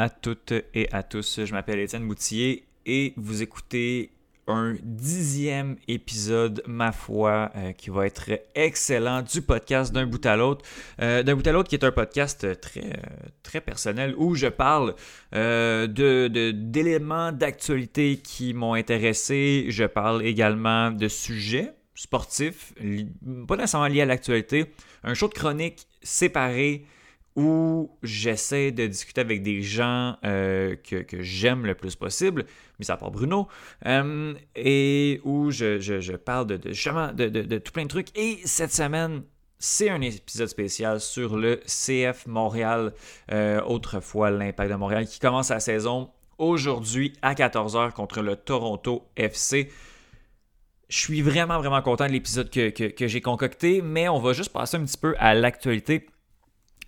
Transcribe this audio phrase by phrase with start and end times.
[0.00, 1.44] À toutes et à tous.
[1.44, 4.12] Je m'appelle Étienne Boutillier et vous écoutez
[4.46, 10.38] un dixième épisode, ma foi, euh, qui va être excellent du podcast d'un bout à
[10.38, 10.64] l'autre.
[11.02, 12.98] Euh, d'un bout à l'autre, qui est un podcast très,
[13.42, 14.94] très personnel où je parle
[15.34, 19.66] euh, de, d'éléments d'actualité qui m'ont intéressé.
[19.68, 22.72] Je parle également de sujets sportifs,
[23.46, 24.64] pas nécessairement liés à l'actualité.
[25.04, 26.86] Un show de chronique séparé
[27.36, 32.44] où j'essaie de discuter avec des gens euh, que, j'aime le plus possible,
[32.78, 33.48] mais à part Bruno,
[33.86, 38.16] euh, et où je, parle de, justement de, tout plein de trucs.
[38.18, 39.22] Et cette semaine,
[39.58, 42.92] c'est un épisode spécial sur le CF Montréal,
[43.30, 49.06] euh, autrefois l'Impact de Montréal, qui commence la saison aujourd'hui à 14h contre le Toronto
[49.16, 49.70] FC.
[50.88, 54.52] Je suis vraiment, vraiment content de l'épisode que, que j'ai concocté, mais on va juste
[54.52, 56.06] passer un petit peu à l'actualité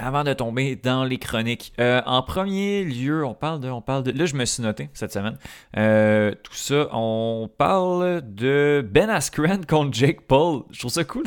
[0.02, 1.72] avant de tomber dans les chroniques.
[1.80, 4.10] Euh, en premier lieu, on parle de, on parle de.
[4.10, 5.38] Là, je me suis noté cette semaine.
[5.76, 10.64] Euh, tout ça, on parle de Ben Askren contre Jake Paul.
[10.70, 11.24] Je trouve ça cool.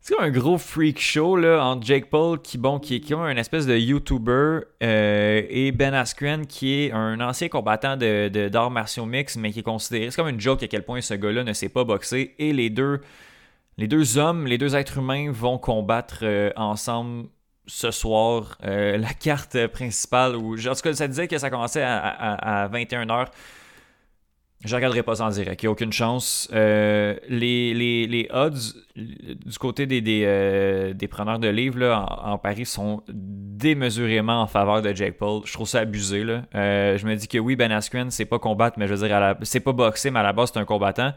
[0.00, 3.22] C'est comme un gros freak show là, entre Jake Paul, qui, bon, qui est comme
[3.22, 8.70] un espèce de YouTuber, euh, et Ben Askren, qui est un ancien combattant de, d'arts
[8.70, 10.10] martiaux mix, mais qui est considéré.
[10.10, 12.34] C'est comme une joke à quel point ce gars-là ne sait pas boxer.
[12.38, 13.00] Et les deux
[13.76, 17.26] les deux hommes, les deux êtres humains vont combattre euh, ensemble
[17.66, 18.58] ce soir.
[18.64, 23.26] Euh, la carte principale, où, en tout cas, ça disait que ça commençait à, 21h.
[24.64, 26.48] Je regarderai pas ça en direct, il n'y a aucune chance.
[26.54, 28.54] Euh, les, odds
[28.96, 35.42] du côté des, preneurs de livres en, Paris sont démesurément en faveur de Jake Paul.
[35.44, 36.22] Je trouve ça abusé.
[36.22, 39.60] Je me dis que oui, Ben Askren, c'est pas combattre, mais je veux dire, c'est
[39.60, 41.12] pas boxer, mais à la base, c'est un combattant.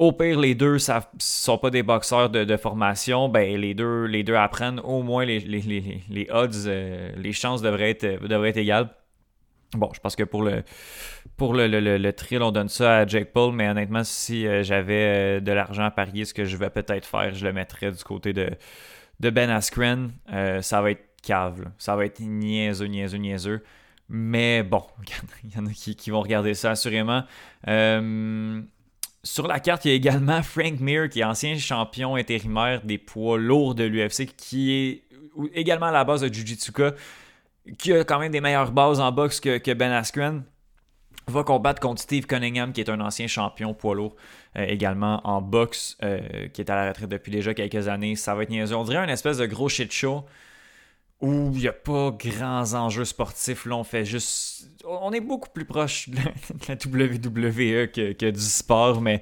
[0.00, 4.22] Au pire, les deux ne sont pas des boxeurs de, formation, ben les deux, les
[4.22, 4.80] deux apprennent.
[4.80, 8.88] Au moins, les, les, odds, euh, les chances devraient être, devraient être égales.
[9.74, 10.62] Bon, je pense que pour le
[11.36, 15.36] pour le, le, thrill, on donne ça à Jake Paul, mais honnêtement, si euh, j'avais
[15.36, 18.02] euh, de l'argent à parier, ce que je vais peut-être faire, je le mettrais du
[18.02, 18.48] côté de,
[19.20, 20.12] de Ben Askren.
[20.62, 23.62] ça va être cave, ça va être niaiseux, niaiseux, niaiseux.
[24.08, 24.82] Mais bon,
[25.44, 27.24] il y en a qui, qui vont regarder ça assurément.
[29.22, 32.96] Sur la carte, il y a également Frank Mir, qui est ancien champion intérimaire des
[32.96, 35.04] poids lourds de l'UFC, qui est
[35.54, 36.94] également à la base de Jiu-Jitsuka,
[37.78, 40.44] qui a quand même des meilleures bases en boxe que, Ben Askren.
[41.26, 44.16] Va combattre contre Steve Cunningham, qui est un ancien champion poids lourd
[44.56, 48.16] euh, également en boxe, euh, qui est à la retraite depuis déjà quelques années.
[48.16, 48.74] Ça va être niaiseux.
[48.74, 50.24] On dirait un espèce de gros shit show
[51.20, 53.66] où il n'y a pas grands enjeux sportifs.
[53.66, 54.68] Là, on fait juste.
[54.84, 59.20] On est beaucoup plus proche de la, WWE que, du sport, mais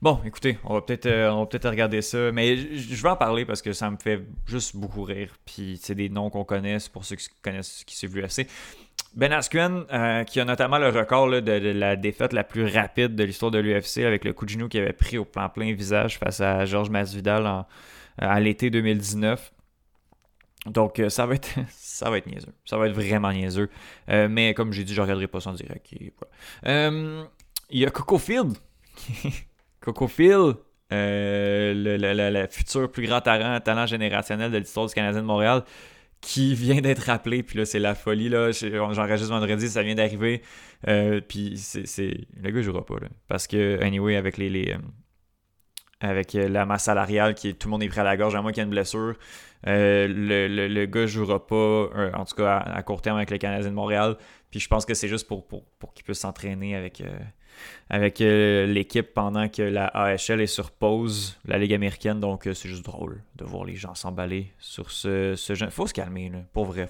[0.00, 2.30] bon, écoutez, on va peut-être euh, regarder ça.
[2.32, 5.34] Mais je vais en parler parce que ça me fait juste beaucoup rire.
[5.44, 8.46] Puis c'est des noms qu'on connaît, pour ceux qui connaissent qui suivent l'UFC.
[9.16, 13.24] Ben Askren, euh, qui a notamment le record de, la défaite la plus rapide de
[13.24, 16.16] l'histoire de l'UFC avec le coup de genou qu'il avait pris au plan plein visage
[16.16, 17.64] face à Georges Masvidal
[18.18, 19.50] à l'été 2019.
[20.66, 22.52] Donc, euh, ça va être ça va être niaiseux.
[22.64, 23.70] Ça va être vraiment niaiseux.
[24.08, 25.88] Euh, mais comme j'ai dit, je ne regarderai pas son direct.
[26.66, 27.24] Euh,
[27.70, 28.56] il y a Coco Field.
[29.80, 30.56] Coco Field,
[30.90, 35.64] le, futur plus grand talent, générationnel de l'histoire du Canadien de Montréal,
[36.20, 37.42] qui vient d'être rappelé.
[37.42, 38.28] Puis là, c'est la folie.
[38.28, 38.50] là.
[38.52, 40.42] J'enregistre vendredi, ça vient d'arriver.
[41.28, 42.96] puis c'est, le gars ne jouera pas.
[43.28, 44.76] parce que, anyway, avec les,
[46.00, 48.52] avec la masse salariale, qui tout le monde est pris à la gorge, à moins
[48.52, 49.14] qu'il y ait une blessure.
[49.66, 53.30] Euh, le, le, le, gars jouera pas, euh, en tout cas à, court terme, avec
[53.30, 54.16] les Canadiens de Montréal.
[54.50, 57.18] Puis je pense que c'est juste pour, pour, pour qu'il puisse s'entraîner avec, euh,
[57.90, 62.20] avec l'équipe pendant que la AHL est sur pause, la Ligue américaine.
[62.20, 65.70] Donc c'est juste drôle de voir les gens s'emballer sur ce, ce jeune.
[65.70, 66.38] Faut se calmer, là.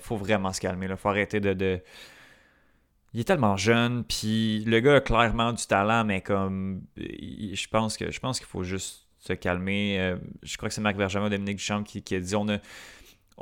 [0.01, 0.87] Faut vraiment se calmer.
[0.87, 0.97] Là.
[0.97, 1.81] Faut arrêter de...
[3.13, 7.97] Il est tellement jeune, puis le gars a clairement du talent, mais comme je pense
[7.97, 9.99] que je pense qu'il faut juste se calmer.
[10.01, 12.59] Euh, je crois que c'est Marc Bergevin, Dominique Duchamp qui, qui a dit on a,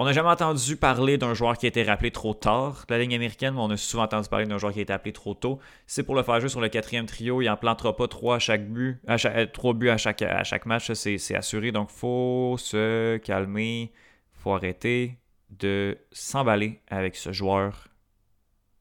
[0.01, 3.01] on n'a jamais entendu parler d'un joueur qui a été rappelé trop tard de la
[3.01, 5.35] ligne américaine, mais on a souvent entendu parler d'un joueur qui a été appelé trop
[5.35, 5.59] tôt.
[5.87, 7.43] C'est pour le faire jouer sur le quatrième trio.
[7.43, 10.67] Il n'en plantera pas trois à chaque but, euh, trois buts à chaque, à chaque
[10.67, 11.73] match, c'est assuré.
[11.73, 13.93] Donc, faut se calmer,
[14.35, 15.19] faut arrêter
[15.51, 17.89] de s'emballer avec ce joueur.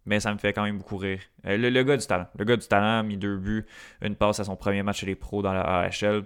[0.07, 1.19] Mais ça me fait quand même beaucoup rire.
[1.45, 2.27] Euh, le, le, gars du talent.
[2.39, 3.65] Le gars du talent a mis deux buts,
[4.01, 6.23] une passe à son premier match chez les pros dans la AHL.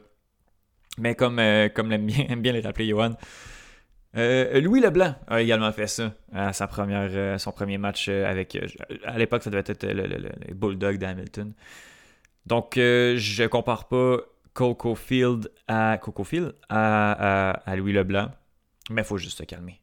[0.99, 3.15] Mais comme, euh, comme l'aime bien, bien les rappeler Johan,
[4.15, 8.55] euh, Louis Leblanc a également fait ça à son premier match avec.
[9.03, 11.53] à l'époque, ça devait être le, le, Bulldog d'Hamilton.
[12.45, 14.17] Donc, je compare pas
[14.53, 18.31] Coco Field à Coco Field à, à, Louis Leblanc,
[18.91, 19.80] mais il faut juste se calmer.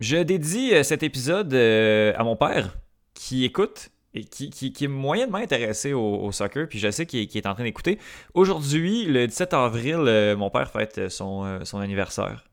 [0.00, 2.78] Je dédie euh, cet épisode euh, à mon père
[3.14, 7.54] qui écoute et qui, est moyennement intéressé au, soccer, puis je sais qu'il est en
[7.54, 7.98] train d'écouter.
[8.34, 11.42] Aujourd'hui, le 17 avril, euh, mon père fête son,
[11.74, 12.44] anniversaire.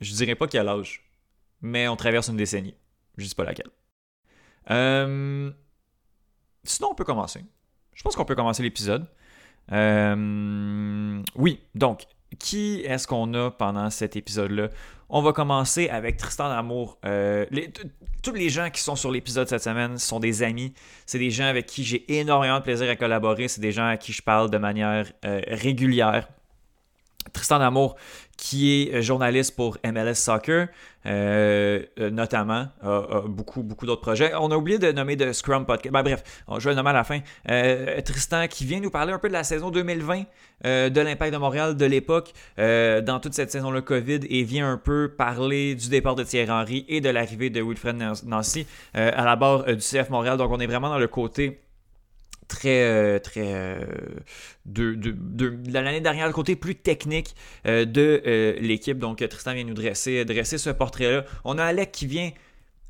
[0.00, 1.04] Je dirais pas quel âge,
[1.60, 2.74] mais on traverse une décennie.
[3.16, 3.70] Je sais pas laquelle.
[6.64, 7.44] Sinon, on peut commencer.
[7.94, 9.06] Je pense qu'on peut commencer l'épisode.
[11.34, 12.04] Oui, donc,
[12.38, 14.68] qui est-ce qu'on a pendant cet épisode-là?
[15.08, 16.98] On va commencer avec Tristan d'Amour.
[17.04, 17.44] Euh,
[18.22, 20.72] tous les gens qui sont sur l'épisode cette semaine sont des amis.
[21.04, 23.48] C'est des gens avec qui j'ai énormément de plaisir à collaborer.
[23.48, 26.28] C'est des gens à qui je parle de manière euh, régulière.
[27.32, 27.96] Tristan D'Amour,
[28.36, 30.66] qui est journaliste pour MLS Soccer,
[31.06, 34.32] euh, euh, notamment, a, beaucoup, beaucoup d'autres projets.
[34.34, 35.92] On a oublié de nommer de Scrum Podcast.
[35.92, 36.22] Ben, bref,
[36.58, 37.20] je vais le nommer à la fin.
[37.48, 40.24] Euh, Tristan, qui vient nous parler un peu de la saison 2020
[40.64, 45.12] de l'Impact de Montréal de l'époque, dans toute cette saison-là COVID, et vient un peu
[45.16, 49.64] parler du départ de Thierry Henry et de l'arrivée de Wilfred Nancy à la barre
[49.64, 50.36] du CF Montréal.
[50.36, 51.60] Donc, on est vraiment dans le côté
[52.52, 53.80] très, euh, très euh,
[54.66, 57.34] de, l'année dernière, le côté plus technique
[57.66, 58.22] euh, de
[58.60, 58.98] l'équipe.
[58.98, 61.24] Donc, Tristan vient nous dresser, dresser ce portrait-là.
[61.44, 62.30] On a Alec qui vient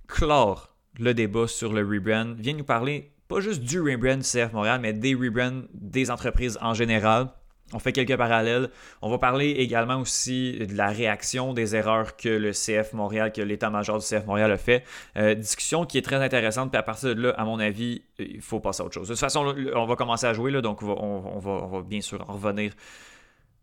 [0.08, 4.80] clore le débat sur le rebrand, vient nous parler pas juste du rebrand CF Montréal,
[4.82, 7.28] mais des rebrands des entreprises en général.
[7.74, 8.68] On fait quelques parallèles.
[9.00, 13.40] On va parler également aussi de la réaction des erreurs que le CF Montréal, que
[13.40, 14.84] l'état-major du CF Montréal a fait.
[15.16, 16.70] Euh, discussion qui est très intéressante.
[16.70, 19.08] Puis à partir de là, à mon avis, il faut passer à autre chose.
[19.08, 22.34] De toute façon, on va commencer à jouer, là, donc on va, bien sûr en
[22.34, 22.72] revenir,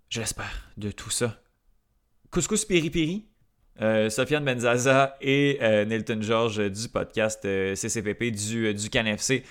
[0.09, 1.37] j'espère, de tout ça.
[2.31, 3.25] Couscous Piri Piri.
[3.81, 9.45] Euh, Sofiane Benzaza et euh, Nilton George du podcast CCPP du, du CanFC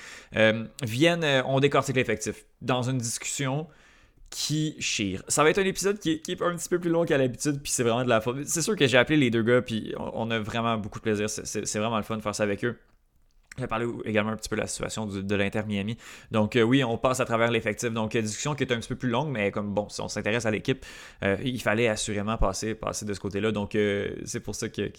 [0.83, 3.67] viennent, on décortique l'effectif dans une discussion
[4.31, 5.23] qui chire.
[5.29, 7.73] Ça va être un épisode qui est, un petit peu plus long qu'à l'habitude, puis
[7.73, 8.45] c'est vraiment de la faute.
[8.47, 11.31] C'est sûr que j'ai appelé les deux gars, puis on, a vraiment beaucoup de plaisir.
[11.31, 12.77] C'est vraiment le fun de faire ça avec eux.
[13.59, 15.97] Je vais parler également un petit peu de la situation de l'Inter Miami.
[16.31, 17.91] Donc euh, oui, on passe à travers l'effectif.
[17.91, 20.07] Donc euh, discussion qui est un petit peu plus longue, mais comme bon, si on
[20.07, 20.87] s'intéresse à l'équipe,
[21.25, 23.51] euh, il fallait assurément passer, passer de ce côté-là.
[23.51, 23.77] Donc
[24.25, 24.91] c'est pour ça que,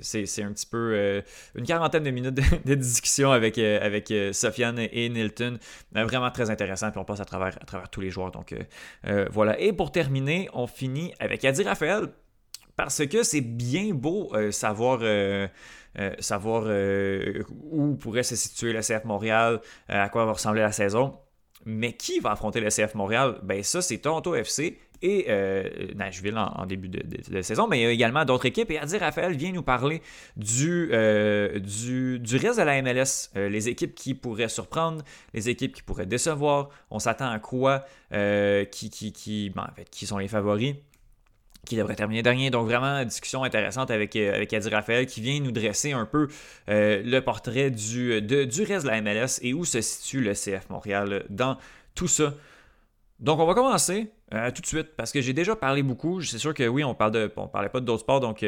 [0.00, 1.22] c'est un petit peu
[1.54, 5.58] une quarantaine de minutes de, discussion avec, avec Sofiane et Nilton.
[5.92, 6.90] vraiment très intéressant.
[6.90, 8.30] Puis on passe à travers, à travers tous les joueurs.
[8.30, 8.54] Donc
[9.30, 9.60] voilà.
[9.60, 12.08] Et pour terminer, on finit avec Adi Raphaël.
[12.76, 15.00] Parce que c'est bien beau savoir
[16.18, 19.60] savoir euh, où pourrait se situer le CF Montréal,
[19.90, 21.18] euh, à quoi va ressembler la saison.
[21.66, 23.38] Mais qui va affronter le CF Montréal?
[23.42, 25.26] Ben ça, c'est Toronto FC et
[25.94, 28.70] Nashville en, début de, saison, mais il y a également d'autres équipes.
[28.70, 30.02] Et Adi Raphaël vient nous parler
[30.36, 35.02] du, du, reste de la MLS, les équipes qui pourraient surprendre,
[35.32, 36.68] les équipes qui pourraient décevoir.
[36.90, 40.76] On s'attend à quoi, qui, qui, qui, ben, qui sont les favoris?
[41.70, 42.50] Qui devrait terminer dernier.
[42.50, 46.26] Donc vraiment, discussion intéressante avec, euh, avec Adi Raphaël qui vient nous dresser un peu
[46.68, 50.68] euh, le portrait du, du reste de la MLS et où se situe le CF
[50.68, 51.56] Montréal dans
[51.94, 52.34] tout ça.
[53.20, 56.20] Donc on va commencer euh, tout de suite parce que j'ai déjà parlé beaucoup.
[56.22, 58.44] C'est sûr que oui, on parle de, on parlait pas d'autres sports, donc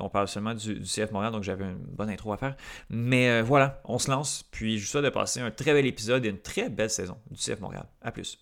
[0.00, 2.56] on parle seulement du, CF Montréal, donc j'avais une bonne intro à faire.
[2.90, 4.42] Mais voilà, on se lance.
[4.50, 7.18] Puis je vous souhaite de passer un très bel épisode et une très belle saison
[7.30, 7.86] du CF Montréal.
[8.02, 8.38] À plus.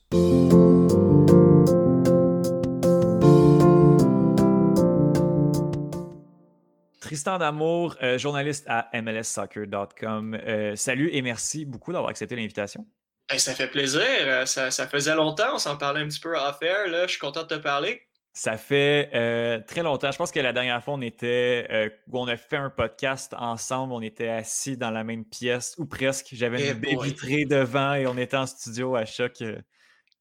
[7.13, 10.35] Tristan D'Amour, euh, journaliste à MLSsoccer.com.
[10.47, 12.87] Euh, salut et merci beaucoup d'avoir accepté l'invitation.
[13.37, 14.01] ça fait plaisir.
[14.01, 15.57] Euh, ça, faisait longtemps.
[15.57, 16.89] On s'en parlait un petit peu à faire.
[16.89, 17.03] Là.
[17.03, 18.01] Je suis content de te parler.
[18.33, 19.11] Ça fait
[19.67, 20.11] très longtemps.
[20.11, 23.93] Je pense que la dernière fois, on était on a fait un podcast ensemble.
[23.93, 26.29] On était assis dans la même pièce ou presque.
[26.33, 29.35] J'avais une eh baie vitrée devant et on était en studio à choc.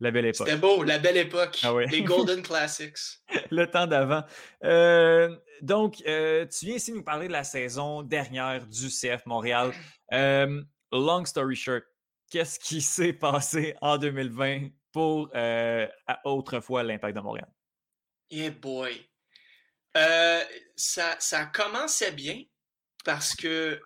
[0.02, 0.48] La belle époque.
[0.48, 1.60] C'était beau, la belle époque.
[1.62, 2.98] Ah Les Golden Classics.
[3.52, 4.24] le temps d'avant.
[4.64, 9.72] Euh, donc, euh, tu viens ici nous parler de la saison dernière du CF Montréal.
[10.12, 10.60] Euh,
[10.92, 11.84] long story short,
[12.32, 15.30] qu'est-ce qui s'est passé en 2020 pour
[16.26, 17.48] autrefois l'Impact de Montréal?
[18.32, 19.08] Yeah boy.
[20.76, 22.42] ça, ça commençait bien
[23.06, 23.80] parce que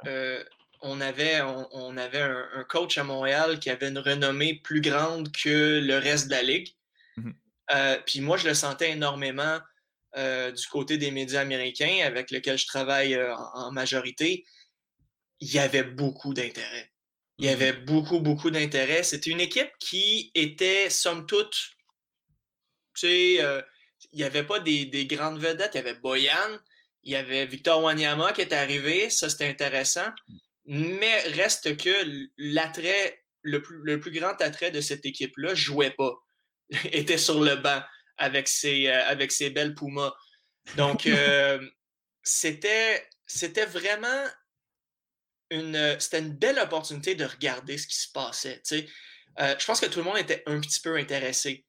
[0.86, 5.80] on avait, on, avait un, coach à Montréal qui avait une renommée plus grande que
[5.80, 6.70] le reste de la ligue.
[7.18, 7.32] Mmh
[7.72, 9.60] euh, puis moi, je le sentais énormément
[10.18, 14.46] euh, du côté des médias américains avec lesquels je travaille euh, en, majorité.
[15.40, 16.92] Il y avait beaucoup d'intérêt.
[17.40, 19.02] Il y mmh avait beaucoup, beaucoup d'intérêt.
[19.02, 21.56] C'était une équipe qui était, somme toute,
[22.94, 23.34] tu sais,
[24.12, 25.72] il n'y avait pas des, des, grandes vedettes.
[25.74, 26.60] Il y avait Boyan,
[27.02, 29.10] il y avait Victor Wanyama qui était arrivé.
[29.10, 30.12] Ça, c'était intéressant.
[30.66, 36.16] Mais reste que l'attrait, le plus, le plus grand attrait de cette équipe-là, jouait pas.
[36.92, 37.82] était sur le banc
[38.18, 40.14] avec ses, euh, avec ses belles Pumas.
[40.78, 41.60] Donc, euh,
[42.24, 44.26] c'était, c'était vraiment
[45.52, 48.62] une, c'était une belle opportunité de regarder ce qui se passait.
[49.40, 51.66] Euh, je pense que tout le monde était un petit peu intéressé.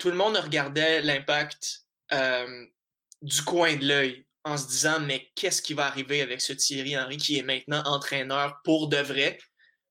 [0.00, 5.74] Tout le monde regardait l'impact du coin de l'œil en se disant mais qu'est-ce qui
[5.74, 9.38] va arriver avec ce Thierry Henry qui est maintenant entraîneur pour de vrai?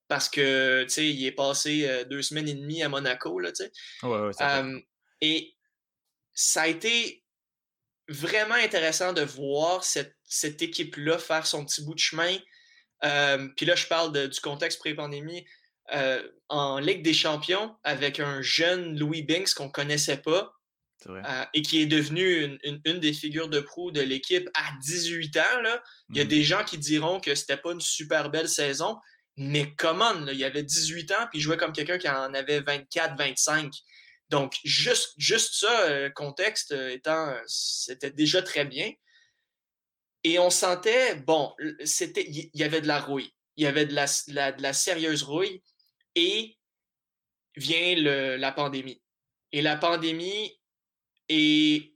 [0.08, 3.66] Parce que tu sais il est passé deux semaines et demie à Monaco là tu
[3.66, 3.72] sais.
[5.22, 5.56] Et
[6.34, 7.24] ça a été
[8.08, 12.38] vraiment intéressant de voir cette, cette équipe là faire son petit bout de chemin.
[13.02, 15.46] Puis là je parle du contexte pré-pandémie.
[15.94, 20.54] Euh, en Ligue des Champions avec un jeune Louis Binks qu'on connaissait pas
[21.06, 25.62] euh, et qui est devenu une, des figures de proue de l'équipe à 18 ans.
[25.62, 25.82] Là.
[26.10, 26.28] Il y a mm.
[26.28, 28.98] des gens qui diront que c'était pas une super belle saison,
[29.36, 30.14] mais comment?
[30.28, 33.72] il avait 18 ans puis il jouait comme quelqu'un qui en avait 24, 25.
[34.30, 38.92] Donc, juste, juste ça, euh, contexte étant, c'était déjà très bien.
[40.24, 41.54] Et on sentait, bon,
[41.86, 43.32] c'était, il y, avait de la rouille.
[43.56, 44.08] Il y avait de la,
[44.52, 45.62] de la sérieuse rouille
[46.16, 46.58] et
[47.56, 49.02] vient la pandémie.
[49.54, 50.58] Et la pandémie
[51.30, 51.94] est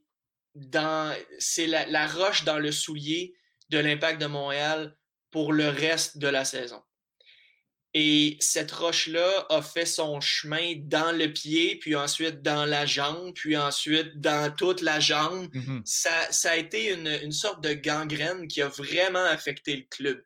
[0.54, 3.34] dans, c'est la, roche dans le soulier
[3.70, 4.96] de l'impact de Montréal
[5.30, 6.82] pour le reste de la saison.
[7.94, 13.34] Et cette roche-là a fait son chemin dans le pied, puis ensuite dans la jambe,
[13.34, 15.48] puis ensuite dans toute la jambe.
[15.54, 15.82] Mm-hmm.
[15.84, 20.24] ça, a été une, sorte de gangrène qui a vraiment affecté le club.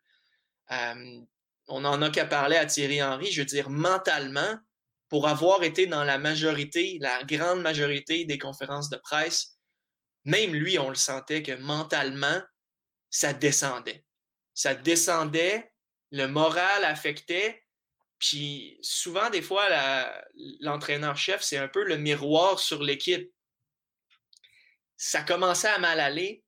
[0.71, 1.21] Euh,
[1.69, 4.59] on en a qu'à parler à Thierry Henry, je veux dire, mentalement,
[5.09, 9.59] pour avoir été dans la majorité, la grande majorité des conférences de presse,
[10.25, 12.41] même lui, on le sentait que mentalement,
[13.11, 14.05] ça descendait.
[14.55, 15.73] Ça descendait,
[16.11, 17.63] le moral affectait,
[18.19, 19.69] puis souvent, des fois,
[20.61, 23.31] l'entraîneur-chef, c'est un peu le miroir sur l'équipe.
[24.97, 26.43] Ça commençait à mal aller.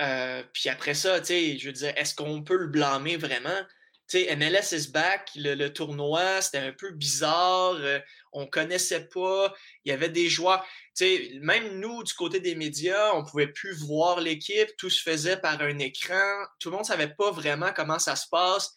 [0.00, 3.60] Euh, puis après ça, tu sais, je veux dire, est-ce qu'on peut le blâmer vraiment?
[4.08, 7.98] Sais, MLS is back, le, tournoi, c'était un peu bizarre, euh,
[8.32, 10.64] on connaissait pas, il y avait des joueurs,
[10.96, 15.36] tu même nous, du côté des médias, on pouvait plus voir l'équipe, tout se faisait
[15.36, 18.74] par un écran, tout le monde savait pas vraiment comment ça se passe.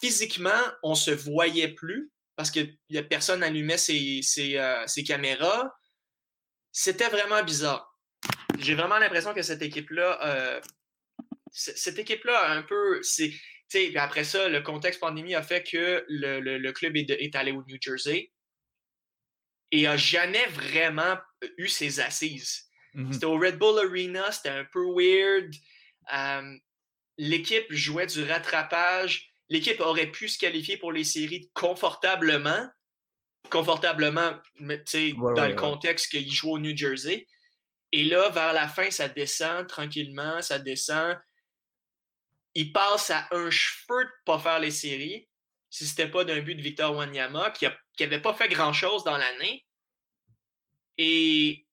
[0.00, 2.60] Physiquement, on se voyait plus parce que
[3.02, 5.74] personne allumait ses, ses, euh, ses caméras.
[6.72, 7.94] C'était vraiment bizarre.
[8.58, 10.60] J'ai vraiment l'impression que cette équipe-là, euh,
[11.52, 13.02] cette équipe-là, un peu,
[13.70, 17.76] puis après ça, le contexte pandémie a fait que le, club est, allé au New
[17.80, 18.32] Jersey
[19.70, 21.16] et a jamais vraiment
[21.56, 22.68] eu ses assises.
[22.94, 23.12] Mm-hmm.
[23.12, 25.54] C'était au Red Bull Arena, c'était un peu weird.
[26.12, 26.56] Euh,
[27.18, 29.30] l'équipe jouait du rattrapage.
[29.48, 32.68] L'équipe aurait pu se qualifier pour les séries confortablement.
[33.50, 37.26] Confortablement, mais, dans le contexte qu'il joue au New Jersey.
[37.92, 41.16] Et là, vers la fin, ça descend tranquillement, ça descend
[42.54, 45.28] il passe à un cheveu de pas faire les séries
[45.70, 47.66] si c'était pas d'un but de Victor Wanyama qui
[48.00, 49.64] n'avait pas fait grand-chose dans l'année.
[50.98, 51.64] Et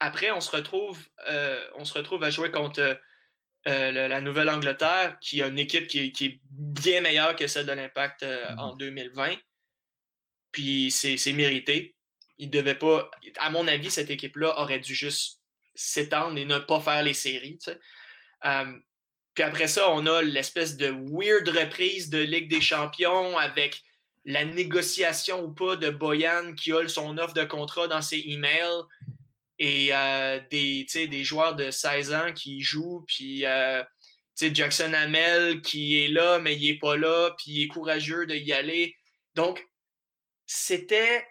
[0.00, 2.98] après, on se retrouve, euh, on se retrouve à jouer contre
[3.68, 8.22] euh, la Nouvelle-Angleterre, qui a une équipe qui est, bien meilleure que celle de l'Impact
[8.22, 8.58] euh, mm-hmm.
[8.58, 9.36] en 2020.
[10.50, 11.94] Puis c'est mérité.
[12.38, 13.10] Il devait pas.
[13.38, 15.40] À mon avis, cette équipe-là aurait dû juste
[15.74, 17.58] s'étendre et ne pas faire les séries.
[19.34, 23.82] Puis après ça, on a l'espèce de weird reprise de Ligue des Champions avec
[24.24, 28.82] la négociation ou pas de Boyan qui a son offre de contrat dans ses emails
[29.58, 33.82] et euh, des, des joueurs de 16 ans qui jouent, puis euh,
[34.36, 38.52] Jackson Hamel qui est là, mais il n'est pas là, puis il est courageux d'y
[38.52, 38.96] aller.
[39.34, 39.66] Donc,
[40.46, 41.26] c'était.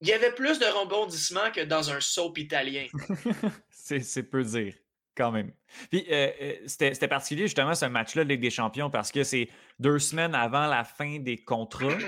[0.00, 2.86] Il y avait plus de rebondissements que dans un soap italien.
[3.70, 4.74] c'est peu dire
[5.16, 5.52] quand même.
[5.90, 9.48] Puis euh, euh, c'était particulier justement ce match-là de Ligue des Champions parce que c'est
[9.78, 11.88] deux semaines avant la fin des contrats.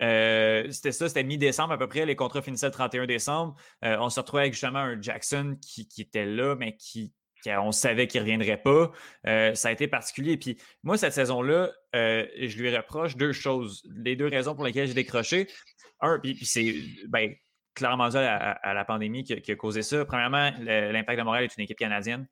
[0.00, 2.06] Euh, c'était ça, c'était mi-décembre à peu près.
[2.06, 3.56] Les contrats finissaient le 31 décembre.
[3.82, 7.12] on se retrouvait avec justement un Jackson qui, était là, mais qui,
[7.44, 8.92] on savait qu'il ne reviendrait pas.
[9.56, 10.36] ça a été particulier.
[10.36, 13.82] Puis moi, cette saison-là, je lui reproche deux choses.
[13.92, 15.48] Les deux raisons pour lesquelles j'ai décroché.
[16.00, 16.76] Un, puis, puis c'est
[17.08, 17.34] ben,
[17.78, 20.04] clairement dû à, la pandémie qui, a causé ça.
[20.04, 22.26] Premièrement, l'Impact de Montréal est une équipe canadienne.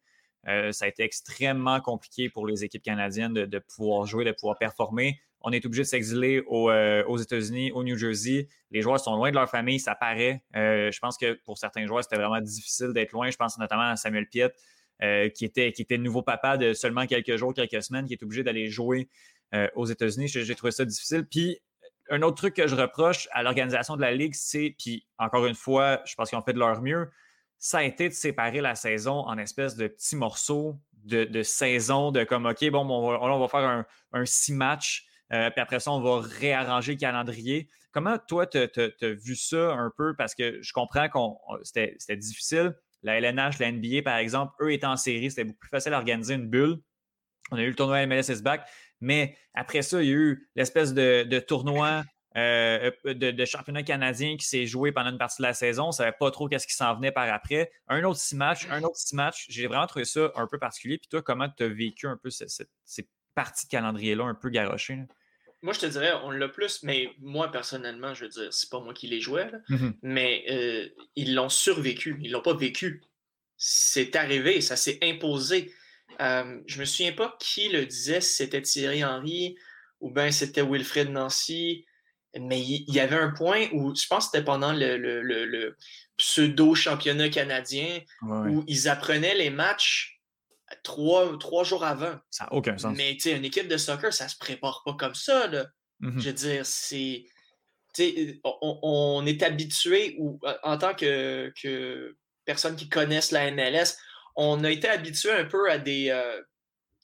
[0.49, 4.59] Euh, ça a été extrêmement compliqué pour les équipes canadiennes de, pouvoir jouer, de pouvoir
[4.59, 5.21] performer.
[5.41, 8.49] On est obligé de s'exiler euh, aux États-Unis, au New Jersey.
[8.71, 10.43] Les joueurs sont loin de leur famille, ça paraît.
[10.57, 13.31] Euh, je pense que pour certains joueurs, c'était vraiment difficile d'être loin.
[13.31, 14.53] Je pense notamment à Samuel Piet,
[15.35, 18.43] qui, était, qui était nouveau papa de seulement quelques jours, quelques semaines, qui est obligé
[18.43, 19.09] d'aller jouer
[19.75, 20.26] aux États-Unis.
[20.29, 21.26] J'ai trouvé ça difficile.
[21.31, 21.59] Puis
[22.11, 25.55] un autre truc que je reproche à l'organisation de la Ligue, c'est, puis encore une
[25.55, 27.11] fois, je pense qu'ils ont fait de leur mieux,
[27.59, 32.25] ça a été de séparer la saison en espèces de petits morceaux de, saison, de
[32.25, 36.27] comme, OK, bon, on va, faire un, six matchs, euh, puis après ça, on va
[36.27, 37.69] réarranger le calendrier.
[37.93, 40.15] Comment toi, tu as, vu ça un peu?
[40.17, 41.19] Parce que je comprends que
[41.63, 42.75] c'était difficile.
[43.03, 45.99] La LNH, la NBA, par exemple, eux étaient en série, c'était beaucoup plus facile à
[45.99, 46.79] organiser une bulle.
[47.53, 48.69] On a eu le tournoi MLS back,
[49.00, 52.05] mais après ça, il y a eu l'espèce de, tournoi
[52.37, 55.85] euh, de, championnat canadien qui s'est joué pendant une partie de la saison.
[55.85, 57.71] On ne savait pas trop qu'est-ce qui s'en venait par après.
[57.88, 59.47] Un autre six matchs, un autre six matchs.
[59.49, 60.99] J'ai vraiment trouvé ça un peu particulier.
[60.99, 62.47] Puis toi, comment tu as vécu un peu ces,
[63.35, 64.99] parties de calendrier-là un peu garochées?
[65.62, 68.81] Moi, je te dirais, on l'a plus, mais moi, personnellement, je veux dire, c'est pas
[68.81, 69.95] moi qui les jouais, mm-hmm.
[70.03, 72.19] mais euh, ils l'ont survécu.
[72.21, 73.03] Ils l'ont pas vécu.
[73.57, 75.73] C'est arrivé, ça s'est imposé.
[76.21, 79.57] Euh, je me souviens pas qui le disait, si c'était Thierry Henry
[80.01, 81.87] ou bien c'était Wilfred Nancy,
[82.39, 85.77] mais il y, avait un point où, je pense que c'était pendant le,
[86.19, 90.21] pseudo-championnat canadien, où ils apprenaient les matchs
[90.83, 92.17] trois, trois jours avant.
[92.31, 92.97] Ça n'a aucun sens.
[92.97, 95.47] Mais une équipe de soccer, ça se prépare pas comme ça.
[95.47, 95.67] Là.
[96.03, 96.21] Mm-hmm.
[96.21, 97.25] Je veux dire, c'est.
[98.45, 103.97] On, on, est habitué, ou en tant que, que personne qui connaissent la MLS,
[104.37, 106.11] on a été habitué un peu à des.
[106.11, 106.40] Euh,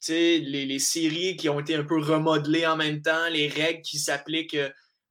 [0.09, 3.99] les, les, séries qui ont été un peu remodelées en même temps, les règles qui
[3.99, 4.57] s'appliquent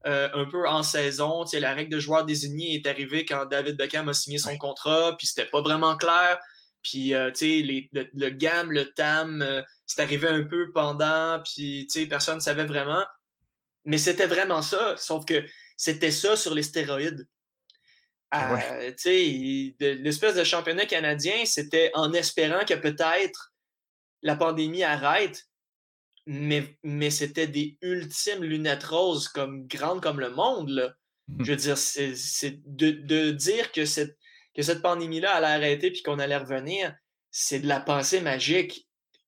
[0.06, 1.46] euh, un peu en saison.
[1.54, 5.28] la règle de joueur désigné est arrivée quand David Beckham a signé son contrat, puis
[5.28, 6.40] c'était pas vraiment clair.
[6.84, 12.42] Puis, euh, le, le, GAM, le TAM, c'est arrivé un peu pendant, puis personne ne
[12.42, 13.06] savait vraiment.
[13.86, 15.42] Mais c'était vraiment ça, sauf que
[15.78, 17.26] c'était ça sur les stéroïdes.
[18.34, 18.92] Euh,
[19.80, 23.54] l'espèce de championnat canadien, c'était en espérant que peut-être
[24.22, 25.48] la pandémie arrête,
[26.26, 30.70] mais, mais c'était des ultimes lunettes roses comme grandes comme le monde.
[30.70, 30.94] Là.
[31.28, 31.44] Mmh.
[31.44, 34.18] Je veux dire, c'est de, de, dire que cette,
[34.56, 36.96] que cette pandémie-là allait arrêter puis qu'on allait revenir,
[37.32, 38.88] c'est de la pensée magique.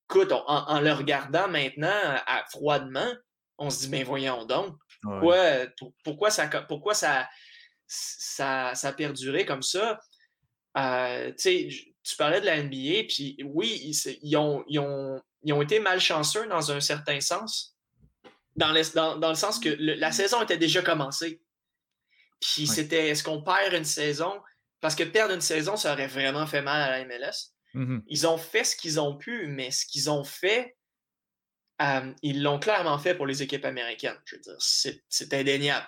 [0.10, 3.12] Écoute, en, le regardant maintenant à, froidement,
[3.58, 5.38] on se dit, ben voyons donc, pourquoi,
[6.04, 7.28] pourquoi, ça, pourquoi ça,
[7.94, 10.00] ça, a perduré comme ça.
[10.78, 16.80] Euh, tu parlais de la NBA, puis oui, ils, ont, ont, été malchanceux dans un
[16.80, 17.78] certain sens,
[18.56, 21.42] dans le, dans, le sens que la saison était déjà commencée.
[22.42, 24.42] Puis c'était, est-ce qu'on perd une saison?
[24.82, 27.54] Parce que perdre une saison, ça aurait vraiment fait mal à la MLS.
[27.74, 28.04] Mm-hmm.
[28.08, 30.76] Ils ont fait ce qu'ils ont pu, mais ce qu'ils ont fait,
[31.82, 34.20] euh, ils l'ont clairement fait pour les équipes américaines.
[34.26, 35.88] Je veux dire, c'est indéniable.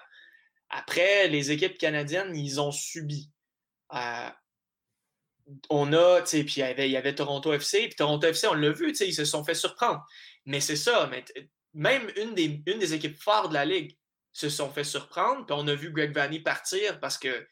[0.69, 3.31] Après, les équipes canadiennes, ils ont subi.
[3.93, 4.29] Euh,
[5.69, 8.71] on a, tu sais, puis il y, avait, Toronto FC, puis Toronto FC, on l'a
[8.71, 10.03] vu, tu sais, ils se sont fait surprendre.
[10.45, 11.23] Mais c'est ça, mais
[11.73, 13.95] même une des, une des équipes fortes de la Ligue
[14.33, 17.47] se sont fait surprendre, puis on a vu Greg Vanny partir parce que,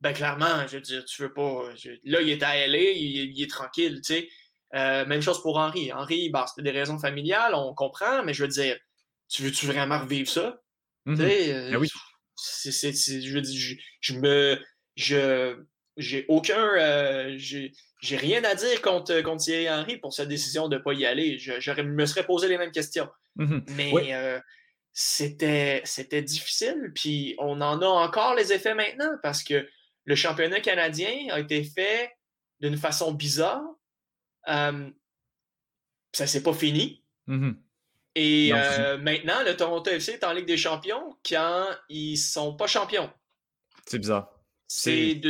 [0.00, 1.70] ben clairement, je veux dire, tu veux pas.
[2.04, 4.28] là, il est à LA, il, est tranquille, tu sais.
[4.74, 5.92] Euh, même chose pour Henri.
[5.92, 8.76] Henri, c'était des raisons familiales, on comprend, mais je veux dire,
[9.28, 10.60] tu veux-tu vraiment revivre ça?
[11.06, 11.88] Tu sais, euh, ben oui
[12.38, 14.58] c'est, je, je, je me.
[14.96, 15.56] Je,
[15.96, 16.64] j'ai aucun.
[16.78, 17.72] Euh, j'ai,
[18.16, 21.38] rien à dire contre, contre Thierry Henry pour sa décision de ne pas y aller.
[21.38, 23.08] Je, je, me serais posé les mêmes questions.
[23.36, 23.62] Mm-hmm.
[23.74, 24.38] Mais euh,
[24.92, 26.92] c'était, c'était difficile.
[26.94, 29.68] Puis on en a encore les effets maintenant parce que
[30.04, 32.10] le championnat canadien a été fait
[32.60, 33.62] d'une façon bizarre.
[34.48, 34.90] Euh,
[36.12, 37.04] ça s'est pas fini.
[37.26, 37.54] Mm-hmm.
[38.20, 42.66] Et euh, maintenant, le Toronto FC est en Ligue des Champions quand ils sont pas
[42.66, 43.08] champions.
[43.86, 44.28] C'est bizarre.
[44.66, 45.20] C'est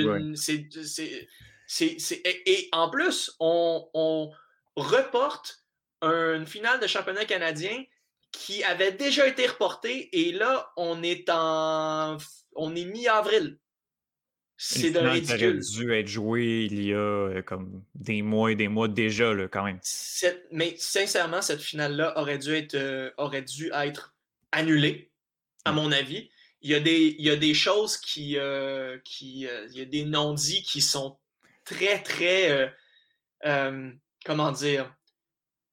[2.46, 4.30] et, en plus, on,
[4.74, 5.66] reporte
[6.00, 7.84] une finale de championnat canadien
[8.32, 12.16] qui avait déjà été reportée et là, on est en
[12.54, 13.58] on est mi-avril.
[14.60, 15.62] C'est de ridicule.
[15.62, 18.88] Ça aurait dû être joué il y a euh, comme des mois et des mois
[18.88, 19.78] déjà, là, quand même.
[20.50, 24.16] mais sincèrement, cette finale-là aurait dû être euh, aurait dû être
[24.50, 25.12] annulée,
[25.64, 26.28] à mon avis.
[26.60, 28.36] Il y a des, il y a des choses qui.
[28.36, 31.16] Euh, qui il y a des non-dits qui sont
[31.64, 32.74] très, très.
[34.24, 34.92] comment dire?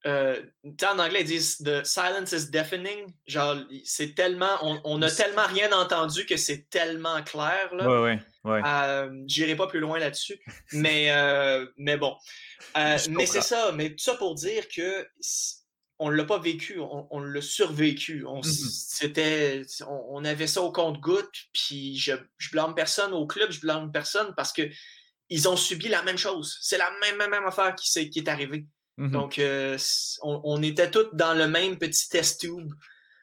[0.06, 3.12] En anglais, ils disent The silence is deafening.
[3.26, 4.58] Genre, c'est tellement.
[4.62, 7.74] On, on a tellement rien entendu que c'est tellement clair.
[7.74, 7.88] Là.
[7.88, 8.20] Ouais, ouais.
[8.44, 8.62] Ouais.
[8.64, 10.38] Euh, J'irai pas plus loin là-dessus.
[10.72, 12.16] mais, euh, mais bon.
[12.76, 13.72] Euh, mais c'est ça.
[13.72, 15.06] Mais tout ça pour dire que
[15.98, 18.24] on l'a pas vécu, on, l'a survécu.
[18.26, 18.96] On, mm-hmm.
[18.98, 23.90] c'était, on, avait ça au compte-goutte, puis je, je blâme personne au club, je blâme
[23.90, 24.68] personne parce que
[25.30, 26.58] ils ont subi la même chose.
[26.60, 28.66] C'est la même, même, même affaire qui, est, qui est arrivée.
[28.98, 29.10] Mm-hmm.
[29.10, 29.78] Donc, euh,
[30.22, 32.72] on, on, était tous dans le même petit test tube.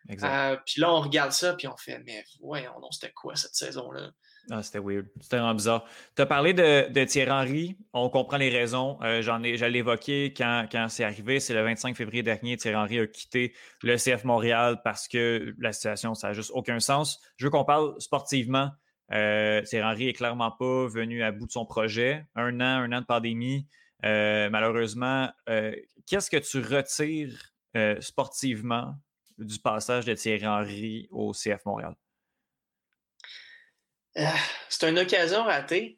[0.09, 3.55] Euh, puis là, on regarde ça, puis on fait, mais voyons, non, c'était quoi cette
[3.55, 4.11] saison-là?
[4.51, 5.07] Ah, c'était weird.
[5.21, 5.85] C'était vraiment bizarre.
[6.17, 7.77] Tu as parlé de, Thierry Henry.
[7.93, 8.99] On comprend les raisons.
[9.01, 11.39] Euh, j'en ai, j'allais évoquer quand, quand c'est arrivé.
[11.39, 12.57] C'est le 25 février dernier.
[12.57, 16.81] Thierry Henry a quitté le CF Montréal parce que la situation, ça n'a juste aucun
[16.81, 17.21] sens.
[17.37, 18.71] Je veux qu'on parle sportivement.
[19.13, 22.25] Euh, Thierry Henry est clairement pas venu à bout de son projet.
[22.35, 23.65] Un an, un an de pandémie.
[24.03, 27.49] Euh, malheureusement, euh, qu'est-ce que tu retires
[28.01, 28.95] sportivement
[29.39, 31.95] du passage de Thierry Henry au CF Montréal?
[34.69, 35.97] C'est une occasion ratée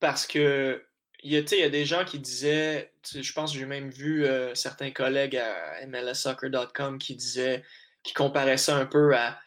[0.00, 0.82] parce que
[1.24, 4.26] il y, a, y a des gens qui disaient, je pense que j'ai même vu
[4.26, 7.64] euh, certains collègues à MLSsoccer.com qui disaient,
[8.02, 9.38] qui comparaient ça un peu à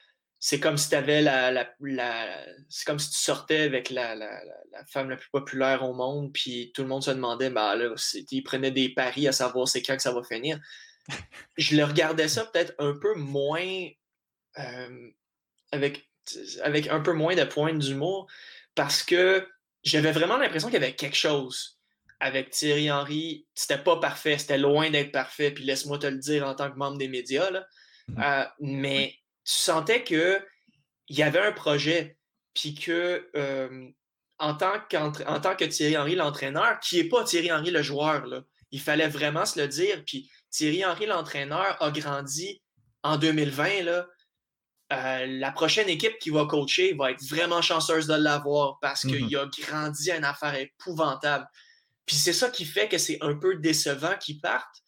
[0.48, 4.30] c'est comme si tu avais la, la, c'est comme si tu sortais avec la, la,
[4.88, 7.94] femme la plus populaire au monde, puis tout le monde se demandait, bah là,
[8.32, 10.58] ils prenaient des paris à savoir c'est quand que ça va finir.
[11.58, 13.90] je le regardais ça peut-être un peu moins
[14.58, 15.10] euh,
[15.74, 16.10] avec
[16.64, 18.28] avec un peu moins de points d'humour
[18.74, 19.46] parce que
[19.84, 21.78] j'avais vraiment l'impression qu'il y avait quelque chose
[22.22, 23.46] avec Thierry Henry.
[23.54, 26.78] C'était pas parfait, c'était loin d'être parfait, puis laisse-moi te le dire en tant que
[26.78, 27.52] membre des médias.
[27.52, 27.68] Là.
[28.08, 28.24] Mmh.
[28.24, 29.14] Euh, mais
[29.48, 30.44] tu sentais qu'il
[31.10, 32.18] y avait un projet,
[32.54, 33.88] puis que euh,
[34.40, 38.28] en, tant en tant que Thierry Henry, l'entraîneur, qui n'est pas Thierry Henry le joueur,
[38.28, 40.04] là, il fallait vraiment se le dire.
[40.06, 42.62] Puis Thierry Henry, l'entraîneur, a grandi
[43.04, 43.84] en 2020.
[43.84, 44.08] Là,
[44.92, 49.28] euh, la prochaine équipe qui va coacher va être vraiment chanceuse de l'avoir parce qu'il
[49.28, 49.36] mhm.
[49.36, 51.48] a grandi à une affaire épouvantable.
[52.06, 54.84] Puis c'est ça qui fait que c'est un peu décevant qu'il parte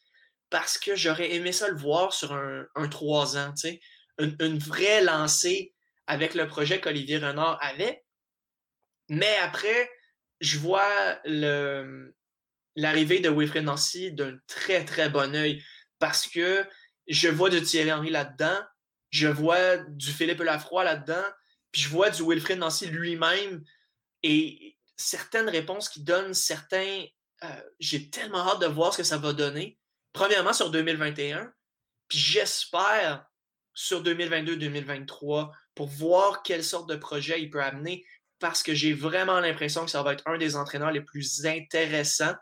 [0.49, 3.81] parce que j'aurais aimé ça le voir sur un, un 3 ans, tu sais,
[4.19, 5.73] une, vraie lancée
[6.07, 8.03] avec le projet qu'Olivier Renard avait.
[9.09, 9.89] Mais après,
[10.41, 11.19] je vois
[12.75, 15.63] l'arrivée de Wilfred Nancy d'un très, très bon œil
[15.99, 16.65] parce que
[17.07, 18.61] je vois de Thierry Henry là-dedans,
[19.09, 21.23] je vois du Philippe Lafroy là-dedans,
[21.71, 23.63] puis je vois du Wilfred Nancy lui-même
[24.23, 27.05] et certaines réponses qu'il donne, certains.
[27.43, 29.79] Euh, j'ai tellement hâte de voir ce que ça va donner.
[30.13, 31.51] Premièrement, sur 2021,
[32.07, 33.25] puis j'espère
[33.79, 38.05] sur 2022-2023 pour voir quelle sorte de projet il peut amener
[38.37, 42.35] parce que j'ai vraiment l'impression que ça va être un des entraîneurs les plus intéressants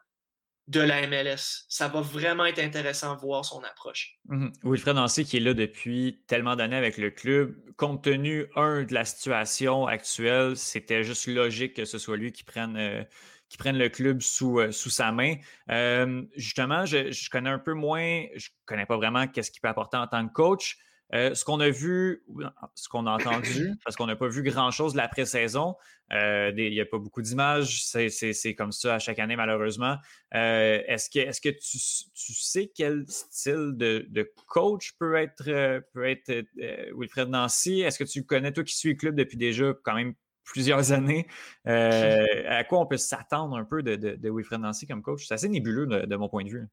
[0.67, 1.65] de la MLS.
[1.69, 4.17] Ça va vraiment être intéressant de voir son approche.
[4.25, 8.83] Mm Wilfred Nancy qui est là depuis tellement d'années avec le club, compte tenu, un,
[8.83, 13.03] de la situation actuelle, c'était juste logique que ce soit lui qui prenne, euh,
[13.47, 15.35] qui prenne le club sous, euh, sous sa main.
[15.69, 19.69] Euh, justement, je, je, connais un peu moins, je connais pas vraiment qu'est-ce qu'il peut
[19.69, 20.77] apporter en tant que coach.
[21.13, 22.23] Euh, ce qu'on a vu,
[22.75, 25.75] ce qu'on a entendu, parce qu'on n'a pas vu grand-chose de la pré-saison,
[26.11, 29.97] euh, il n'y a pas beaucoup d'images, c'est comme ça à chaque année malheureusement.
[30.33, 31.77] Euh, est-ce que, est que tu,
[32.13, 35.45] tu, sais quel style de, de coach peut être,
[35.93, 36.45] peut être
[36.93, 37.81] Wilfred Nancy?
[37.81, 41.25] Est-ce que tu connais, toi qui suis le club depuis déjà quand même plusieurs années,
[41.65, 45.25] à quoi on peut s'attendre un peu de, de, Wilfred Nancy comme coach?
[45.25, 46.67] C'est assez nébuleux de, mon point de vue.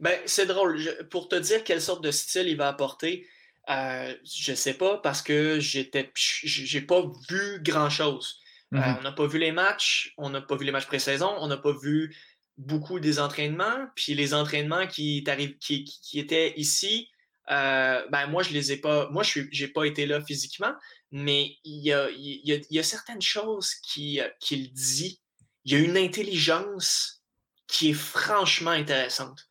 [0.00, 0.80] Ben, c'est drôle.
[1.10, 3.26] pour te dire quelle sorte de style il va apporter,
[3.70, 8.40] euh, je sais pas parce que j'étais, j'ai pas vu grand chose.
[8.74, 8.98] Euh, mm-hmm.
[8.98, 11.56] on n'a pas vu les matchs, on n'a pas vu les matchs pré-saison, on n'a
[11.56, 12.16] pas vu
[12.56, 13.86] beaucoup des entraînements.
[13.94, 15.24] Puis les entraînements qui,
[15.60, 17.08] qui, qui étaient ici,
[17.50, 20.72] euh, ben moi je les ai pas, moi je n'ai pas été là physiquement,
[21.12, 25.20] mais il y a, y, y a, certaines choses qu'il dit.
[25.64, 27.22] Il y a une intelligence
[27.68, 29.48] qui est franchement intéressante.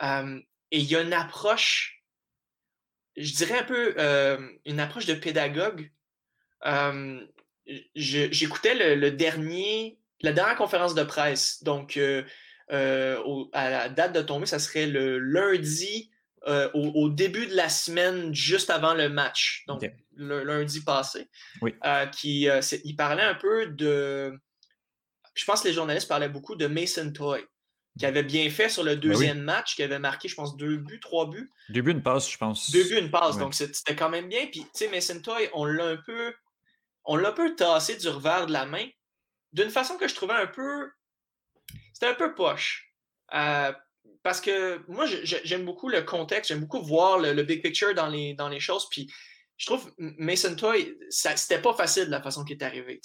[0.00, 2.01] et il y a une approche
[3.16, 5.90] je dirais un peu euh, une approche de pédagogue.
[6.66, 7.20] Euh,
[7.94, 11.62] j'écoutais le, dernier, la dernière conférence de presse.
[11.62, 12.22] Donc, euh,
[12.68, 16.10] à la date de tomber, ça serait le lundi
[16.74, 19.64] au, début de la semaine, juste avant le match.
[19.68, 21.28] Donc, le lundi passé.
[21.60, 21.74] Oui.
[22.12, 22.48] qui,
[22.84, 24.32] il parlait un peu de.
[25.34, 27.42] Je pense que les journalistes parlaient beaucoup de Mason Toy
[27.98, 30.76] qui avait bien fait sur le ben deuxième match, qui avait marqué, je pense, deux
[30.76, 31.50] buts, trois buts.
[31.68, 32.70] Deux buts, une passe, je pense.
[32.70, 33.38] Deux buts, une passe.
[33.38, 34.46] Donc, c'était quand même bien.
[34.46, 36.34] Puis, tu sais, Mason Toy, on l'a un peu.
[37.04, 38.86] On l'a un peu tassé du revers de la main
[39.52, 40.90] d'une façon que je trouvais un peu.
[41.92, 42.92] C'était un peu poche.
[43.34, 43.72] Euh,
[44.22, 48.34] parce que moi, j'aime beaucoup le contexte, j'aime beaucoup voir le, big picture dans les,
[48.34, 48.88] dans les choses.
[48.88, 49.12] Puis,
[49.56, 53.00] je trouve Mason Toy, c'était pas facile de la façon qu'il est arrivé.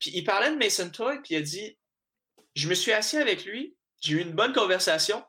[0.00, 1.78] Puis, il parlait de Mason Toy, puis il a dit
[2.54, 5.24] Je me suis assis avec lui, j'ai eu une bonne conversation,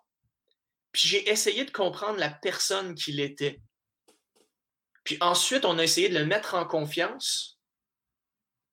[0.92, 3.62] puis j'ai essayé de comprendre la personne qu'il était.
[5.04, 7.60] Puis ensuite, on a essayé de le mettre en confiance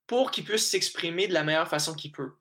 [0.07, 2.37] pour qu'il puisse s'exprimer de la meilleure façon qu'il peut.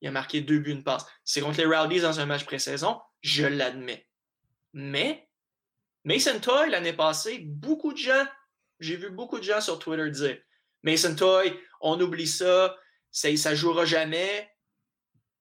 [0.00, 1.06] Il a marqué deux buts, une passe.
[1.24, 4.06] C'est contre les Rowdies dans un match pré-saison, je l'admets.
[4.72, 5.28] Mais
[6.04, 8.26] Mason Toy, l'année passée, beaucoup de gens,
[8.78, 10.38] j'ai vu beaucoup de gens sur Twitter dire
[10.82, 12.76] Mason Toy, on oublie ça,
[13.10, 14.54] ça ne jouera jamais.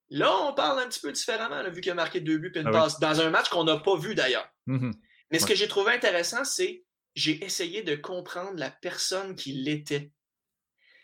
[0.09, 2.67] Là, on parle un petit peu différemment, vu qu'il a marqué deux buts et une
[2.67, 4.47] ah passe, dans un match qu'on n'a pas vu d'ailleurs.
[4.67, 4.93] Mm-hmm.
[5.31, 6.83] Mais ce que j'ai trouvé intéressant, c'est
[7.15, 10.11] j'ai essayé de comprendre la personne qu'il était.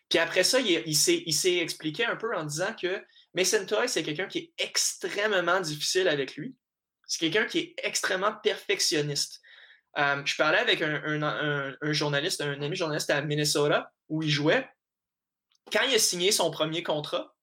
[0.10, 3.02] Puis après ça, il, il s'est expliqué un peu en disant que
[3.34, 6.56] Mason Toy, c'est quelqu'un qui est extrêmement difficile avec lui.
[7.08, 9.42] C'est quelqu'un qui est extrêmement perfectionniste.
[9.98, 14.70] Euh, je parlais avec un, journaliste, un ami journaliste à Minnesota, où il jouait.
[15.72, 17.36] Quand il a signé son premier contrat,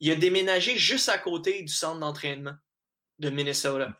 [0.00, 2.54] il a déménagé juste à côté du centre d'entraînement
[3.18, 3.96] de Minnesota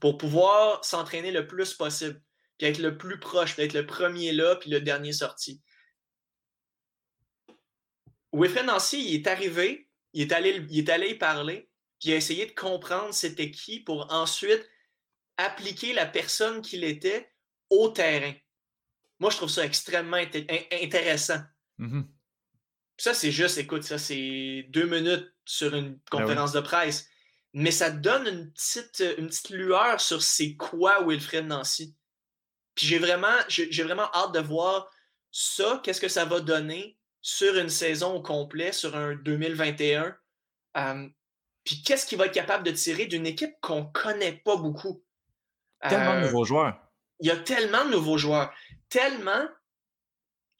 [0.00, 2.20] pour pouvoir s'entraîner le plus possible,
[2.58, 5.62] puis être le plus proche, puis être le premier là, puis le dernier sorti.
[8.32, 12.14] Wilfred Nancy, il est arrivé, il est allé, il est allé y parler, puis il
[12.14, 14.68] a essayé de comprendre c'était qui pour ensuite
[15.36, 17.30] appliquer la personne qu'il était
[17.70, 18.34] au terrain.
[19.20, 21.40] Moi, je trouve ça extrêmement intéressant.
[21.78, 22.06] Mm-hmm.
[23.02, 27.08] Ça, c'est juste, écoute, ça, c'est deux minutes sur une ben conférence de presse.
[27.52, 31.96] Mais ça donne une petite, une petite lueur sur c'est quoi Wilfred Nancy.
[32.76, 34.88] Puis j'ai vraiment, j'ai vraiment hâte de voir
[35.32, 40.16] ça, qu'est-ce que ça va donner sur une saison au complet, sur un 2021.
[41.64, 45.02] puis qu'est-ce qu'il va être capable de tirer d'une équipe qu'on connaît pas beaucoup?
[45.88, 46.80] Tellement de euh, nouveaux joueurs.
[47.18, 48.54] Il y a tellement de nouveaux joueurs.
[48.88, 49.48] Tellement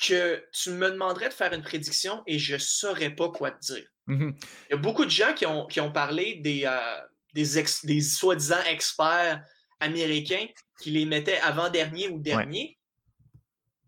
[0.03, 3.73] que tu me demanderais de faire une prédiction et je ne saurais pas quoi te
[3.73, 3.87] dire.
[4.09, 4.35] Mm-hmm.
[4.69, 7.01] Il y a beaucoup de gens qui ont, qui ont parlé des, euh,
[7.35, 9.43] des, soi-disant experts
[9.81, 10.47] américains
[10.81, 12.79] qui les mettaient avant-dernier ou dernier.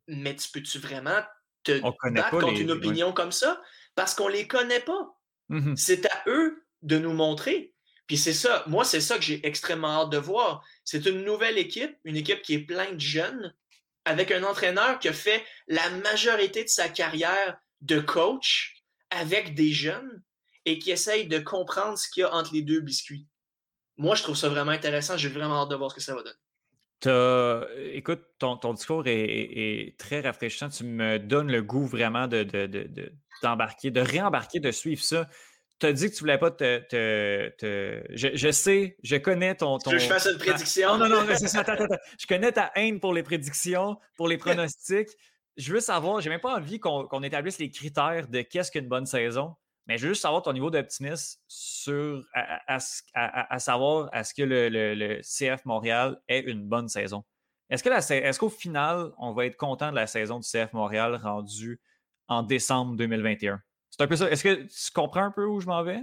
[0.07, 1.21] Mais tu peux-tu vraiment
[1.65, 3.61] te battre contre une opinion comme ça?
[3.95, 5.19] Parce qu'on ne les connaît pas.
[5.51, 5.77] Mm-hmm.
[5.77, 7.75] C'est à eux de nous montrer.
[8.07, 10.63] Puis c'est ça, moi, c'est ça que j'ai extrêmement hâte de voir.
[10.85, 13.55] C'est une nouvelle équipe, une équipe qui est pleine de jeunes,
[14.05, 19.73] avec un entraîneur qui a fait la majorité de sa carrière de coach avec des
[19.73, 20.23] jeunes
[20.65, 23.27] et qui essaye de comprendre ce qu'il y a entre les deux biscuits.
[23.97, 25.17] Moi, je trouve ça vraiment intéressant.
[25.17, 26.37] J'ai vraiment hâte de voir ce que ça va donner.
[27.93, 30.71] Écoute, ton, discours est, très rafraîchissant.
[30.71, 32.45] Tu me donnes le goût vraiment de,
[33.43, 35.29] d'embarquer, de, réembarquer, de suivre ça
[35.81, 36.83] tu as dit que tu voulais pas te.
[38.15, 39.79] Je, sais, je connais ton.
[39.79, 39.91] ton...
[39.91, 40.97] que je fasse une prédiction?
[40.97, 41.61] Non, non, non, c'est ça.
[41.61, 41.97] Attends, attends.
[42.19, 45.11] Je connais ta haine pour les prédictions, pour les pronostics.
[45.57, 49.07] Je veux savoir, j'ai même pas envie qu'on établisse les critères de qu'est-ce qu'une bonne
[49.07, 49.55] saison,
[49.87, 52.79] mais je veux juste savoir ton niveau d'optimisme sur à,
[53.15, 57.25] à, savoir est-ce que le, CF Montréal est une bonne saison.
[57.71, 61.81] Est-ce est qu'au final, on va être content de la saison du CF Montréal rendue
[62.29, 63.61] en décembre 2021?
[63.97, 64.29] C'est un peu ça.
[64.29, 66.01] Est-ce que tu comprends un peu où je m'en vais?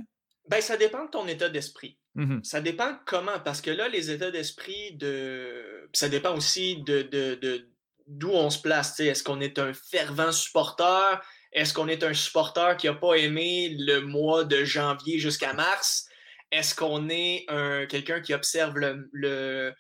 [0.47, 1.99] Ben, ça dépend de ton état d'esprit.
[2.15, 2.41] Mm-hmm.
[2.41, 5.89] Ça dépend comment, parce que là, les états d'esprit de.
[5.91, 7.67] Ça dépend aussi de,
[8.07, 8.97] d'où on se place.
[9.01, 11.21] Est-ce qu'on est un fervent supporter?
[11.51, 16.07] Est-ce qu'on est un supporter qui n'a pas aimé le mois de janvier jusqu'à mars?
[16.49, 19.73] Est-ce qu'on est un, quelqu'un qui observe le, le,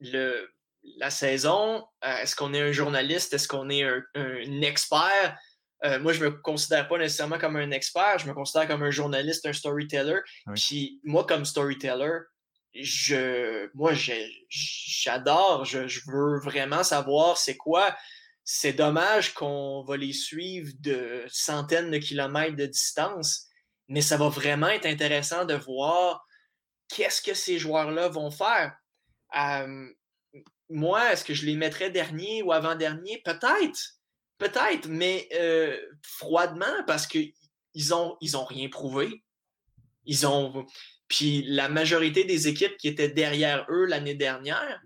[0.00, 0.50] le,
[0.98, 1.86] la saison?
[2.04, 3.32] Euh, est-ce qu'on est un journaliste?
[3.32, 5.38] Est-ce qu'on est un, un expert?
[5.84, 8.90] Euh, moi, je me considère pas nécessairement comme un expert, je me considère comme un
[8.90, 10.20] journaliste, un storyteller.
[10.54, 12.18] Puis moi, comme storyteller,
[12.74, 13.92] je, moi,
[14.48, 17.96] j'adore, je, je, veux vraiment savoir c'est quoi.
[18.44, 23.46] C'est dommage qu'on va les suivre de centaines de kilomètres de distance,
[23.88, 26.26] mais ça va vraiment être intéressant de voir
[26.88, 28.74] qu'est-ce que ces joueurs-là vont faire.
[29.36, 29.88] Euh,
[30.70, 33.22] moi, est-ce que je les mettrais dernier ou avant-dernier?
[33.24, 33.97] Peut-être.
[34.38, 37.32] Peut-être, mais euh, froidement, parce qu'ils
[37.92, 39.24] ont, ils ont rien prouvé.
[40.04, 40.64] Ils ont.
[41.08, 44.80] Puis la majorité des équipes qui étaient derrière eux l'année dernière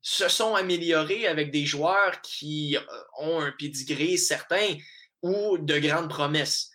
[0.00, 2.80] se sont améliorées avec des joueurs qui euh,
[3.18, 4.76] ont un pedigree certain
[5.22, 6.70] ou de grandes promesses.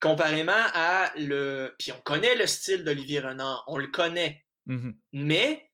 [0.00, 1.74] Comparément à le.
[1.78, 4.44] Puis on connaît le style d'Olivier Renard, on le connaît.
[4.66, 4.94] Mm-hmm.
[5.12, 5.70] Mais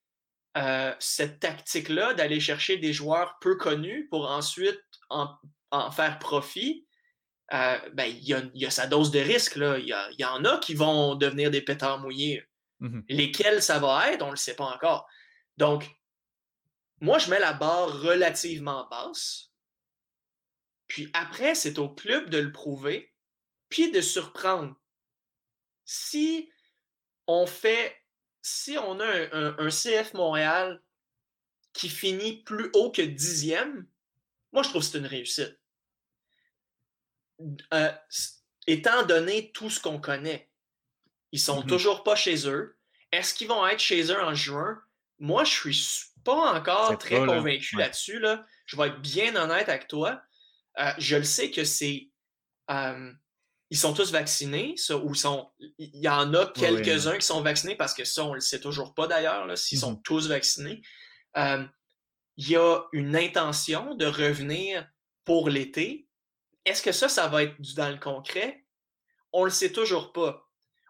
[0.57, 6.87] euh, cette tactique-là d'aller chercher des joueurs peu connus pour ensuite en, faire profit,
[7.53, 9.57] euh, ben, il y, a, sa dose de risque.
[9.57, 9.87] Il
[10.19, 12.45] y, en a qui vont devenir des pétards mouillés.
[12.81, 13.05] Mm-hmm.
[13.09, 15.07] Lesquels ça va être, on ne le sait pas encore.
[15.57, 15.91] Donc,
[17.01, 19.51] moi, je mets la barre relativement basse.
[20.89, 23.13] Puis après, c'est au club de le prouver,
[23.69, 24.75] puis de surprendre.
[25.85, 26.51] Si
[27.27, 27.97] on fait,
[28.43, 30.83] si on a un CF Montréal
[31.73, 33.87] qui finit plus haut que dixième,
[34.53, 35.59] moi, je trouve que c'est une réussite.
[37.73, 37.93] Euh,
[38.67, 40.51] étant donné tout ce qu'on connaît,
[41.33, 41.69] ils sont mm-hmm.
[41.69, 42.77] toujours pas chez eux.
[43.13, 44.81] Est-ce qu'ils vont être chez eux en juin?
[45.19, 47.89] Moi, je suis pas encore très convaincu là.
[47.89, 48.45] dessus Là.
[48.67, 50.21] Je vais être bien honnête avec toi.
[50.79, 52.11] Euh, je le sais que c'est.
[52.71, 53.13] Euh,
[53.71, 55.51] ils sont tous vaccinés, ça, ou sont.
[55.79, 58.95] Il y en a quelques-uns qui sont vaccinés parce que ça, on le sait toujours
[58.95, 60.03] pas d'ailleurs, s'ils sont mhm.
[60.03, 60.83] tous vaccinés.
[61.37, 61.65] Euh,
[62.39, 64.89] il y a une intention de revenir
[65.25, 66.09] pour l'été.
[66.65, 68.65] Est-ce que ça, ça va être dans le concret?
[69.33, 70.49] On le sait toujours pas.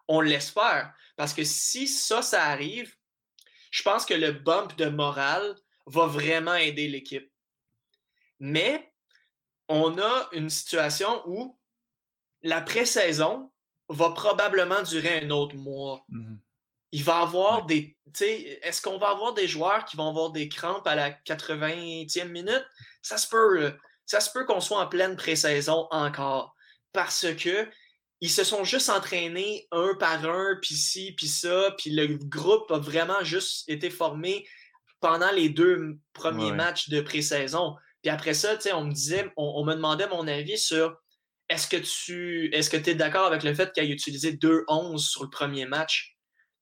[0.09, 0.95] On l'espère.
[1.17, 2.95] Parce que si ça, ça arrive,
[3.71, 5.57] je pense que le bump de morale
[5.87, 7.33] va vraiment aider l'équipe.
[8.39, 8.93] Mais
[9.69, 11.59] on a une situation où
[12.43, 13.51] la pré-saison
[13.89, 16.05] va probablement durer un autre mois.
[16.11, 16.41] Mhm.
[16.93, 17.97] Il va avoir des.
[18.21, 22.65] Est-ce qu'on va avoir des joueurs qui vont avoir des crampes à la 80e minute?
[23.03, 23.75] Ça se peut.
[24.07, 26.55] Ça se peut qu'on soit en pleine pré-saison encore.
[26.93, 27.69] Parce que
[28.21, 32.71] ils se sont juste entraînés un par un, puis ci, puis ça, puis le groupe
[32.71, 34.47] a vraiment juste été formé
[35.01, 37.77] pendant les deux premiers matchs de pré-saison.
[38.03, 40.97] Puis après ça, on me disait, on, me demandait mon avis sur
[41.49, 45.23] est-ce que tu est-ce que es d'accord avec le fait qu'il ait utilisé 2-11 sur
[45.23, 46.18] le premier match?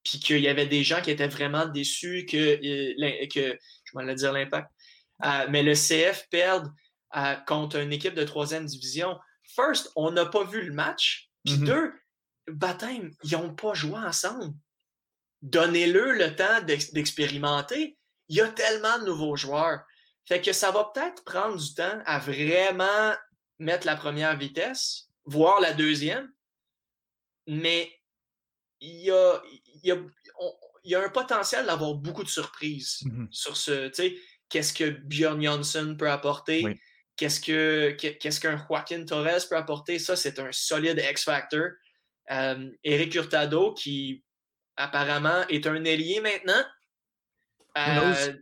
[0.07, 4.14] Puis qu'il y avait des gens qui étaient vraiment déçus que, euh, que je vais
[4.14, 4.71] dire l'impact,
[5.25, 6.71] euh, mais le CF perde
[7.16, 9.19] euh, contre une équipe de troisième division.
[9.57, 11.29] First, on n'a pas vu le match.
[11.45, 11.64] Puis mm-hmm.
[11.64, 11.92] deux,
[12.47, 14.55] baptême, ils n'ont pas joué ensemble.
[15.42, 17.99] Donnez-le le temps d'expérimenter.
[18.29, 19.81] Il y a tellement de nouveaux joueurs.
[20.29, 23.12] Fait que ça va peut-être prendre du temps à vraiment
[23.59, 26.31] mettre la première vitesse, voire la deuxième.
[27.49, 27.92] Mais
[28.81, 29.42] il y a,
[29.82, 30.10] il
[30.84, 33.28] y a, un potentiel d'avoir beaucoup de surprises mm-hmm.
[33.30, 33.90] sur ce.
[34.48, 36.64] Qu'est-ce que Bjorn Johnson peut apporter?
[37.16, 39.98] Qu'est-ce que qu'est-ce qu'un Joaquin Torres peut apporter?
[39.98, 41.70] Ça, c'est un solide X-Factor.
[42.30, 44.22] Euh, Eric Hurtado, qui
[44.76, 46.64] apparemment est un ailier maintenant.
[47.78, 48.32] Euh,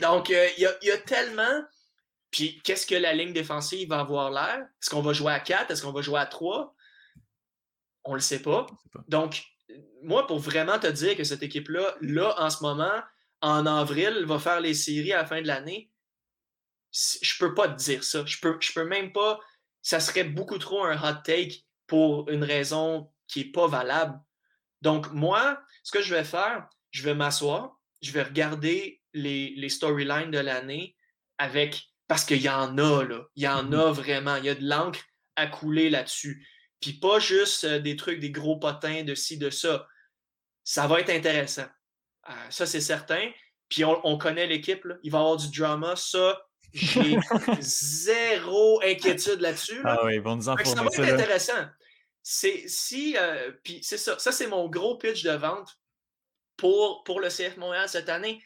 [0.00, 1.62] donc, euh, il y, a tellement.
[2.30, 4.60] Puis, qu'est-ce que la ligne défensive va avoir l'air?
[4.60, 5.70] Est-ce qu'on va jouer à 4?
[5.70, 6.74] Est-ce qu'on va jouer à 3?
[8.04, 8.66] On le sait pas.
[9.08, 9.42] Donc,
[10.02, 13.00] moi, pour vraiment te dire que cette équipe-là, là, en ce moment,
[13.42, 15.90] en avril, va faire les séries à la fin de l'année,
[16.92, 18.24] je peux pas te dire ça.
[18.26, 19.38] Je peux, je peux même pas.
[19.82, 24.20] Ça serait beaucoup trop un hot take pour une raison qui est pas valable.
[24.82, 29.68] Donc, moi, ce que je vais faire, je vais m'asseoir, je vais regarder les, les
[29.68, 30.96] storylines de l'année
[31.38, 31.86] avec.
[32.08, 33.22] Parce qu'il y en a, là.
[33.36, 33.78] Il y en mm-hmm.
[33.78, 34.36] a vraiment.
[34.36, 35.00] Il y a de l'encre
[35.36, 36.46] à couler là-dessus.
[36.80, 39.86] Puis pas juste euh, des trucs, des gros potins de ci, de ça.
[40.64, 41.66] Ça va être intéressant.
[42.28, 43.30] Euh, ça, c'est certain.
[43.68, 44.86] Puis on, on connaît l'équipe.
[45.02, 45.96] Il va y avoir du drama.
[45.96, 47.18] Ça, j'ai
[47.60, 49.80] zéro inquiétude là-dessus.
[49.84, 51.66] Ah oui, ils vont nous Ça va être intéressant.
[52.22, 54.18] C'est si, euh, puis c'est ça.
[54.18, 55.78] Ça, c'est mon gros pitch de vente
[56.56, 58.42] pour, pour le CF Montréal cette année.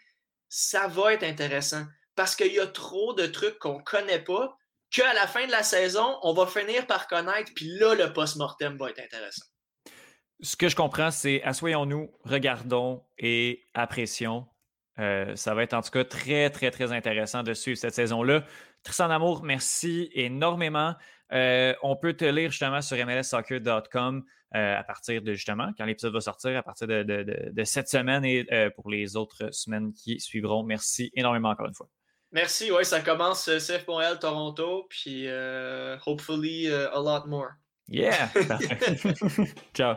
[0.49, 4.57] Ça va être intéressant parce qu'il y a trop de trucs qu'on ne connaît pas
[4.95, 8.77] qu'à la fin de la saison, on va finir par connaître, puis là, le post-mortem
[8.77, 9.47] va être intéressant.
[10.41, 14.47] Ce que je comprends, c'est assoyons-nous, regardons et apprécions
[14.99, 18.45] euh, ça va être en tout cas très, très, très intéressant de suivre cette saison-là.
[18.83, 20.95] Tristan Amour, merci énormément.
[21.33, 26.13] Euh, on peut te lire justement sur mlssoccer.com euh, à partir de justement, quand l'épisode
[26.13, 30.63] va sortir, à partir de, cette semaine et pour les autres semaines qui suivront.
[30.63, 31.89] Merci énormément encore une fois.
[32.35, 35.27] Merci, oui, ça commence CF Montréal, Toronto, puis
[36.05, 37.53] hopefully a lot more.
[37.89, 38.31] Yeah!
[39.75, 39.97] Ciao!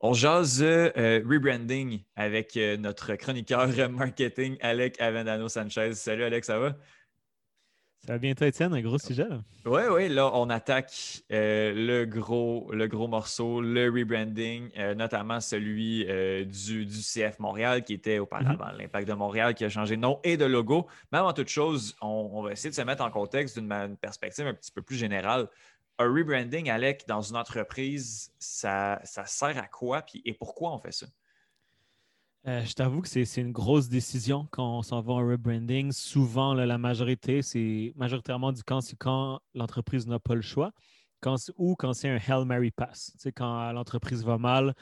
[0.00, 5.92] On jase euh, rebranding avec euh, notre chroniqueur marketing, Alec Avendano Sanchez.
[5.94, 6.76] Salut Alex, ça va?
[8.06, 8.72] Ça va bien toi, Étienne?
[8.72, 9.26] Un gros sujet.
[9.66, 16.06] Oui, oui, là, on attaque euh, le, gros, le gros morceau, le rebranding, notamment celui
[16.46, 18.78] du, du, CF Montréal qui était auparavant mhm.
[18.78, 20.86] l'Impact de Montréal qui a changé de nom et de logo.
[21.12, 24.54] Mais avant toute chose, on, va essayer de se mettre en contexte d'une perspective un
[24.54, 25.48] petit peu plus générale
[25.98, 30.92] un rebranding, Alec, dans une entreprise, ça, sert à quoi puis, et pourquoi on fait
[30.92, 31.06] ça?
[32.46, 35.92] Euh, je t'avoue que c'est une grosse décision quand on s'en va en rebranding.
[35.92, 40.72] Souvent, la majorité, c'est majoritairement du quand c'est quand l'entreprise n'a pas le choix
[41.20, 43.12] quand, ou quand c'est un Hail Mary Pass.
[43.20, 44.74] Tu quand l'entreprise va mal,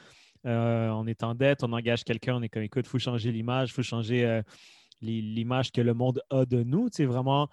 [0.47, 3.33] euh, on est en dette, on engage quelqu'un, on est comme écoute, il faut changer
[3.33, 4.43] l'image, il faut changer euh,
[5.01, 6.91] l'image que le monde a de nous.
[6.91, 7.49] Tu vraiment,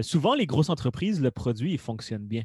[0.00, 2.44] souvent, les grosses entreprises, le produit, il fonctionne bien.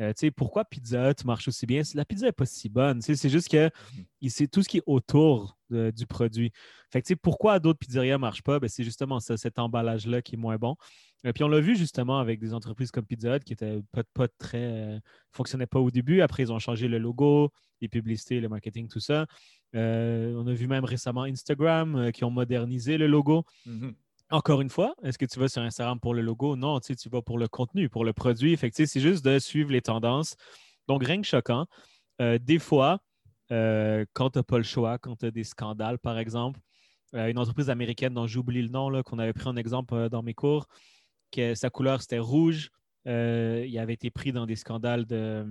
[0.00, 1.82] Euh, pourquoi Pizza Hut marche aussi bien?
[1.94, 3.00] La pizza n'est pas si bonne.
[3.00, 4.28] C'est juste que mm-hmm.
[4.28, 6.52] c'est tout ce qui est autour du produit.
[6.90, 8.60] Fait que, pourquoi d'autres pizzerias ne marchent pas?
[8.60, 10.76] Ben, c'est justement ça, cet emballage-là qui est moins bon.
[11.24, 13.80] Et euh, puis on l'a vu justement avec des entreprises comme Pizza Hut qui étaient
[13.92, 14.58] pas, pas très.
[14.62, 14.98] Euh,
[15.32, 16.20] fonctionnaient pas au début.
[16.20, 17.50] Après, ils ont changé le logo,
[17.80, 19.26] les publicités, le marketing, tout ça.
[19.72, 23.44] on a vu même récemment Instagram qui ont modernisé le logo.
[23.66, 23.94] Mm-hmm.
[24.30, 26.56] Encore une fois, est-ce que tu vas sur Instagram pour le logo?
[26.56, 28.56] Non, tu, vas pour le contenu, pour le produit.
[28.56, 30.36] c'est juste de suivre les tendances.
[30.88, 31.66] Donc, rien que choquant.
[32.20, 33.00] des fois,
[33.50, 36.60] quand tu n'as pas le choix, quand tu as des scandales, par exemple,
[37.12, 40.66] une entreprise américaine dont j'oublie le nom, qu'on avait pris en exemple dans mes cours,
[41.30, 42.70] que sa couleur c'était rouge.
[43.06, 45.46] Euh, il avait été pris dans des scandales de,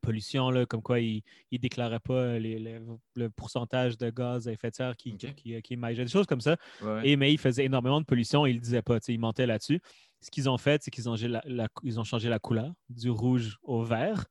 [0.00, 4.74] pollution, là, comme quoi il ne déclarait pas le pourcentage de gaz à effet de
[4.74, 6.56] serre qui, qui, qui, des choses comme ça.
[7.04, 9.80] Et, mais il faisait énormément de pollution et il ne disait pas, il mentait là-dessus.
[10.20, 14.24] Ce qu'ils ont fait, c'est qu'ils ont, ont, changé la couleur du rouge au vert.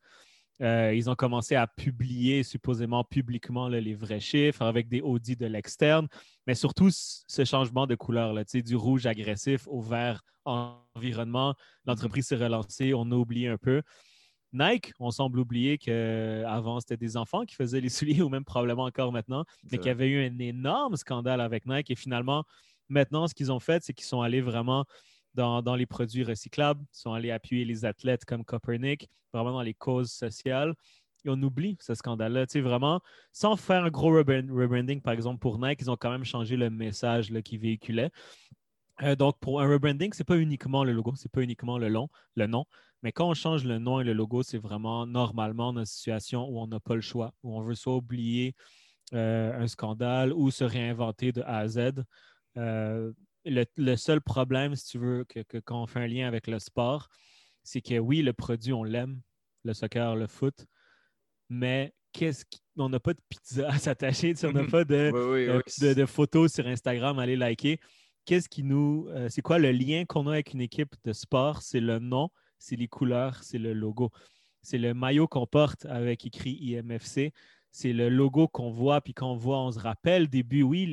[0.61, 5.47] Euh, ils ont commencé à publier supposément publiquement les vrais chiffres avec des audits de
[5.47, 6.07] l'externe,
[6.45, 11.55] mais surtout ce changement de couleur, là, du rouge agressif au vert environnement.
[11.85, 13.81] L'entreprise s'est relancée, on a oublié un peu.
[14.53, 18.83] Nike, on semble oublier qu'avant, c'était des enfants qui faisaient les souliers, ou même probablement
[18.83, 21.89] encore maintenant, mais qu'il y avait eu un énorme scandale avec Nike.
[21.89, 22.43] Et finalement,
[22.87, 24.85] maintenant, ce qu'ils ont fait, c'est qu'ils sont allés vraiment
[25.33, 30.11] dans, les produits recyclables, sont allés appuyer les athlètes comme Copernic, vraiment dans les causes
[30.11, 30.73] sociales.
[31.25, 32.45] Et on oublie ce scandale-là.
[32.45, 36.11] Tu sais, vraiment, sans faire un gros rebranding, par exemple, pour Nike, ils ont quand
[36.11, 38.11] même changé le message qu'ils véhiculaient.
[39.01, 41.77] Euh, donc, pour un rebranding, ce n'est pas uniquement le logo, ce n'est pas uniquement
[41.77, 42.65] le, long, le nom.
[43.01, 46.47] Mais quand on change le nom et le logo, c'est vraiment normalement dans une situation
[46.47, 48.55] où on n'a pas le choix, où on veut soit oublier
[49.13, 52.03] euh, un scandale ou se réinventer de A à Z.
[52.57, 53.11] Euh,
[53.45, 57.09] le, seul problème, si tu veux, que, quand on fait un lien avec le sport,
[57.63, 59.21] c'est que oui, le produit, on l'aime,
[59.63, 60.65] le soccer, le foot,
[61.49, 62.45] mais qu'est-ce
[62.77, 67.19] on n'a pas de pizza à s'attacher, on n'a pas de, de, photos sur Instagram
[67.19, 67.79] à aller liker.
[68.25, 69.07] Qu'est-ce qui nous.
[69.09, 71.61] Euh, c'est quoi le lien qu'on a avec une équipe de sport?
[71.61, 74.11] C'est le nom, c'est les couleurs, c'est le logo.
[74.61, 77.33] C'est le maillot qu'on porte avec écrit IMFC
[77.73, 80.61] c'est le logo qu'on voit, puis qu'on voit, on se rappelle début.
[80.61, 80.85] Oui,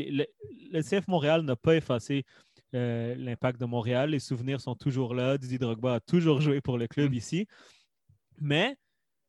[0.72, 2.24] le, CF Montréal n'a pas effacé
[2.74, 4.10] euh, l'impact de Montréal.
[4.10, 5.36] Les souvenirs sont toujours là.
[5.36, 7.14] Didier Drogba a toujours joué pour le club mm.
[7.14, 7.46] ici.
[8.38, 8.78] Mais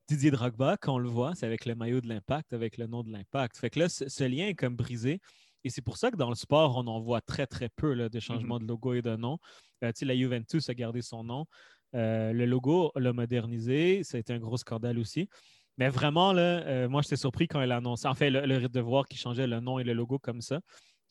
[0.07, 3.03] Didier Drogba, quand on le voit, c'est avec le maillot de l'impact, avec le nom
[3.03, 3.57] de l'impact.
[3.57, 5.19] Fait que là, ce, lien est comme brisé.
[5.65, 8.07] Et c'est pour ça que dans le sport, on en voit très, très peu là,
[8.07, 8.63] de changements mm-hmm.
[8.63, 9.39] de logo et de nom.
[9.83, 11.45] Euh, la Juventus a gardé son nom.
[11.95, 14.03] Euh, le logo l'a modernisé.
[14.05, 15.27] Ça a été un gros scandale aussi.
[15.77, 18.67] Mais vraiment, là, euh, moi, j'étais surpris quand elle a annoncé, en fait, le, le
[18.67, 20.59] de voir qu'il changeait le nom et le logo comme ça.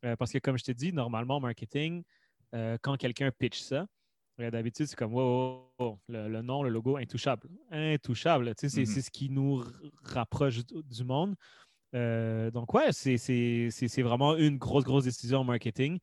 [0.05, 2.03] Euh, parce que, comme je t'ai dit, normalement, en marketing,
[2.55, 3.87] euh, quand quelqu'un pitch ça,
[4.39, 5.71] d'habitude, c'est comme, wow,
[6.09, 7.49] le, nom, le logo, intouchable.
[7.71, 8.55] Intouchable.
[8.55, 9.63] Tu sais, c'est ce qui nous
[10.03, 11.35] rapproche du monde.
[11.93, 15.99] donc, ouais, c'est vraiment une grosse, grosse décision en marketing.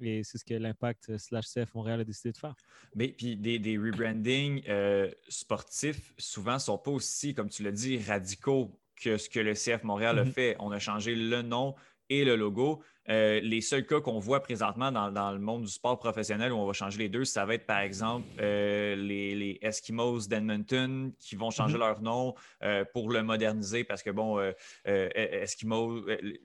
[0.00, 2.54] Et c'est ce que l'impact euh, slash CF Montréal a décidé de faire.
[2.94, 7.72] Mais puis des, des rebrandings euh, sportifs, souvent, ne sont pas aussi, comme tu l'as
[7.72, 10.32] dit, radicaux que ce que le CF Montréal a mm-hmm.
[10.32, 10.56] fait.
[10.58, 11.74] On a changé le nom
[12.10, 12.82] et le logo.
[13.10, 16.66] Euh, les seuls cas qu'on voit présentement dans, le monde du sport professionnel où on
[16.66, 21.34] va changer les deux, ça va être par exemple euh, les, les, Eskimos d'Edmonton qui
[21.34, 21.78] vont changer mm-hmm.
[21.78, 24.38] leur nom euh, pour le moderniser parce que, bon,
[24.84, 26.02] Eskimo,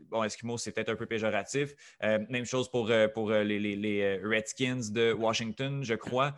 [0.09, 1.73] bon, Eskimos, c'est peut-être un peu péjoratif.
[2.01, 6.33] même chose pour, pour les, les, Redskins de Washington, je crois.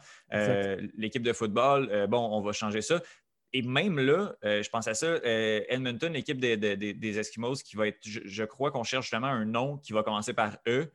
[0.97, 3.01] L'équipe de football, bon, on va changer ça.
[3.55, 7.87] Et même là, euh, je pense à ça, euh, Edmonton, l'équipe des, Eskimos, qui va
[7.87, 10.91] être, je, crois qu'on cherche justement un nom qui va commencer par E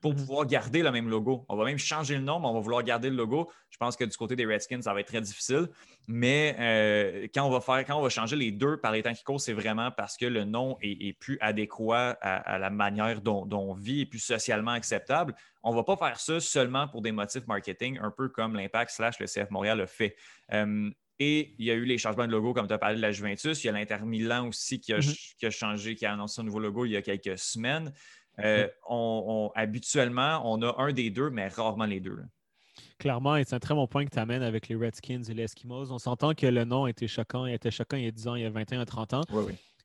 [0.00, 0.18] pour mhm.
[0.18, 1.44] pouvoir garder le même logo.
[1.48, 3.50] On va même changer le nom, mais on va vouloir garder le logo.
[3.68, 5.66] Je pense que du côté des Redskins, ça va être très difficile.
[6.06, 9.12] Mais euh, quand on va faire, quand on va changer les deux par les temps
[9.12, 13.48] qui courent, c'est vraiment parce que le nom est, plus adéquat à, la manière dont,
[13.50, 15.34] on vit et plus socialement acceptable.
[15.64, 18.92] On ne va pas faire ça seulement pour des motifs marketing, un peu comme l'Impact
[18.92, 20.14] slash le CF Montréal a fait.
[21.18, 23.12] Et il y a eu les changements de logo, comme tu as parlé de la
[23.12, 23.62] Juventus.
[23.62, 25.50] Il y a l'Inter Milan aussi qui a, mhm.
[25.50, 27.92] changé, qui a annoncé un nouveau logo il y a quelques semaines.
[28.40, 32.18] Euh, on, habituellement, on a un des deux, mais rarement les deux.
[32.98, 35.44] Clairement, et c'est un très bon point que tu amènes avec les Redskins et les
[35.44, 35.92] Eskimos.
[35.92, 37.46] On s'entend que le nom était choquant.
[37.46, 39.22] Il était choquant il y a 10 ans, il y a 21 30 ans.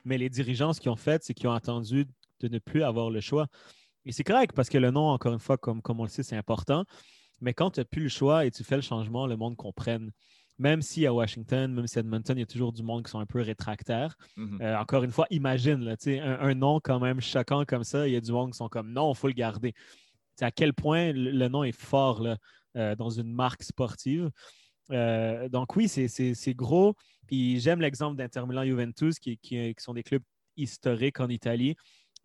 [0.06, 2.06] Mais les dirigeants, ce qu'ils ont fait, c'est qu'ils ont attendu
[2.40, 3.48] de ne plus avoir le choix.
[4.06, 6.24] Et c'est correct parce que le nom, encore une fois, comme, comme on le sait,
[6.24, 6.86] c'est important.
[7.42, 10.12] Mais quand tu n'as plus le choix et tu fais le changement, le monde comprenne
[10.60, 13.10] même si à Washington, même si à Edmonton, il y a toujours du monde qui
[13.10, 14.16] sont un peu rétractaires.
[14.36, 14.62] Mhm.
[14.62, 18.14] Euh, encore une fois, imagine là, un, un, nom quand même choquant comme ça, il
[18.14, 19.74] y a du monde qui sont comme non, il faut le garder.
[20.42, 22.38] à quel point le, nom est fort là,
[22.76, 24.30] euh, dans une marque sportive.
[24.92, 26.94] Euh, donc oui, c'est gros.
[27.28, 30.24] Puis j'aime l'exemple d'Inter Milan Juventus, qui, qui, sont des clubs
[30.58, 31.76] historiques en Italie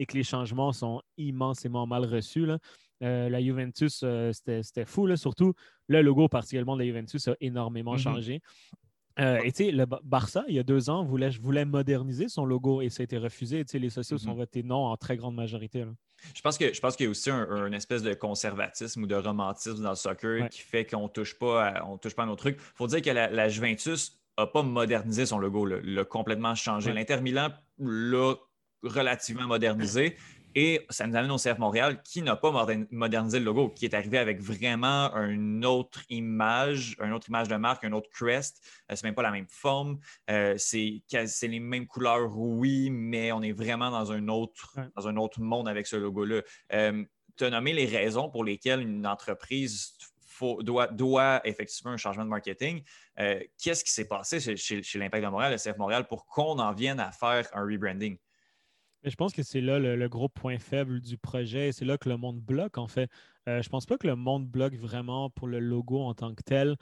[0.01, 2.47] et que les changements sont immensément mal reçus.
[2.47, 2.59] Là.
[3.05, 5.55] Euh, la Juventus, euh, c'était fou, là, surtout
[5.89, 7.99] le logo particulièrement de la Juventus a énormément mm-hmm.
[7.99, 8.43] changé.
[9.21, 12.45] Euh, et tu sais, le Barça, il y a deux ans, voulait, voulait moderniser son
[12.45, 13.65] logo et ça a été refusé.
[13.65, 14.37] Tu sais, les sociaux sont mm-hmm.
[14.37, 15.85] votés non en très grande majorité.
[16.35, 19.15] Je pense que je pense qu'il y a aussi un, espèce de conservatisme ou de
[19.15, 22.57] romantisme dans le soccer qui fait qu'on touche pas on touche pas à nos trucs.
[22.57, 26.93] Il faut dire que la, Juventus n'a pas modernisé son logo, l'a complètement changé.
[26.93, 28.35] L'Inter Milan l'a
[28.83, 30.17] relativement modernisé.
[30.55, 32.53] Et ça nous amène au CF Montréal qui n'a pas
[32.91, 37.57] modernisé le logo, qui est arrivé avec vraiment une autre image, une autre image de
[37.57, 38.65] marque, un autre crest.
[38.91, 39.99] Euh, c'est même pas la même forme.
[40.31, 41.03] Euh, c'est
[41.43, 45.69] les mêmes couleurs, oui, mais on est vraiment dans un autre, dans un autre monde
[45.69, 46.43] avec ce logo-là.
[46.73, 47.05] Euh,
[47.37, 49.99] tu as nommé les raisons pour lesquelles une entreprise
[50.61, 52.83] doit, doit, effectuer un changement de marketing.
[53.17, 56.73] Qu'est-ce qui s'est passé chez, chez l'Impact de Montréal, le CF Montréal, pour qu'on en
[56.73, 58.19] vienne à faire un rebranding?
[59.05, 61.73] Je pense que c'est là le, gros point faible du projet.
[61.73, 63.11] C'est là que le monde bloque, en fait.
[63.49, 66.35] Euh, je ne pense pas que le monde bloque vraiment pour le logo en tant
[66.35, 66.77] que tel.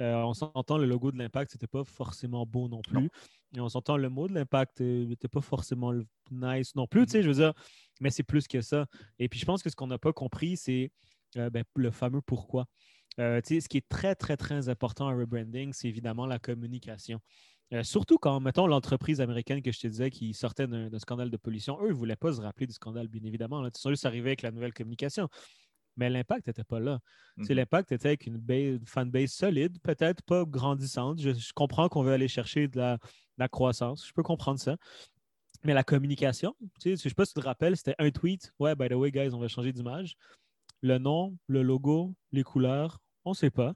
[0.00, 3.10] Euh, on s'entend, le logo de l'impact, n'était pas forcément beau non plus.
[3.56, 5.92] Et on s'entend, le mot de l'impact n'était pas forcément
[6.30, 7.52] nice non plus, tu sais, je veux dire,
[8.00, 8.86] mais c'est plus que ça.
[9.18, 10.90] Et puis, je pense que ce qu'on n'a pas compris, c'est
[11.36, 12.66] euh, ben, le fameux pourquoi.
[13.18, 17.20] ce qui est très, très, très important en rebranding, c'est évidemment la communication.
[17.72, 21.36] Euh, surtout quand, mettons, l'entreprise américaine que je te disais qui sortait d'un scandale de
[21.38, 23.64] pollution, eux, ils ne voulaient pas se rappeler du scandale, bien évidemment.
[23.64, 25.28] Ils sont juste arrivés avec la nouvelle communication.
[25.96, 27.00] Mais l'impact n'était pas là.
[27.36, 27.46] Mhm.
[27.50, 31.20] L'impact était avec une, fanbase solide, peut-être pas grandissante.
[31.20, 34.06] Je, comprends qu'on veut aller chercher de la, croissance.
[34.06, 34.76] Je peux comprendre ça.
[35.64, 38.10] Mais la communication, tu sais, je ne sais pas si tu te rappelles, c'était un
[38.10, 38.52] tweet.
[38.58, 40.14] Ouais, by the way, guys, on va changer d'image.
[40.80, 43.74] Le nom, le logo, les couleurs, on ne sait pas.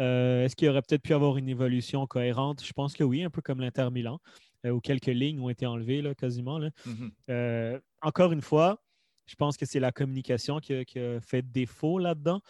[0.00, 2.64] Euh, est-ce qu'il aurait peut-être pu avoir une évolution cohérente?
[2.64, 4.20] Je pense que oui, un peu comme l'Inter Milan,
[4.64, 6.60] euh, où quelques lignes ont été enlevées là, quasiment.
[6.60, 7.10] Mm-hmm.
[7.30, 8.82] Euh, encore une fois,
[9.26, 12.40] je pense que c'est la communication qui a, fait défaut là-dedans.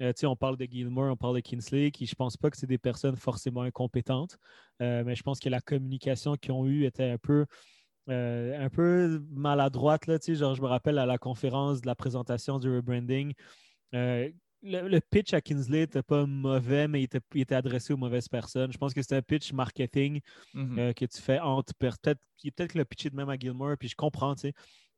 [0.00, 2.78] on parle de Gilmore, on parle de Kinsley, qui je pense pas que c'est des
[2.78, 4.38] personnes forcément incompétentes,
[4.80, 7.46] mais je pense que la communication qu'ils ont eue était un peu,
[8.08, 10.08] un peu maladroite.
[10.08, 13.32] Là, genre, je me rappelle à la conférence de la présentation du rebranding,
[14.64, 18.72] le, pitch à Kinsley n'était pas mauvais, mais il était, adressé aux mauvaises personnes.
[18.72, 20.20] Je pense que c'était un pitch marketing
[20.54, 20.78] mhm.
[20.78, 21.74] euh, que tu fais entre.
[21.74, 22.20] Peut-être
[22.56, 24.34] peut que le pitch est de même à Gilmore, puis je comprends,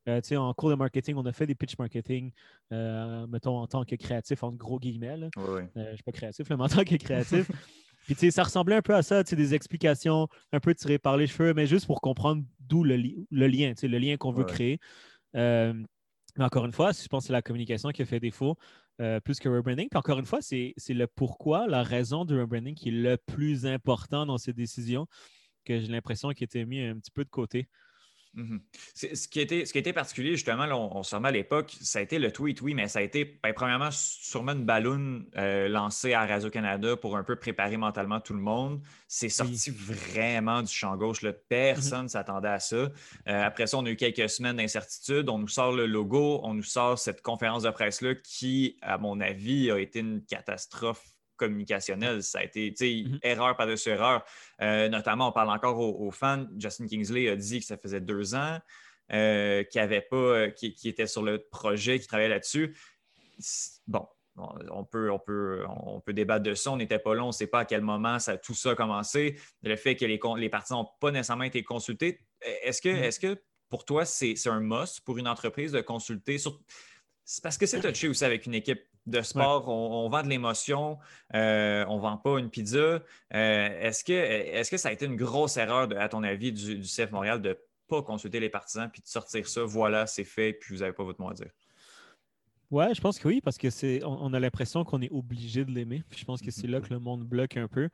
[0.07, 0.37] euh, tu sais.
[0.37, 2.31] en cours de marketing, on a fait des pitch marketing,
[2.71, 5.17] euh, mettons, en tant que créatif, entre gros guillemets.
[5.35, 7.49] je ne suis pas créatif, mais en tant que créatif.
[8.05, 10.73] Puis, tu sais, ça ressemblait un peu à ça, tu sais, des explications un peu
[10.73, 13.97] tirées par les cheveux, mais juste pour comprendre d'où le, le, lien, tu sais, le
[13.97, 14.79] lien qu'on veut créer.
[15.33, 15.73] mais
[16.39, 18.57] encore une fois, je pense que c'est la communication qui a fait défaut.
[18.99, 19.89] Euh, plus que rebranding.
[19.93, 24.25] Encore une fois, c'est le pourquoi, la raison du rebranding qui est le plus important
[24.25, 25.05] dans ces décisions
[25.65, 27.67] que j'ai l'impression qu'il était mis un petit peu de côté.
[28.33, 28.61] Mhm.
[28.93, 32.01] ce, qui était, ce qui était particulier, justement, on, se remet à l'époque, ça a
[32.01, 36.13] été le tweet, oui, mais ça a été ben, premièrement sûrement une ballonne euh, lancée
[36.13, 38.81] à Radio-Canada pour un peu préparer mentalement tout le monde.
[39.07, 41.25] C'est sorti vraiment du champ gauche.
[41.49, 42.09] Personne ne mhm.
[42.09, 42.75] s'attendait à ça.
[42.75, 42.91] Euh,
[43.25, 45.29] après ça, on a eu quelques semaines d'incertitude.
[45.29, 49.19] On nous sort le logo, on nous sort cette conférence de presse-là qui, à mon
[49.19, 52.23] avis, a été une catastrophe communicationnel.
[52.23, 53.19] Ça a été mm-hmm.
[53.23, 54.23] erreur par-dessus erreur.
[54.61, 56.45] Euh, notamment, on parle encore aux, fans.
[56.57, 58.59] Justin Kingsley a dit que ça faisait deux ans
[59.13, 62.75] euh, qu'il avait pas, euh, qui, était sur le projet, qui travaillait là-dessus.
[63.87, 66.71] Bon, on peut, on, peut, on peut débattre de ça.
[66.71, 68.75] On n'était pas là, on ne sait pas à quel moment ça, tout ça a
[68.75, 69.39] commencé.
[69.63, 72.19] Le fait que les, les parties n'ont pas nécessairement été consultés.
[72.41, 73.03] Est-ce que, mm-hmm.
[73.03, 76.37] est que pour toi, c'est un must pour une entreprise de consulter?
[76.37, 76.59] Sur...
[77.23, 80.99] C'est parce que c'est touché aussi avec une équipe de sport, on, vend de l'émotion,
[81.33, 82.77] euh, on ne vend pas une pizza.
[82.77, 83.01] Euh,
[83.31, 87.11] est-ce, que, est que ça a été une grosse erreur, à ton avis, du, CF
[87.11, 87.55] Montréal de ne
[87.87, 91.03] pas consulter les partisans puis de sortir ça, voilà, c'est fait, puis vous n'avez pas
[91.03, 91.49] votre mot à dire?
[92.69, 95.71] Ouais, je pense que oui, parce que c'est, on, a l'impression qu'on est obligé de
[95.71, 96.03] l'aimer.
[96.13, 97.89] je pense que c'est là que le monde bloque un peu.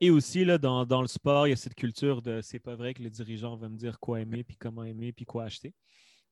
[0.00, 2.94] Et aussi, là, dans, le sport, il y a cette culture de c'est pas vrai
[2.94, 5.74] que le dirigeant va me dire quoi aimer, puis comment aimer, puis quoi acheter.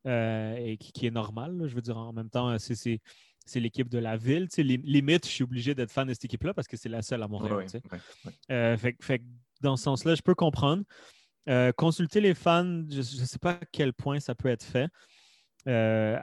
[0.06, 1.64] Euh, et qui, est normal.
[1.66, 3.00] je veux dire, en même temps, c'est, c'est
[3.54, 4.48] l'équipe de la ville.
[4.58, 7.28] limite, je suis obligé d'être fan de cette équipe-là parce que c'est la seule à
[7.28, 7.66] Montréal.
[8.50, 9.22] Euh, fait,
[9.60, 10.82] dans ce sens-là, je peux comprendre.
[11.48, 14.88] Euh, consulter les fans, je ne sais pas à quel point ça peut être fait.
[15.68, 16.18] Euh,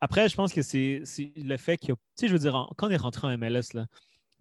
[0.00, 1.02] après, je pense que c'est
[1.36, 3.86] le fait que, tu sais, je veux dire, quand on est rentré en MLS, là,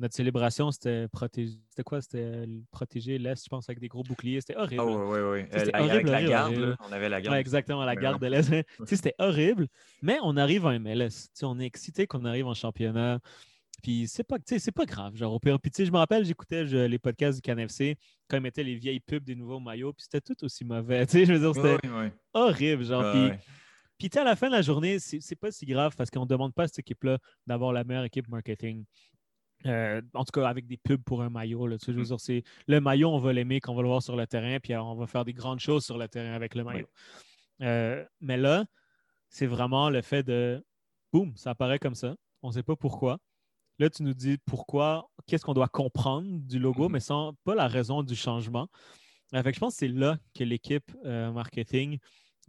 [0.04, 1.58] notre célébration, c'était protéger.
[1.70, 2.02] C'était quoi?
[2.02, 4.42] C'était protéger l'Est, je pense, avec des gros boucliers.
[4.42, 4.84] C'était horrible.
[4.84, 5.46] oui, oui, oui.
[5.50, 5.92] C'était horrible.
[5.92, 7.38] Avec la garde, on avait la garde.
[7.38, 8.52] exactement, la garde de l'Est.
[8.86, 9.68] c'était horrible.
[10.02, 11.30] Mais on arrive en MLS.
[11.44, 13.20] on est excité qu'on arrive en championnat.
[13.82, 15.16] Puis c'est pas, c'est pas grave.
[15.16, 15.40] Genre.
[15.40, 17.96] Puis je me rappelle, j'écoutais les podcasts du CanFC
[18.28, 19.94] quand ils mettaient les vieilles pubs des nouveaux maillots.
[19.94, 21.06] Puis c'était tout aussi mauvais.
[21.10, 21.90] je veux dire, c'était
[22.34, 22.84] horrible.
[22.84, 26.24] Genre, puis, puis à la fin de la journée, c'est pas si grave parce qu'on
[26.24, 28.84] ne demande pas à cette équipe-là d'avoir la meilleure équipe marketing
[29.66, 31.68] Euh, en tout cas, avec des pubs pour un maillot.
[31.68, 34.16] Là, tu sais, c'est, le maillot, on va l'aimer quand on va le voir sur
[34.16, 36.88] le terrain, puis on va faire des grandes choses sur le terrain avec le maillot.
[37.62, 38.66] Euh, mais là,
[39.30, 40.64] c'est vraiment le fait de
[41.12, 42.16] boum, ça apparaît comme ça.
[42.42, 43.20] On ne sait pas pourquoi.
[43.80, 46.94] Là, tu nous dis pourquoi, qu'est-ce qu'on doit comprendre du logo, mhm.
[46.94, 48.68] mais sans pas la raison du changement.
[49.34, 51.98] Euh, je pense que c'est là que l'équipe marketing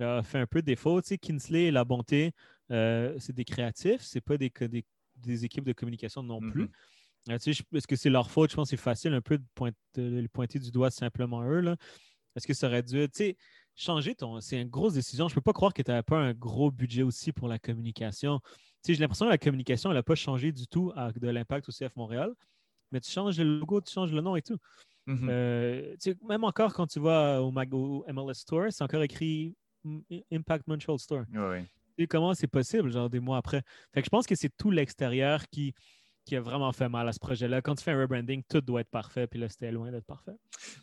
[0.00, 1.00] a fait un peu défaut.
[1.00, 2.32] Tu sais, Kinsley et la bonté,
[2.68, 4.52] c'est des créatifs, c'est pas des,
[5.16, 6.68] des, équipes de communication non plus.
[7.30, 8.50] Euh, est-ce que c'est leur faute?
[8.50, 11.76] Je pense que c'est facile un peu de, pointer, pointer du doigt simplement eux.
[12.36, 13.08] Est-ce que ça aurait dû.
[13.74, 14.40] changer ton.
[14.40, 15.28] C'est une grosse décision.
[15.28, 17.58] Je ne peux pas croire que tu n'avais pas un gros budget aussi pour la
[17.58, 18.40] communication.
[18.86, 21.94] j'ai l'impression que la communication, elle n'a pas changé du tout de l'impact au CF
[21.96, 22.32] Montréal.
[22.92, 24.58] Mais tu changes le logo, tu changes le nom et tout.
[25.06, 25.28] Mm-hmm.
[25.28, 25.96] Euh,
[26.26, 29.54] même encore quand tu vas au, MLS Store, c'est encore écrit
[30.30, 31.24] Impact Montreal Store.
[32.08, 33.62] Comment c'est possible, genre des mois après?
[33.92, 35.74] Fait que je pense que c'est tout l'extérieur qui
[36.24, 37.60] qui a vraiment fait mal à ce projet-là.
[37.60, 40.32] Quand tu fais un rebranding, tout doit être parfait, puis là, c'était loin d'être parfait.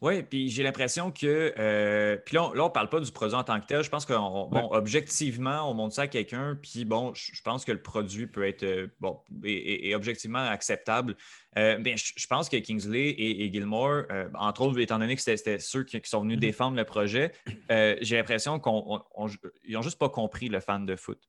[0.02, 1.54] Oui, puis j'ai l'impression que.
[1.58, 3.84] Euh, puis là, on, ne parle pas du produit en tant que tel.
[3.84, 7.72] Je pense que, bon, objectivement, on montre ça à quelqu'un, puis bon, je pense que
[7.72, 11.16] le produit peut être, euh, bon, et, objectivement acceptable.
[11.58, 14.04] Euh, bien, je, pense que Kingsley et, Gilmore,
[14.36, 16.42] entre autres, étant donné que c'était ceux qui, sont venus mm-hmm.
[16.42, 17.32] défendre le projet,
[18.02, 21.20] j'ai l'impression qu'ils n'ont juste pas compris le fan de foot.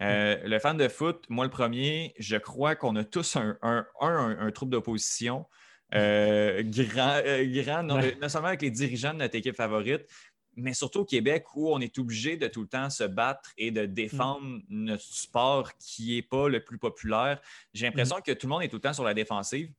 [0.00, 4.50] Euh, le fan de foot, moi le premier, je crois qu'on a tous un, un,
[4.52, 5.46] trouble d'opposition
[5.94, 10.06] euh, grand, euh, grand non, seulement avec les dirigeants de notre équipe favorite,
[10.56, 13.70] mais surtout au Québec où on est obligé de tout le temps se battre et
[13.70, 14.62] de défendre mm.
[14.68, 17.40] notre sport qui n'est pas le plus populaire.
[17.72, 18.22] J'ai l'impression mm.
[18.22, 19.70] que tout le monde est tout le temps sur la défensive.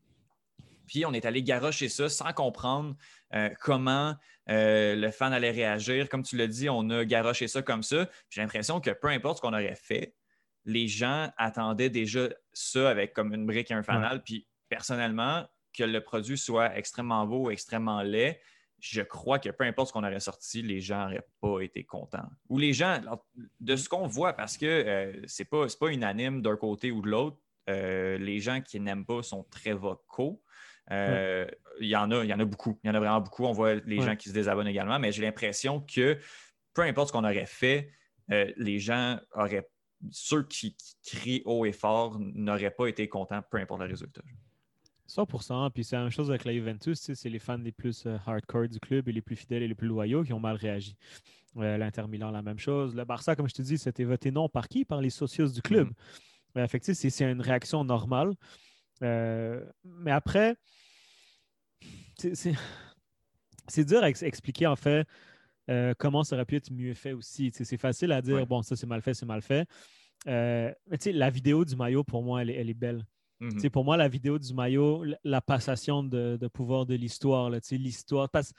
[0.88, 2.96] Puis on est allé garocher ça sans comprendre
[3.60, 4.16] comment
[4.50, 6.10] euh, le fan allait réagir.
[6.10, 8.10] Comme tu l'as dit, on a garoché ça comme ça.
[8.30, 10.16] J'ai l'impression que peu importe ce qu'on aurait fait,
[10.66, 14.24] les gens attendaient déjà ça avec comme une brique et un fanal.
[14.24, 18.40] Puis personnellement, que le produit soit extrêmement beau, extrêmement laid,
[18.80, 22.30] je crois que peu importe ce qu'on aurait sorti, les gens n'auraient pas été contents.
[22.50, 23.02] Ou les gens,
[23.60, 27.02] de ce qu'on voit, parce que euh, ce n'est pas, pas unanime d'un côté ou
[27.02, 27.38] de l'autre,
[27.68, 30.42] les gens qui n'aiment pas sont très vocaux.
[30.92, 31.48] Euh,
[31.80, 32.80] il, y en a, il y en a beaucoup.
[32.84, 33.46] Il y en a vraiment beaucoup.
[33.46, 36.18] On voit les gens qui se désabonnent également, mais j'ai l'impression que
[36.76, 37.90] peu importe ce qu'on aurait fait,
[38.32, 39.68] euh, les gens auraient.
[40.12, 44.22] Ceux qui, crient haut et fort n'auraient pas été contents, peu importe le résultat.
[45.08, 45.72] 100%.
[45.72, 47.00] Puis c'est la même chose avec la Juventus.
[47.00, 49.74] C'est les fans les plus euh, hardcore du club et les plus fidèles et les
[49.74, 50.96] plus loyaux qui ont mal réagi.
[51.56, 52.94] L'Inter Milan, la même chose.
[52.94, 54.84] Le Barça, comme je te dis, c'était voté non par qui?
[54.84, 55.90] Par les socios du club.
[56.56, 56.94] Mm-hmm.
[56.94, 58.34] c'est une réaction normale.
[59.02, 60.58] mais après,
[62.18, 65.08] c'est dur à expliquer en fait
[65.70, 67.52] euh, comment ça aurait pu être mieux fait aussi.
[67.54, 69.68] C'est facile à dire, bon, ça c'est mal fait, c'est mal fait.
[70.28, 73.04] Euh, mais tu sais, la vidéo du maillot, pour moi, elle, est belle.
[73.42, 73.70] Mm-hmm.
[73.70, 78.30] Pour moi, la vidéo du maillot, la passation de, pouvoir de l'histoire, l'histoire.
[78.30, 78.54] Parce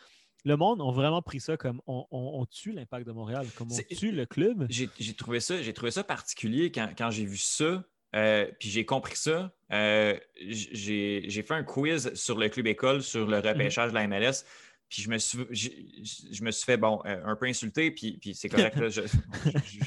[0.44, 4.12] le monde a vraiment pris ça comme on, tue l'impact de Montréal, comme on tue
[4.12, 4.66] le club.
[4.70, 7.84] J'ai trouvé, ça, trouvé ça particulier quand, quand j'ai vu ça.
[8.16, 9.52] Euh, puis j'ai compris ça.
[9.72, 14.44] Euh, j'ai fait un quiz sur le club école, sur le repêchage de la MLS.
[14.88, 18.36] Puis je me suis, je, me suis fait, bon, euh, un peu insulté, puis, puis
[18.36, 19.02] c'est correct, je,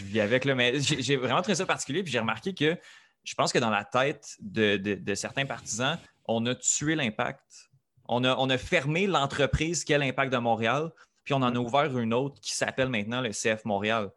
[0.03, 2.77] vis avec, là, mais j'ai vraiment trouvé ça particulier, puis j'ai remarqué que
[3.23, 7.69] je pense que dans la tête de, certains partisans, on a tué l'impact.
[8.09, 10.91] On a, on a fermé l'entreprise qui est l'impact de Montréal,
[11.23, 14.11] puis on en a ouvert une autre qui s'appelle maintenant le CF Montréal.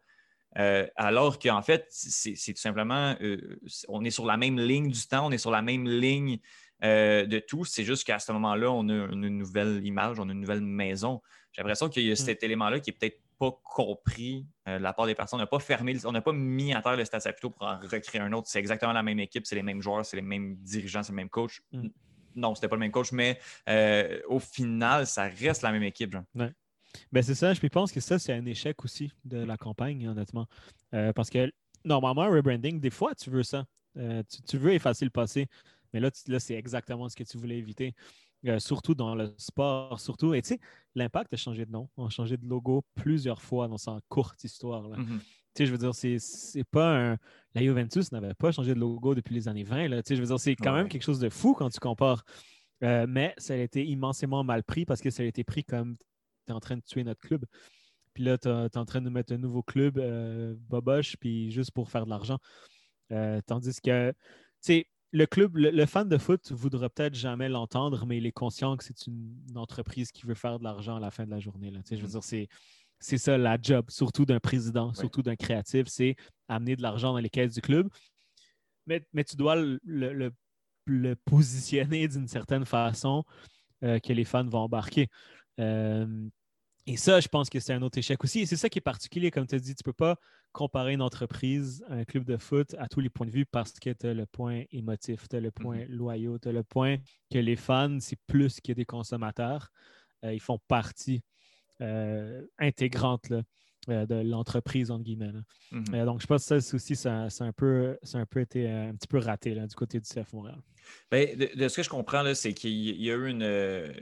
[0.57, 5.07] Euh, alors qu'en fait, c'est tout simplement, euh, on est sur la même ligne du
[5.07, 6.39] temps, on est sur la même ligne
[6.83, 7.65] euh, de tout.
[7.65, 11.21] C'est juste qu'à ce moment-là, on a une nouvelle image, on a une nouvelle maison.
[11.51, 12.17] J'ai l'impression qu'il y a mm.
[12.17, 15.39] cet élément-là qui n'est peut-être pas compris de la part des personnes.
[15.39, 17.79] On n'a pas fermé, on n'a pas mis à terre le Stade Saputo pour en
[17.79, 18.47] recréer un autre.
[18.47, 21.17] C'est exactement la même équipe, c'est les mêmes joueurs, c'est les mêmes dirigeants, c'est le
[21.17, 21.61] même coach.
[21.71, 21.87] Mm.
[22.35, 23.39] Non, c'était pas le même coach, mais
[24.27, 26.15] au final, ça reste la même équipe.
[27.11, 30.47] Ben c'est ça, je pense que ça, c'est un échec aussi de la campagne, honnêtement.
[30.93, 31.51] Euh, parce que
[31.85, 33.65] normalement, un rebranding, des fois, tu veux ça.
[33.97, 35.47] Euh, tu, veux effacer le passé.
[35.93, 37.93] Mais là, là c'est exactement ce que tu voulais éviter.
[38.45, 40.33] Euh, surtout dans le sport, surtout.
[40.33, 40.59] Et tu sais,
[40.95, 44.89] l'impact a changé de nom, a changé de logo plusieurs fois dans sa courte histoire.
[44.89, 45.19] Mm-hmm.
[45.19, 45.25] Tu
[45.55, 47.17] sais, je veux dire, c'est pas un.
[47.53, 49.87] La Juventus n'avait pas changé de logo depuis les années 20.
[49.87, 50.03] Là.
[50.03, 52.25] Tu sais, je veux dire, c'est quand même quelque chose de fou quand tu compares.
[52.81, 55.95] mais ça a été immensément mal pris parce que ça a été pris comme
[56.45, 57.45] tu es en train de tuer notre club.
[58.13, 61.71] Puis là, tu es, en train de mettre un nouveau club, euh, Boboche, puis juste
[61.71, 62.37] pour faire de l'argent.
[63.11, 64.15] Euh, tandis que, tu
[64.61, 68.77] sais, le club, le, fan de foot voudra peut-être jamais l'entendre, mais il est conscient
[68.77, 71.69] que c'est une, entreprise qui veut faire de l'argent à la fin de la journée.
[71.69, 71.79] Là.
[71.89, 72.11] Je veux mm.
[72.11, 72.47] dire, c'est,
[72.99, 76.15] c'est ça la job, surtout d'un président, surtout d'un créatif, c'est
[76.47, 77.89] amener de l'argent dans les caisses du club.
[78.87, 79.79] Mais, mais tu dois le,
[80.85, 83.23] le positionner d'une certaine façon
[83.81, 85.09] que les fans vont embarquer.
[85.57, 88.41] Et ça, je pense que c'est un autre échec aussi.
[88.41, 90.17] Et c'est ça qui est particulier, comme tu as dit, tu ne peux pas
[90.51, 93.89] comparer une entreprise un club de foot à tous les points de vue parce que
[93.89, 95.89] tu as le point émotif, tu as le point mm-hmm.
[95.89, 96.97] loyaux, tu as le point
[97.31, 99.69] que les fans, c'est plus que des consommateurs.
[100.23, 101.23] ils font partie
[102.59, 103.41] intégrante là, euh,
[103.87, 105.31] de l'entreprise, entre guillemets.
[105.71, 105.85] Mhm.
[105.93, 108.95] Euh, donc, je pense que ça aussi, ça, un, peu, un peu été euh, un
[108.95, 110.59] petit peu raté du côté du CF Montréal.
[111.11, 113.93] Ben, de, ce que je comprends, c'est qu'il y a eu une.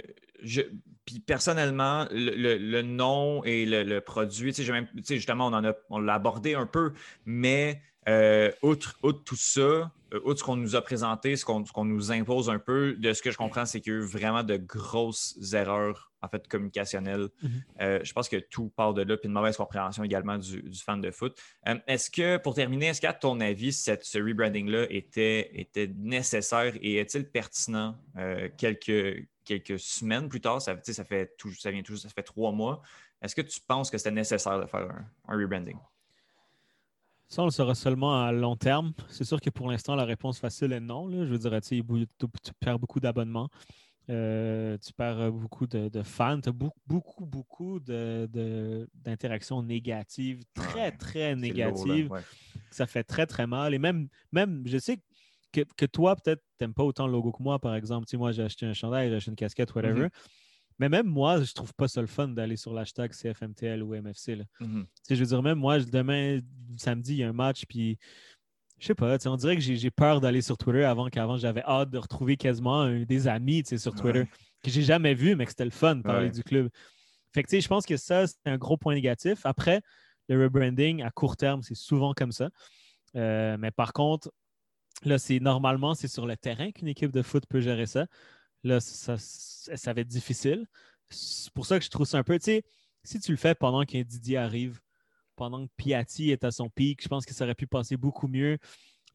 [1.05, 6.65] puis personnellement, le, nom et le, produit, justement, on en a, on l'a abordé un
[6.65, 6.93] peu,
[7.25, 7.81] mais
[8.63, 9.91] outre, tout ça,
[10.25, 13.31] outre ce qu'on nous a présenté, ce qu'on nous impose un peu, de ce que
[13.31, 17.29] je comprends, c'est qu'il y a eu vraiment de grosses erreurs en fait, communicationnel.
[17.41, 17.63] Mhm.
[17.81, 21.01] Euh, je pense que tout part de là, puis une mauvaise compréhension également du, fan
[21.01, 21.37] de foot.
[21.67, 26.73] Euh, est-ce que, pour terminer, est-ce qu'à ton avis, cette, ce rebranding-là était, était nécessaire
[26.81, 30.61] et est-il pertinent euh, quelques, quelques semaines plus tard?
[30.61, 32.81] Ça, ça, fait tout, ça vient tout, ça fait trois mois.
[33.21, 34.87] Est-ce que tu penses que c'était nécessaire de faire
[35.27, 35.77] un, rebranding?
[37.31, 38.91] Ça, on le saura seulement à long terme.
[39.07, 41.09] C'est sûr que pour l'instant, la réponse facile est non.
[41.09, 41.81] Je veux dire, tu
[42.59, 43.47] perds beaucoup d'abonnements.
[44.09, 50.91] Euh, tu perds euh, beaucoup de, fans, tu as beaucoup, beaucoup, beaucoup d'interactions négatives, très,
[50.91, 52.09] très négatives.
[52.69, 53.73] Ça fait très, très mal.
[53.73, 54.99] Et même, même je sais
[55.53, 58.07] que, toi, peut-être, tu n'aimes pas autant le logo que moi, par exemple.
[58.07, 60.07] Tu moi, j'ai acheté un chandail, j'ai acheté une casquette, whatever.
[60.07, 60.11] Mm-hmm.
[60.81, 64.35] Mais même moi, je trouve pas ça le fun d'aller sur l'hashtag CFMTL ou MFC.
[64.59, 64.85] Mm-hmm.
[65.11, 66.39] Je veux dire, même moi, demain,
[66.75, 67.99] samedi, il y a un match, puis
[68.79, 71.91] je sais pas, on dirait que j'ai peur d'aller sur Twitter avant qu'avant j'avais hâte
[71.91, 74.25] de retrouver quasiment des amis sur Twitter
[74.63, 76.67] que j'ai jamais vu, mais que c'était le fun de parler du club.
[77.31, 79.45] Fait que je pense que ça, c'est un gros point négatif.
[79.45, 79.81] Après,
[80.29, 82.49] le rebranding à court terme, c'est souvent comme ça.
[83.15, 84.31] Euh, mais par contre,
[85.03, 88.07] là, c'est normalement, c'est sur le terrain qu'une équipe de foot peut gérer ça.
[88.63, 90.67] Là, ça, ça va être difficile.
[91.09, 92.63] C'est pour ça que je trouve ça un peu, tu sais,
[93.03, 94.79] si tu le fais pendant qu'un Didier arrive,
[95.35, 97.01] pendant que Piatti est à son pic.
[97.01, 98.59] Je pense que ça aurait pu passer beaucoup mieux.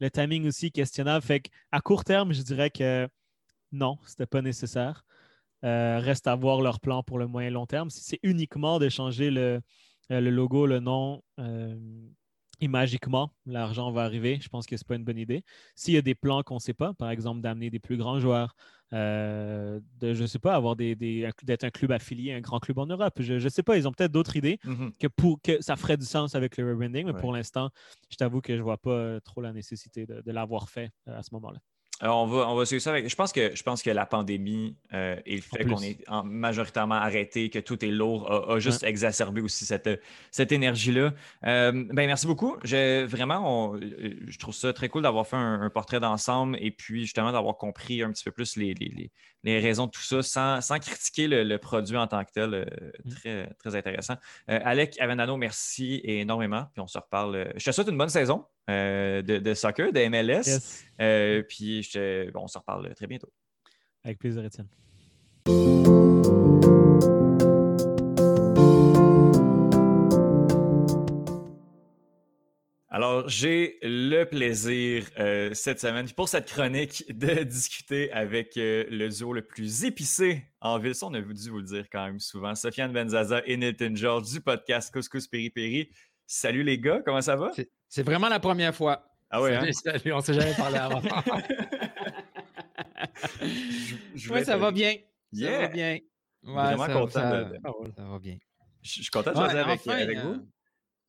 [0.01, 1.25] Le timing aussi questionnable.
[1.25, 3.09] Fait qu'à court terme, je dirais que
[3.73, 5.05] non, ce n'était pas nécessaire.
[5.65, 7.91] Euh, reste à voir leur plan pour le moyen long terme.
[7.91, 9.61] Si c'est uniquement de changer le,
[10.11, 11.77] euh, logo, le nom, euh,
[12.61, 15.45] et magiquement, l'argent va arriver, je pense que ce n'est pas une bonne idée.
[15.75, 18.19] S'il y a des plans qu'on ne sait pas, par exemple d'amener des plus grands
[18.19, 18.57] joueurs,
[18.93, 22.79] euh, de, je ne sais pas, avoir des, d'être un club affilié, un grand club
[22.79, 23.15] en Europe.
[23.21, 24.93] Je ne sais pas, ils ont peut-être d'autres idées mm-hmm.
[24.99, 27.71] que, pour, que ça ferait du sens avec le rebranding, mais pour l'instant,
[28.11, 31.23] je t'avoue que je ne vois pas trop la nécessité de l'avoir fait euh, à
[31.23, 31.59] ce moment-là.
[32.01, 33.09] Alors on va, on va suivre ça avec.
[33.09, 36.97] Je pense que, je pense que la pandémie euh, et le fait qu'on est majoritairement
[36.97, 39.89] arrêté, que tout est lourd, a, juste exacerbé aussi cette,
[40.31, 41.15] cette énergie-là.
[41.47, 42.57] Euh, ben, merci beaucoup.
[42.63, 47.33] vraiment, euh, je trouve ça très cool d'avoir fait un, portrait d'ensemble et puis justement
[47.33, 51.29] d'avoir compris un petit peu plus les, les, raisons de tout ça sans, sans critiquer
[51.29, 52.93] le, produit en tant que tel.
[53.05, 53.11] Mm.
[53.11, 54.17] très, très intéressant.
[54.49, 56.67] Alec Avenano, merci énormément.
[56.75, 57.53] Puis on se reparle.
[57.57, 58.45] Je te souhaite une bonne saison.
[58.69, 60.83] Euh, de, soccer, de MLS.
[61.01, 61.89] Euh, puis
[62.35, 63.33] on se reparle très bientôt.
[64.03, 64.69] Avec plaisir, Étienne.
[72.89, 79.33] Alors, j'ai le plaisir euh, cette semaine, pour cette chronique, de discuter avec le duo
[79.33, 80.95] le plus épicé en ville.
[80.95, 82.55] Ça, on a dû vous le dire quand même souvent.
[82.57, 85.91] Sofiane Benzaza et Nathan George du podcast Couscous Piri Piri.
[86.27, 87.53] Salut les gars, comment ça va?
[87.89, 89.07] C'est vraiment la première fois.
[89.31, 89.71] Ah ouais, hein?
[89.73, 91.03] Salut, on ne s'est jamais parlé avant.
[94.31, 94.97] Oui, ça va bien.
[95.33, 95.99] Ça va bien.
[96.43, 97.11] vraiment content.
[97.11, 97.59] Ça, de...
[97.97, 98.37] ça, va bien.
[98.83, 100.47] Je, suis content de jouer avec, avec vous.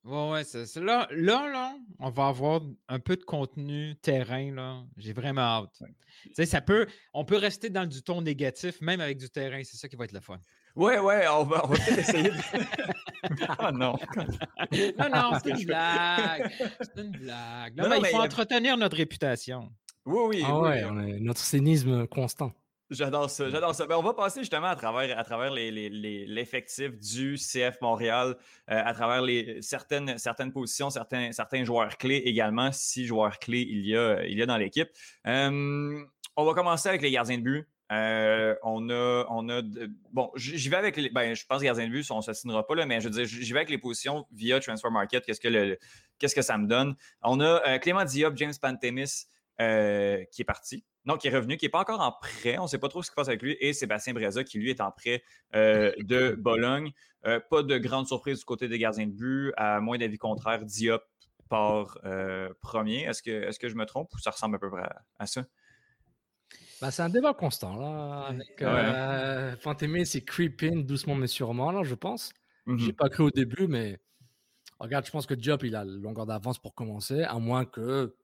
[0.05, 4.53] Euh, ouais, c'est là, là, là, on va avoir un peu de contenu terrain.
[4.53, 4.83] Là.
[4.95, 5.81] J'ai vraiment hâte.
[6.45, 9.61] Ça peut, on peut rester dans du ton négatif, même avec du terrain.
[9.63, 10.39] C'est ça qui va être le fun.
[10.77, 12.29] Ouais, ouais, on va, on va peut-être essayer.
[12.29, 12.35] De...
[13.59, 13.95] oh non.
[14.99, 16.51] non, non, c'est une blague.
[16.79, 17.75] C'est une blague.
[17.75, 19.71] Non, mais il faut entretenir notre réputation.
[20.05, 20.43] Oui, oui.
[20.45, 22.53] Ah ouais, notre cynisme constant.
[22.91, 23.87] J'adore ça, j'adore ça.
[23.87, 28.37] Ben, on va passer justement à travers, à travers l'effectif les, du CF Montréal,
[28.69, 33.67] euh, à travers les, certaines, certaines positions, certains, certains joueurs clés également, six joueurs clés
[33.67, 34.87] il y a, il y a dans l'équipe.
[35.25, 35.99] Euh,
[36.37, 37.67] on va commencer avec les gardiens de but.
[37.91, 39.61] Euh, on a, on a
[40.11, 42.75] bon, j'y vais avec les, ben, je pense gardien de but, on ne s'assinera pas
[42.75, 45.25] là, mais je veux dire, j'y vais avec les positions via Transfer Market.
[45.25, 45.77] Qu'est-ce que le,
[46.19, 49.27] qu'est-ce que ça me donne On a euh, Clément Diop, James Pantemis
[49.61, 52.57] euh, qui est parti, non, qui est revenu, qui n'est pas encore en prêt.
[52.57, 54.59] On ne sait pas trop ce qui se passe avec lui et Sébastien Breza qui
[54.59, 55.23] lui est en prêt
[55.53, 56.91] de Bologne.
[57.23, 61.03] pas de grande surprise du côté des gardiens de but, à moins d'avis contraire, Diop
[61.49, 61.97] part
[62.59, 63.03] premier.
[63.03, 65.45] Est-ce que, est-ce que je me trompe ou ça ressemble à peu près à ça?
[66.81, 68.27] Bah, c'est un débat constant, là.
[68.27, 69.55] Avec, euh,
[70.05, 72.31] c'est creeping doucement mais sûrement, là, je pense.
[72.65, 73.99] Mmh J'ai pas cru au début, mais
[74.79, 78.15] regarde, je pense que Diop, il a longueur d'avance pour commencer, à moins que.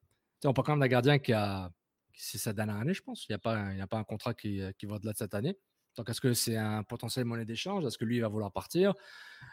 [0.45, 1.71] On parle quand même d'un gardien qui a.
[2.15, 3.25] C'est sa dernière année, je pense.
[3.27, 5.57] Il n'y a, pas, a pas un contrat qui, qui va au-delà de cette année.
[5.95, 7.85] Donc, est-ce que c'est un potentiel monnaie d'échange?
[7.85, 8.93] Est-ce que lui, il va vouloir partir?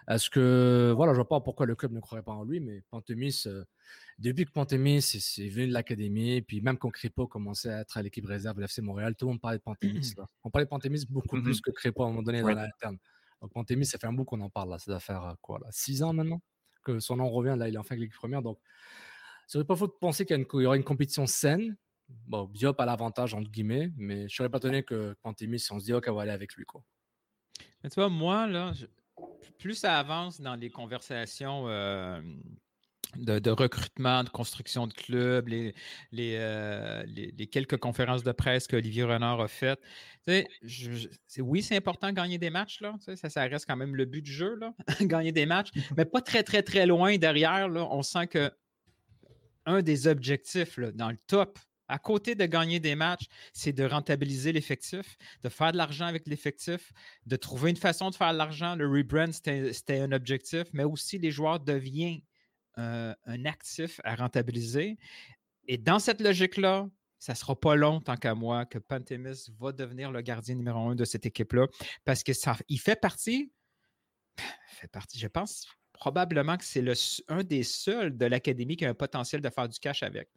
[0.08, 0.92] Est-ce que.
[0.96, 3.64] Voilà, je vois pas pourquoi le club ne croirait pas en lui, mais Pantemis, euh,
[4.18, 8.02] depuis que Pantemis est venu de l'académie, puis même quand Crépo commençait à être à
[8.02, 10.14] l'équipe réserve de l'FC Montréal, tout le monde parlait de Pantemis.
[10.44, 12.98] On parlait de Pantemis beaucoup mmh plus que Crépo à un moment donné dans l'interne.
[13.40, 14.78] Donc, Pantemis, ça fait un bout qu'on en parle là.
[14.78, 16.40] Ça doit faire euh, quoi, là Six ans maintenant
[16.82, 17.56] que son nom revient.
[17.58, 18.42] Là, il est enfin avec l'équipe première.
[18.42, 18.58] Donc,
[19.46, 21.76] ce serait pas faux de penser qu'il y, aura une compétition saine
[22.26, 25.80] Bon, Diop a l'avantage, entre guillemets, mais je serais pas étonné que Pantémis, si on
[25.80, 26.64] se dit, OK, on va aller avec lui.
[26.64, 26.82] Quoi.
[27.82, 28.72] Mais tu vois, moi, là,
[29.58, 32.20] plus ça avance dans les conversations euh,
[33.16, 35.74] de, recrutement, de construction de club, les,
[36.14, 39.80] euh, les, les, quelques conférences de presse qu'Olivier Renard a faites,
[40.26, 40.44] tu
[41.26, 44.04] sais, oui, c'est important de gagner des matchs, là, ça, ça reste quand même le
[44.04, 47.68] but du jeu, là, gagner des matchs, mais pas très, très, très loin derrière.
[47.68, 48.50] Là, on sent que
[49.66, 51.58] un des objectifs là, dans le top
[51.90, 56.26] à côté de gagner des matchs, c'est de rentabiliser l'effectif, de faire de l'argent avec
[56.26, 56.92] l'effectif,
[57.26, 58.76] de trouver une façon de faire de l'argent.
[58.76, 62.22] Le rebrand, c'était un objectif, mais aussi les joueurs deviennent
[62.78, 64.98] euh, un actif à rentabiliser.
[65.66, 66.88] Et dans cette logique-là,
[67.18, 70.88] ça ne sera pas long, tant qu'à moi, que Pantemis va devenir le gardien numéro
[70.88, 71.66] un de cette équipe-là,
[72.04, 73.52] parce que ça, il fait partie,
[74.68, 76.82] fait partie, je pense, probablement que c'est
[77.28, 80.30] un des seuls de l'académie qui a un potentiel de faire du cash avec.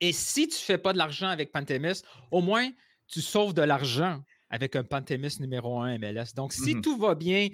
[0.00, 2.70] Et si tu ne fais pas de l'argent avec Pantémis, au moins
[3.06, 6.34] tu sauves de l'argent avec un Pantémis numéro 1 MLS.
[6.34, 7.48] Donc, si mmh tout va bien,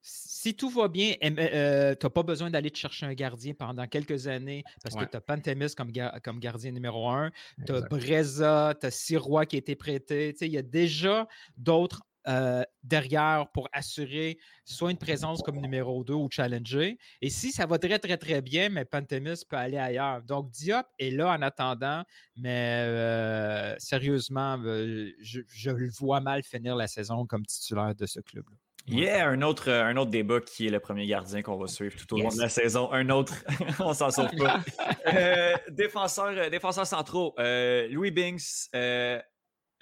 [0.00, 3.86] si tout va bien, euh, tu n'as pas besoin d'aller te chercher un gardien pendant
[3.86, 5.92] quelques années parce que tu as Pantémis comme,
[6.24, 7.30] comme, gardien numéro 1,
[7.66, 10.34] tu as Breza, tu as Sirois qui a été prêté.
[10.40, 16.14] Il y a déjà d'autres euh, derrière pour assurer soit une présence comme numéro 2
[16.14, 16.98] ou challenger.
[17.20, 20.22] Et si ça va très, très, très bien, mais Pantemis peut aller ailleurs.
[20.22, 22.04] Donc, Diop est là en attendant,
[22.36, 28.20] mais euh, sérieusement, euh, je, le vois mal finir la saison comme titulaire de ce
[28.20, 28.56] club-là.
[28.86, 32.14] Yeah, un autre, un autre débat qui est le premier gardien qu'on va suivre tout
[32.14, 32.92] au long de la saison.
[32.92, 33.34] Un autre,
[33.80, 34.60] on s'en sauve pas.
[35.70, 38.68] défenseur, défenseur centraux, Louis Binks,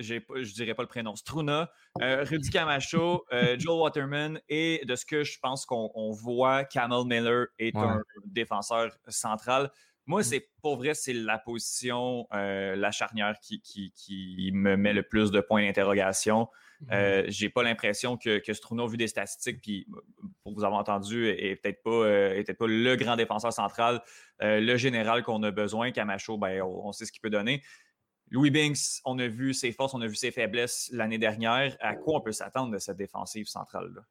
[0.01, 1.71] je dirais pas le prénom, Struna,
[2.01, 7.05] euh, Rudy Camacho, euh, Joel Waterman et de ce que je pense qu'on voit, Camel
[7.07, 9.71] Miller est un défenseur central.
[10.07, 10.25] Moi, mm.
[10.25, 15.31] c'est pour vrai, c'est la position, euh, la charnière qui, qui, me met le plus
[15.31, 16.49] de points d'interrogation.
[16.81, 17.25] Mm.
[17.29, 19.87] J'ai pas l'impression que, que Struna, vu des statistiques, puis
[20.43, 24.01] pour vous avoir entendu, est peut-être pas, peut pas le grand défenseur central,
[24.41, 25.91] le général qu'on a besoin.
[25.93, 27.63] Camacho, ben, on sait ce qu'il peut donner.
[28.31, 31.77] Louis Binks, on a vu ses forces, on a vu ses faiblesses l'année dernière.
[31.81, 34.03] À quoi on peut s'attendre de cette défensive centrale-là?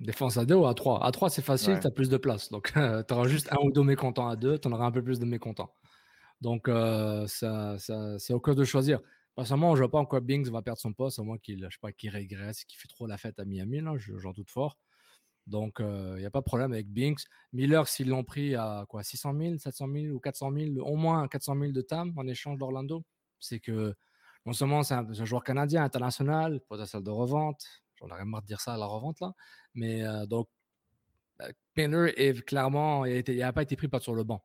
[0.00, 1.04] Défense à deux ou à trois?
[1.04, 2.50] À trois, c'est facile, tu as plus de place.
[2.50, 2.72] Donc,
[3.08, 5.20] tu auras juste un ou deux mécontents à deux, tu en auras un peu plus
[5.20, 5.72] de mécontents.
[6.40, 7.76] Donc, euh, ça,
[8.18, 9.00] c'est au cas de choisir.
[9.36, 11.66] Personnellement, je ne vois pas en quoi Binks va perdre son poste, à moins qu'il
[11.96, 13.80] qu régresse, qu'il fait trop la fête à Miami,
[14.18, 14.76] j'en doute fort.
[15.46, 17.24] Donc, il n'y a pas de problème avec Binks.
[17.52, 21.26] Miller, s'ils l'ont pris à quoi 600 000, 700 000 ou 400 000, au moins
[21.28, 23.04] 400 000 de TAM en échange d'Orlando,
[23.40, 23.94] c'est que
[24.46, 27.64] non seulement c'est un, joueur canadien international, potentiel de revente,
[27.96, 29.34] j'en aurais marre de dire ça à la revente là,
[29.74, 30.48] mais donc
[31.38, 34.44] bah, Miller est clairement, il n'a pas été pris pas sur le banc.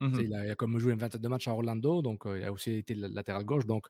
[0.00, 2.42] Mmh il, a, il, a, comme joué une vingtaine de matchs à Orlando, donc il
[2.42, 3.66] a aussi été latéral gauche.
[3.66, 3.86] Donc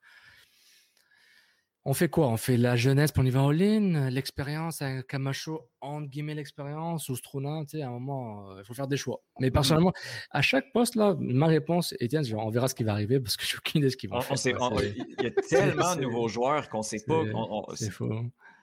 [1.84, 2.28] on fait quoi?
[2.28, 6.34] On fait la jeunesse, pour on y va en ligne, l'expérience, un Camacho, entre guillemets,
[6.34, 9.22] l'expérience, ou Struna, tu sais, à un moment, euh, il faut faire des choix.
[9.40, 9.52] Mais mmh.
[9.52, 9.92] personnellement,
[10.30, 13.46] à chaque poste, là, ma réponse, Étienne, on verra ce qui va arriver parce que
[13.46, 14.36] je n'ai aucune idée de ce qui va faire.
[14.38, 17.22] il y a tellement de nouveaux joueurs qu'on ne sait pas.
[17.74, 18.10] C'est faux.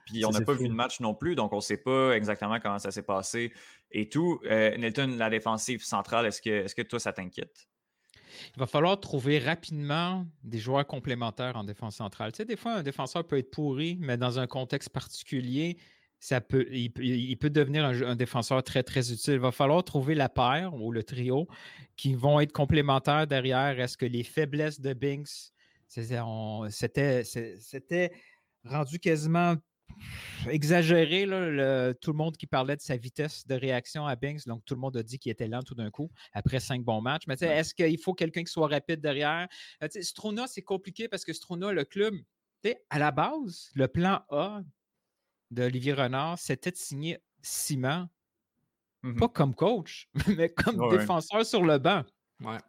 [0.06, 2.60] Puis on n'a pas vu le match non plus, donc on ne sait pas exactement
[2.62, 3.52] comment ça s'est passé
[3.92, 4.40] et tout.
[4.46, 7.68] Euh, Nelton, la défensive centrale, est-ce que, est -ce que toi, ça t'inquiète?
[8.56, 12.32] Il va falloir trouver rapidement des joueurs complémentaires en défense centrale.
[12.32, 15.78] Tu sais, des fois, un défenseur peut être pourri, mais dans un contexte particulier,
[16.20, 19.36] ça peut, il, peut devenir un, défenseur très, très utile.
[19.36, 21.48] Il va falloir trouver la paire ou le trio
[21.96, 23.80] qui vont être complémentaires derrière.
[23.80, 25.52] Est-ce que les faiblesses de Binks,
[25.88, 27.24] c'était
[28.64, 29.56] rendu quasiment
[30.50, 31.24] exagéré,
[32.02, 34.80] tout le monde qui parlait de sa vitesse de réaction à Binks, donc tout le
[34.80, 37.24] monde a dit qu'il était lent tout d'un coup après cinq bons matchs.
[37.28, 39.48] Mais est-ce qu'il faut quelqu'un qui soit rapide derrière?
[39.84, 42.16] Euh, Strona, c'est compliqué parce que Strona, le club,
[42.90, 44.62] à la base, le plan A
[45.52, 48.10] d'Olivier Renard, c'était de signer Simon,
[49.04, 52.04] mmh pas comme coach, mais comme défenseur sur le banc.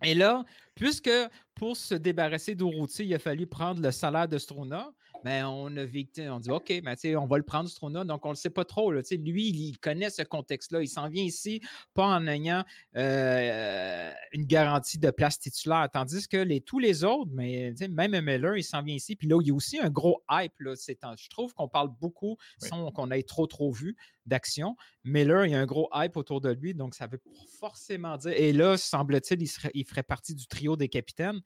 [0.03, 0.45] Et là,
[0.75, 1.11] puisque
[1.55, 4.91] pour se débarrasser d'Ourouti, il a fallu prendre le salaire de Strona,
[5.25, 5.85] ben, on a
[6.31, 8.65] on dit OK, ben, on va le prendre, Strona, donc on ne le sait pas
[8.65, 8.93] trop.
[8.93, 10.83] Là, lui, il connaît ce contexte-là.
[10.83, 11.61] Il s'en vient ici,
[11.95, 12.65] pas en ayant
[12.97, 15.89] euh, une garantie de place titulaire.
[15.93, 19.17] Tandis que les, tous les autres, mais même Miller, il s'en vient ici.
[19.17, 20.55] Puis là, il y a aussi un gros hype.
[20.61, 23.97] Là, je trouve qu'on parle beaucoup sans qu'on ait trop, trop vu
[24.27, 24.77] d'action.
[25.05, 27.21] Miller, il y a un gros hype autour de lui, donc ça veut
[27.59, 28.33] forcément dire.
[28.37, 31.41] Et là, semble-t-il, il, il ferait partie du trio des capitaines.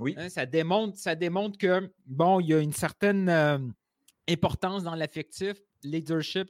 [0.00, 0.14] Oui.
[0.16, 3.58] Hein, ça, démontre, ça démontre que, bon, il y a une certaine euh,
[4.28, 6.48] importance dans l'affectif, leadership,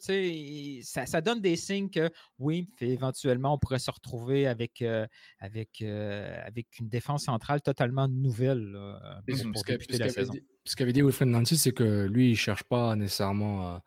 [0.83, 5.07] ça, ça donne des signes que, oui, éventuellement, on pourrait se retrouver avec, euh,
[5.39, 8.77] avec, euh, avec une défense centrale totalement nouvelle
[9.27, 9.65] pour, pour
[9.99, 10.35] la saison.
[10.65, 13.81] ce qu'avait dit Wilfred Nancy, c'est que lui, il ne cherche pas nécessairement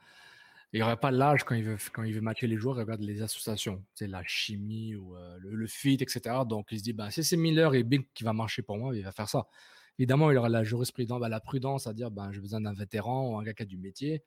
[0.74, 2.82] il n'y aurait pas l'âge quand il veut quand il veut matcher les joueurs, il
[2.82, 6.21] regarde les associations, c'est la chimie ou euh, le, fit, etc.
[6.47, 8.95] Donc il se dit, bah, si c'est Miller et Big qui va marcher pour moi,
[8.95, 9.47] il va faire ça.
[9.99, 13.30] Évidemment, il aura la jurisprudence, bah, la prudence à dire, bah, j'ai besoin d'un vétéran
[13.30, 14.24] ou un gars qui a du métier.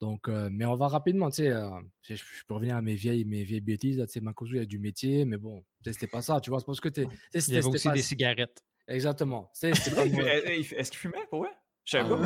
[0.00, 1.68] Donc, euh, mais on va rapidement, tu sais, euh,
[2.02, 4.78] je, peux revenir à mes vieilles, mes vieilles bêtises, tu sais, Mankosu, il a du
[4.78, 7.66] métier, mais bon, c'était pas ça, tu vois, c'est parce que tu Il y avait
[7.66, 8.62] aussi des cigarettes.
[8.86, 9.50] Exactement.
[9.62, 11.50] Est-ce qu'il fumait pour vrai?
[11.84, 12.20] Je sais pas.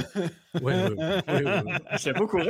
[0.62, 0.96] Oui, oui,
[1.28, 1.72] oui.
[1.92, 2.44] Je sais pas au courant.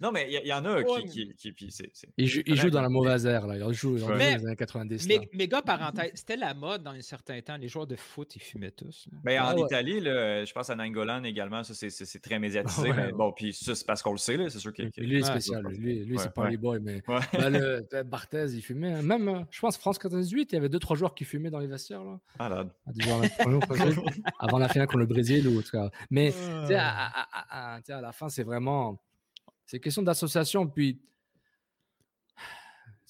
[0.00, 1.34] Non, mais il y, en a qui.
[1.34, 1.68] qui, qui,
[2.16, 3.46] il, joue, il joue dans la mauvaise ère.
[3.46, 3.56] Là.
[3.56, 5.06] Il joue dans les années 90.
[5.06, 7.56] Mais, mais gars, parenthèse, c'était la mode dans un certain temps.
[7.58, 9.08] Les joueurs de foot, ils fumaient tous.
[9.24, 12.92] Mais en ah Italie, là, je pense à Nangolan également, ça c'est très médiatisé.
[12.92, 14.38] mais bon, puis ça, c'est parce qu'on le sait.
[14.48, 14.90] C'est sûr qu'il.
[14.96, 15.66] Lui, est spécial.
[15.66, 16.78] Lui, lui c'est pas les boys.
[16.80, 19.02] Mais ben, le, Barthez, il fumait.
[19.02, 22.04] Même, je pense, France 98, il y avait 2-3 joueurs qui fumaient dans les vestiaires.
[22.04, 22.18] Là.
[22.38, 22.66] Ah là.
[24.38, 25.46] Avant la finale contre le Brésil.
[25.46, 25.62] Ou,
[26.10, 26.32] mais
[26.74, 29.00] à, à, la fin, c'est vraiment.
[29.66, 30.66] C'est question d'association.
[30.66, 31.00] Puis,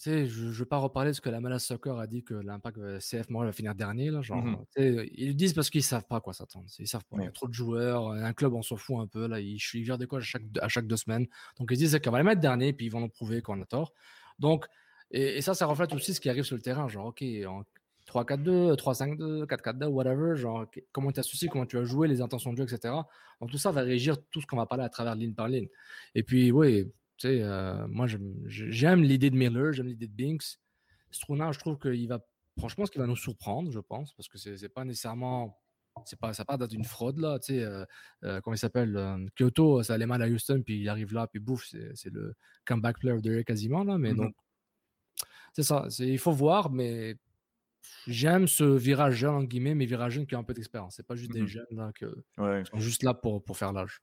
[0.04, 2.78] je ne veux pas reparler de ce que la Malas Soccer a dit que l'impact
[2.78, 4.10] euh, CF Montréal va finir dernier.
[4.10, 6.66] Là, genre, mmh Ils disent parce qu'ils ne savent pas à quoi s'attendre.
[6.78, 7.18] Ils savent pas.
[7.18, 8.10] Il y a trop de joueurs.
[8.10, 9.26] Un club, on s'en fout un peu.
[9.26, 11.26] Là, ils, ils gèrent des quoi à chaque, à chaque deux semaines.
[11.58, 13.66] Donc, ils disent qu'on va les mettre dernier, puis ils vont nous prouver qu'on a
[13.66, 13.92] tort.
[14.38, 14.66] Donc,
[15.10, 16.88] et, et, ça, ça reflète aussi ce qui arrive sur le terrain.
[16.88, 17.22] Genre, OK,
[18.10, 22.58] 3-4-2, 3-5-2, 4-4-2, whatever, genre comment tu associé, comment tu as joué, les intentions de
[22.58, 22.94] jeu, etc.
[23.40, 25.68] Donc tout ça va régir tout ce qu'on va parler à travers ligne par ligne.
[26.14, 26.86] Et puis, oui,
[27.16, 30.58] tu sais, euh, moi j'aime l'idée de Miller, j'aime l'idée de Binks.
[31.10, 32.20] Struna, je trouve qu'il va,
[32.58, 35.56] franchement, ce qui va nous surprendre, je pense, parce que c'est pas nécessairement
[36.06, 37.84] c'est pas ça part d'une fraude là tu sais euh,
[38.22, 41.40] euh, comment il s'appelle Kyoto ça allait mal à Houston puis il arrive là puis
[41.40, 42.34] bouffe c'est le
[42.64, 44.16] comeback player de quasiment là mais mm-hmm.
[44.16, 44.34] donc
[45.52, 47.16] c'est ça il faut voir mais
[48.06, 50.94] j'aime ce virage jeune, en guillemets, mais virage jeune qui a un peu d'expérience.
[50.96, 52.04] C'est pas juste des mmh jeunes là, qui
[52.36, 54.00] sont juste là pour, pour faire l'âge.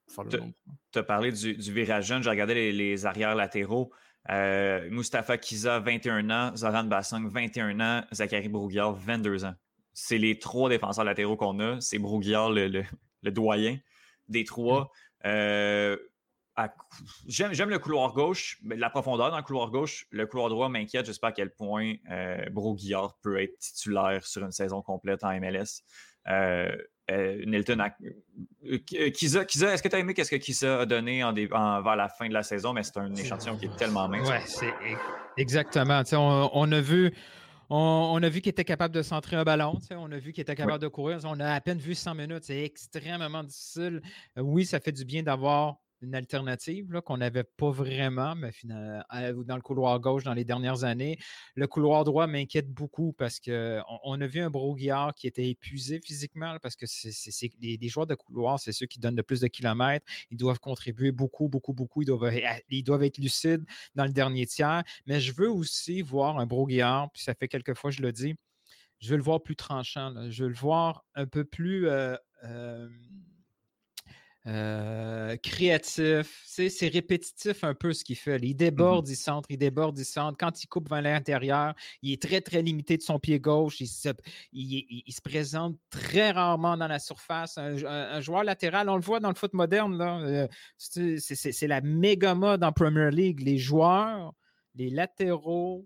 [0.91, 3.91] Tu as parlé du, virage jeune, j'ai regardé les, les arrières latéraux.
[4.29, 9.53] Euh, Mustapha Kiza, 21 ans, Zoran Bassang, 21 ans, Zachary Brouguiard, 22 ans.
[9.93, 11.79] C'est les trois défenseurs latéraux qu'on a.
[11.79, 13.77] C'est Brouguiard, le, le, doyen
[14.27, 14.83] des trois.
[14.83, 15.27] Mmh.
[15.27, 15.97] Euh,
[17.27, 20.07] J'aime le couloir gauche, mais la profondeur dans le couloir gauche.
[20.11, 21.05] Le couloir droit m'inquiète.
[21.05, 25.23] Je sais pas à quel point euh, Broguillard peut être titulaire sur une saison complète
[25.23, 25.83] en MLS.
[26.29, 26.75] Euh,
[27.09, 27.77] euh, Nilton,
[28.65, 28.79] euh,
[29.11, 32.27] Kiza, est-ce que tu as aimé qu'est-ce que Kiza a donné en, vers la fin
[32.27, 32.73] de la saison?
[32.73, 34.27] Mais c'est un échantillon qui est tellement mince.
[34.27, 34.73] Oui, c'est
[35.37, 36.03] exactement.
[36.11, 37.13] On, a vu.
[37.69, 40.55] On, a vu qu'il était capable de centrer un ballon, on a vu qu'il était
[40.55, 41.19] capable de courir.
[41.23, 42.43] On a à peine vu 100 minutes.
[42.43, 44.01] C'est extrêmement difficile.
[44.35, 49.03] Oui, ça fait du bien d'avoir une alternative qu'on n'avait pas vraiment, mais finalement,
[49.45, 51.17] dans le couloir gauche dans les dernières années.
[51.55, 55.99] Le couloir droit m'inquiète beaucoup parce qu'on on a vu un Broguillard qui était épuisé
[55.99, 59.47] physiquement parce que c'est, les, joueurs de couloir, c'est ceux qui donnent le plus de
[59.47, 60.05] kilomètres.
[60.31, 62.01] Ils doivent contribuer beaucoup, beaucoup, beaucoup.
[62.01, 62.33] Ils doivent,
[62.69, 64.83] ils doivent être lucides dans le dernier tiers.
[65.05, 68.35] Mais je veux aussi voir un Broguillard, puis ça fait quelques fois je le dis,
[68.99, 70.13] je veux le voir plus tranchant.
[70.29, 71.87] Je veux le voir un peu plus.
[71.87, 72.87] Euh, euh,
[74.47, 76.43] euh, créatif.
[76.45, 78.37] C'est répétitif un peu ce qu'il fait.
[78.41, 80.37] Il mmh déborde, il centre, il déborde, il centre.
[80.37, 83.81] Quand il coupe vers l'intérieur, il est très, très limité de son pied gauche.
[83.81, 84.09] Il se,
[84.53, 87.57] il, se présente très rarement dans la surface.
[87.57, 92.63] Un, joueur latéral, on le voit dans le foot moderne, euh, c'est la méga mode
[92.63, 93.41] en Premier League.
[93.41, 94.33] Les joueurs,
[94.75, 95.85] les latéraux,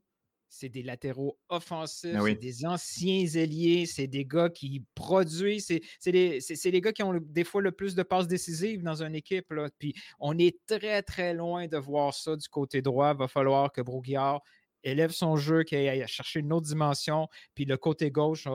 [0.51, 5.65] c'est des latéraux offensifs, ah c'est des anciens ailiers, c'est des gars qui produisent,
[5.99, 9.49] c'est les, gars qui ont des fois le plus de passes décisives dans une équipe.
[9.51, 9.69] Là.
[9.79, 13.13] Puis on est très, très loin de voir ça du côté droit.
[13.13, 14.41] Il va falloir que Brouillard
[14.83, 17.29] élève son jeu, qu'il aille chercher une autre dimension.
[17.55, 18.45] Puis le côté gauche,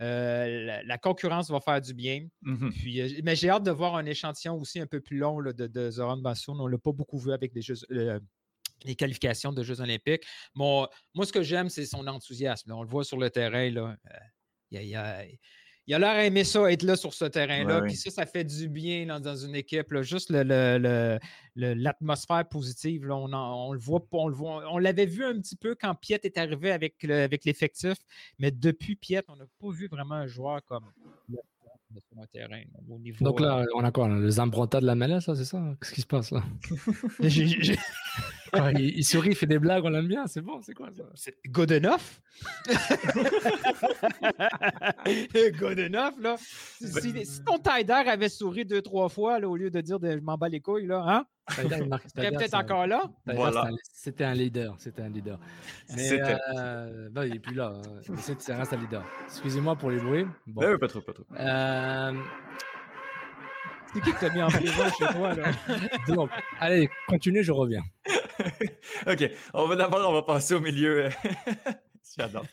[0.00, 2.26] euh, la, concurrence va faire du bien.
[2.40, 5.42] Mmh Puis, euh, mais j'ai hâte de voir un échantillon aussi un peu plus long
[5.42, 6.58] de, de Zoran Bassoun.
[6.58, 7.76] On ne l'a pas beaucoup vu avec les jeux,
[8.84, 10.24] les qualifications de Jeux olympiques.
[10.54, 10.88] moi,
[11.22, 12.72] ce que j'aime, c'est son enthousiasme.
[12.72, 13.70] On le voit sur le terrain.
[13.70, 13.96] Là.
[14.70, 15.24] Il, y a,
[15.86, 17.82] il a l'air aimer ça, être là sur ce terrain-là.
[17.82, 20.00] Puis ça, ça fait du bien dans une équipe.
[20.02, 20.30] Juste
[21.56, 23.10] l'atmosphère positive.
[23.10, 24.72] on, le voit, on le voit.
[24.72, 27.96] On l'avait vu un petit peu quand Piet est arrivé avec, l'effectif,
[28.38, 30.90] mais depuis Piet, on n'a pas vu vraiment un joueur comme
[32.00, 32.62] sur un terrain.
[33.20, 35.62] Donc là, euh, on a quoi Le Zambronta de la MLS, c'est ça?
[35.80, 36.42] Qu'est-ce qui se passe là?
[38.78, 41.04] Il, sourit, il fait des blagues, on l'aime bien, c'est bon, c'est quoi ça?
[41.48, 42.20] Good enough
[45.58, 46.36] Good enough, là.
[46.38, 47.14] Si,
[47.46, 50.36] ton Tider avait souri deux, trois fois, là, au lieu de dire de, je m'en
[50.36, 51.24] bats les couilles, là, hein?
[51.48, 53.02] Serait peut-être encore là?
[53.26, 53.68] Voilà.
[53.92, 54.74] C'était un leader.
[54.78, 55.38] C'était un leader.
[55.94, 57.72] Mais euh, bah, il n'est plus là.
[57.76, 58.14] Hein.
[58.18, 59.04] C'est reste un leader.
[59.26, 60.26] Excusez-moi pour les bruits.
[60.46, 60.78] Bon.
[60.78, 61.24] pas trop, pas trop.
[61.38, 62.12] Euh...
[63.92, 65.50] C'est qui que t'as mis en prison chez toi, là?
[66.08, 66.30] Donc,
[66.60, 67.82] allez, continue, je reviens.
[69.06, 69.30] OK.
[69.52, 71.10] On va d'abord, on va passer au milieu.
[72.16, 72.46] J'adore.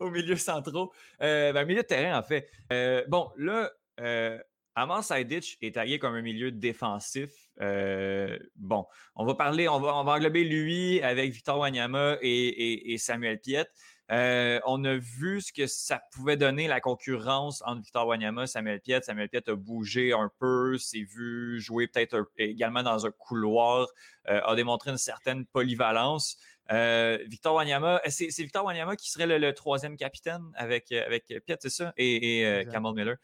[0.00, 0.86] Au milieu central.
[1.20, 2.48] Euh, ben, milieu de terrain, en fait.
[2.72, 4.38] Euh, bon, là, euh,
[4.74, 7.30] Amand Saïditch est taillé comme un milieu défensif.
[7.60, 12.96] Euh, bon, on va parler, on va, on va englober lui avec Victor Wanyama et,
[12.98, 13.66] Samuel Piet.
[14.10, 18.46] Euh, on a vu ce que ça pouvait donner la concurrence entre Victor Wanyama et
[18.46, 19.00] Samuel Piet.
[19.02, 23.86] Samuel Piet a bougé un peu, s'est vu jouer peut-être également dans un couloir,
[24.28, 26.36] euh, a démontré une certaine polyvalence.
[26.72, 31.70] Euh, Victor Wanyama, c'est, Victor Wanyama qui serait le, troisième capitaine avec, avec Piet, c'est
[31.70, 33.16] ça, et, et Miller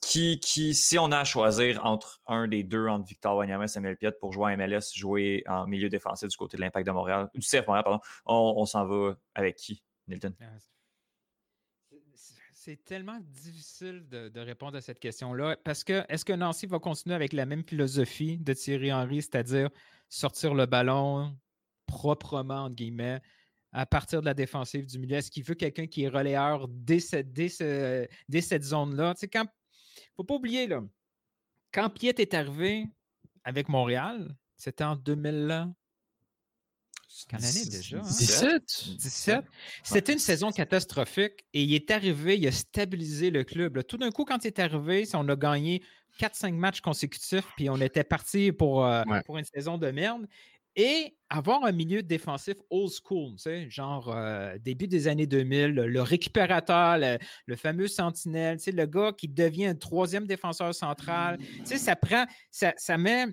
[0.00, 3.68] qui, qui, si on a à choisir entre un des deux, entre Victor Wanyama et
[3.68, 6.92] Samuel Piet pour jouer en MLS, jouer en milieu défensif du côté de l'Impact de
[6.92, 10.34] Montréal, du CF Montréal, pardon, on, s'en va avec qui, Nilton?
[10.40, 10.46] Ah,
[12.52, 17.14] c'est tellement difficile de, répondre à cette question-là parce que est-ce que Nancy va continuer
[17.14, 19.68] avec la même philosophie de Thierry Henry, c'est-à-dire
[20.08, 21.36] sortir le ballon
[21.86, 23.20] proprement, entre guillemets,
[23.72, 25.16] à partir de la défensive du milieu?
[25.16, 29.12] Est-ce qu'il veut quelqu'un qui est relayeur dès, dès, dès cette zone-là?
[29.12, 29.46] Tu sais, quand
[30.16, 30.82] faut pas oublier, là,
[31.72, 32.86] quand Piet est arrivé
[33.44, 35.72] avec Montréal, c'était en 2000.
[37.28, 37.98] Quelle année déjà?
[37.98, 38.44] 17.
[38.44, 38.58] Hein?
[38.98, 39.44] 17.
[39.84, 43.84] C'était une saison catastrophique et il est arrivé, il a stabilisé le club.
[43.84, 45.82] Tout d'un coup, quand il est arrivé, on a gagné
[46.18, 50.26] 4-5 matchs consécutifs, puis on était parti pour, euh, pour une saison de merde.
[50.76, 53.36] Et avoir un milieu défensif old school,
[53.68, 56.98] genre euh, début des années 2000, le, récupérateur,
[57.46, 63.26] le, fameux sentinelle, le gars qui devient un troisième défenseur central, ça prend, ça, met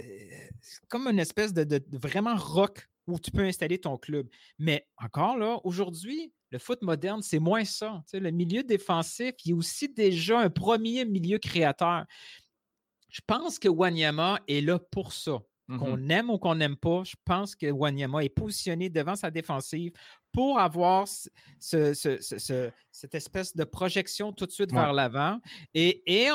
[0.00, 0.04] euh,
[0.88, 4.28] comme une espèce de, vraiment rock où tu peux installer ton club.
[4.58, 8.02] Mais encore là, aujourd'hui, le foot moderne, c'est moins ça.
[8.12, 12.04] le milieu défensif, il a aussi déjà un premier milieu créateur.
[13.08, 15.40] Je pense que Wanyama est là pour ça.
[15.78, 16.10] Qu'on mm-hmm.
[16.12, 19.92] aime ou qu'on n'aime pas, je pense que Wanyama est positionné devant sa défensive
[20.32, 21.06] pour avoir
[21.58, 25.38] cette espèce de projection tout de suite vers l'avant.
[25.74, 26.28] Et,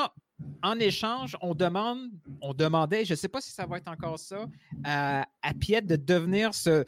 [0.62, 2.10] en, échange, on demande,
[2.42, 4.46] on demandait, je ne sais pas si ça va être encore ça,
[4.84, 6.84] à, à Piet de devenir ce,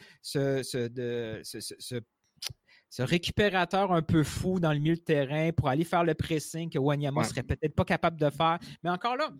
[2.99, 6.77] récupérateur un peu fou dans le milieu de terrain pour aller faire le pressing que
[6.77, 8.59] Wanyama ne serait peut-être pas capable de faire.
[8.83, 9.31] Mais encore là,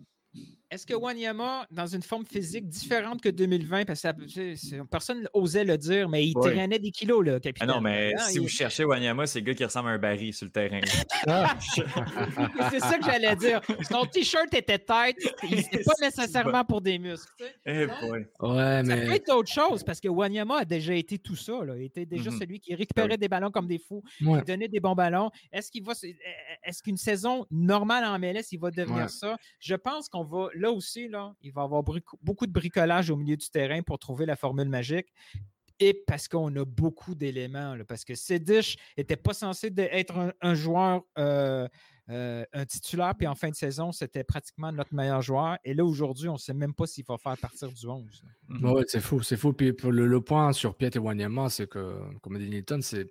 [0.70, 5.76] est-ce que Wanyama, dans une forme physique différente que 2020, parce que personne n'osait le
[5.76, 7.68] dire, mais il traînait des kilos, là, capitaine.
[7.70, 10.32] Ah non, mais si vous cherchez Wanyama, c'est le gars qui ressemble à un baril
[10.32, 10.80] sur le terrain.
[11.26, 11.56] Ah.
[12.70, 13.60] c'est ça que j'allais dire.
[13.90, 17.32] Son t-shirt était tête, n'était pas nécessairement pour des muscles.
[17.66, 21.52] Eh ouais, ça peut être autre chose, parce que Wanyama a déjà été tout ça.
[21.76, 22.38] Il était déjà mm-hmm.
[22.38, 25.32] celui qui récupérait des ballons comme des fous, qui donnait des bons ballons.
[25.52, 25.94] Est-ce qu'il va,
[26.62, 29.36] est-ce qu'une saison normale en MLS, il va devenir ça?
[29.58, 33.16] Je pense qu'on va là aussi, là, il va y avoir beaucoup de bricolage au
[33.16, 35.06] milieu du terrain pour trouver la formule magique.
[35.82, 41.00] Et parce qu'on a beaucoup d'éléments, parce que Sedish n'était pas censé être un, joueur,
[41.18, 41.66] euh,
[42.10, 45.56] euh, un titulaire, puis en fin de saison, c'était pratiquement notre meilleur joueur.
[45.64, 48.22] Et là, aujourd'hui, on ne sait même pas s'il va faire partir du 11.
[48.62, 49.54] Oui, c'est fou, c'est fou.
[49.54, 53.10] Puis le, point sur Piet et Wanyama, c'est que, comme dit Nilton, c'est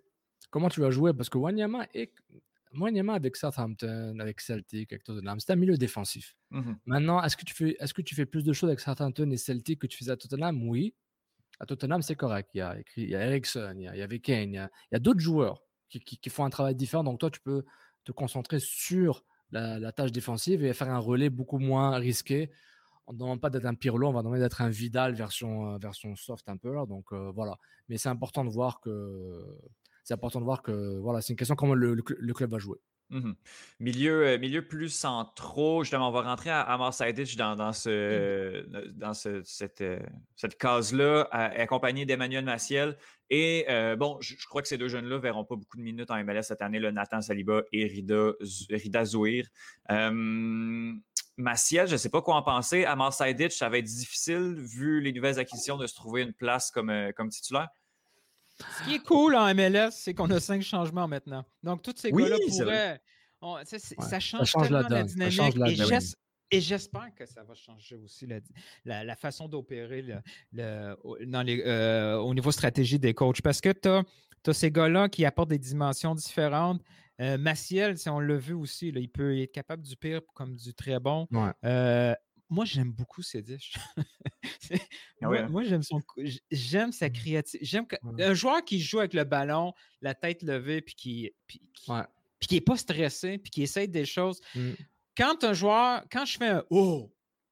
[0.52, 2.14] comment tu vas jouer, parce que Wanyama est
[2.72, 5.40] moyennement avec Southampton, avec Celtic, avec Tottenham.
[5.40, 6.36] C'est un milieu défensif.
[6.52, 9.30] Mmh Maintenant, est-ce que, tu fais, est-ce que tu fais plus de choses avec Southampton
[9.32, 10.68] et Celtic que tu faisais à Tottenham?
[10.68, 10.94] Oui.
[11.60, 12.50] À Tottenham, c'est correct.
[12.54, 14.08] Il y a, il y a Ericsson, il y a, il y a
[14.44, 17.04] il y a, d'autres joueurs qui, qui, font un travail différent.
[17.04, 17.66] Donc, toi, tu peux
[18.06, 22.52] te concentrer sur la, tâche défensive et faire un relais beaucoup moins risqué.
[23.08, 25.78] On ne demande pas d'être un Pirlo, on va demander d'être un Vidal version, euh,
[25.80, 26.74] version soft un peu.
[26.74, 27.58] Là, donc, euh, voilà.
[27.88, 29.44] Mais c'est important de voir que
[30.10, 32.80] c'est important de voir que voilà, c'est une question comment le, club va jouer.
[33.12, 33.36] Mhm.
[33.80, 39.14] Milieu, euh, milieu plus centraux, justement, on va rentrer à, à dans, dans, ce, dans
[39.14, 40.00] cette, euh,
[40.36, 42.98] cette case-là, accompagné d'Emmanuel Maciel.
[43.30, 46.10] Et euh, bon, je, crois que ces deux jeunes-là ne verront pas beaucoup de minutes
[46.10, 48.32] en MLS cette année, le Nathan Saliba et Rida,
[48.72, 49.46] Rida Zouir.
[51.38, 52.84] Maciel, je ne sais pas quoi en penser.
[52.84, 56.72] À Marseille ça va être difficile, vu les nouvelles acquisitions, de se trouver une place
[56.72, 57.70] comme, comme titulaire.
[58.78, 61.46] Ce qui est cool en MLS, c'est qu'on a cinq changements maintenant.
[61.64, 63.02] Donc, tous ces gars-là pourraient.
[63.66, 65.56] ça, change tellement la, dynamique.
[66.52, 68.28] et j'espère que ça va changer aussi
[68.86, 73.42] la, façon d'opérer le, euh, au niveau stratégie des coachs.
[73.42, 76.82] Parce que tu as, ces gars-là qui apportent des dimensions différentes.
[77.22, 80.74] Euh, Maciel, si on l'a vu aussi, il peut être capable du pire comme du
[80.74, 81.28] très bon.
[81.66, 82.16] Euh,
[82.50, 83.44] moi, j'aime beaucoup ces
[85.22, 85.50] ah moi, hein?
[85.50, 86.02] moi j'aime son
[86.52, 87.14] j'aime sa mmh.
[87.14, 87.66] créativité.
[87.66, 87.86] J'aime
[88.20, 91.62] un joueur qui joue avec le ballon, la tête levée, puis qui, puis,
[92.40, 94.42] qui, est pas stressé, puis qui essaye des choses.
[94.56, 94.72] Mmh.
[95.18, 97.12] Quand un joueur, quand je fais un oh,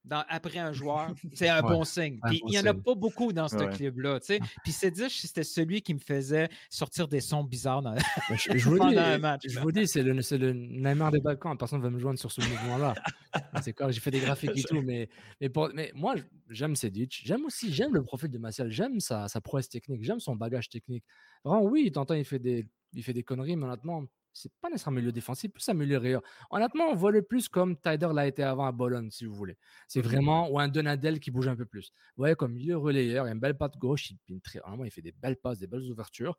[0.10, 2.20] après un joueur, c'est un bon signe.
[2.32, 4.20] il n'y en a pas beaucoup dans ce club-là.
[4.64, 7.96] Puis c'est dire c'était celui qui me faisait sortir des sons bizarres dans,
[8.34, 9.44] je, vous pendant dis, un match.
[9.48, 11.58] Je vous dis, c'est le, le Neymar des Balkans.
[11.58, 12.96] Personne ne va me joindre sur ce mouvement-là.
[13.62, 15.10] c'est quoi J'ai fait des graphiques et tout, mais,
[15.42, 16.16] mais, mais moi,
[16.50, 17.22] j'aime Sedic.
[17.26, 18.72] J'aime aussi, j'aime le profil de Martial.
[18.72, 20.04] J'aime sa, sa prouesse technique.
[20.04, 21.04] J'aime son bagage technique.
[21.44, 24.06] Vraiment, oui, t'entends, il fait des, il fait des conneries, mais honnêtement,
[24.38, 26.20] c'est pas nécessairement un milieu défensif, plus un milieu réel.
[26.52, 29.58] Honnêtement, on voit le plus comme Tyder l'a été avant à Bologne, si vous voulez.
[29.88, 31.92] C'est mmh vraiment, ou un Donadel qui bouge un peu plus.
[32.16, 34.92] Vous voyez, comme milieu relayeur, il a une belle patte gauche, il, très, vraiment, il
[34.92, 36.38] fait des belles passes, des belles ouvertures.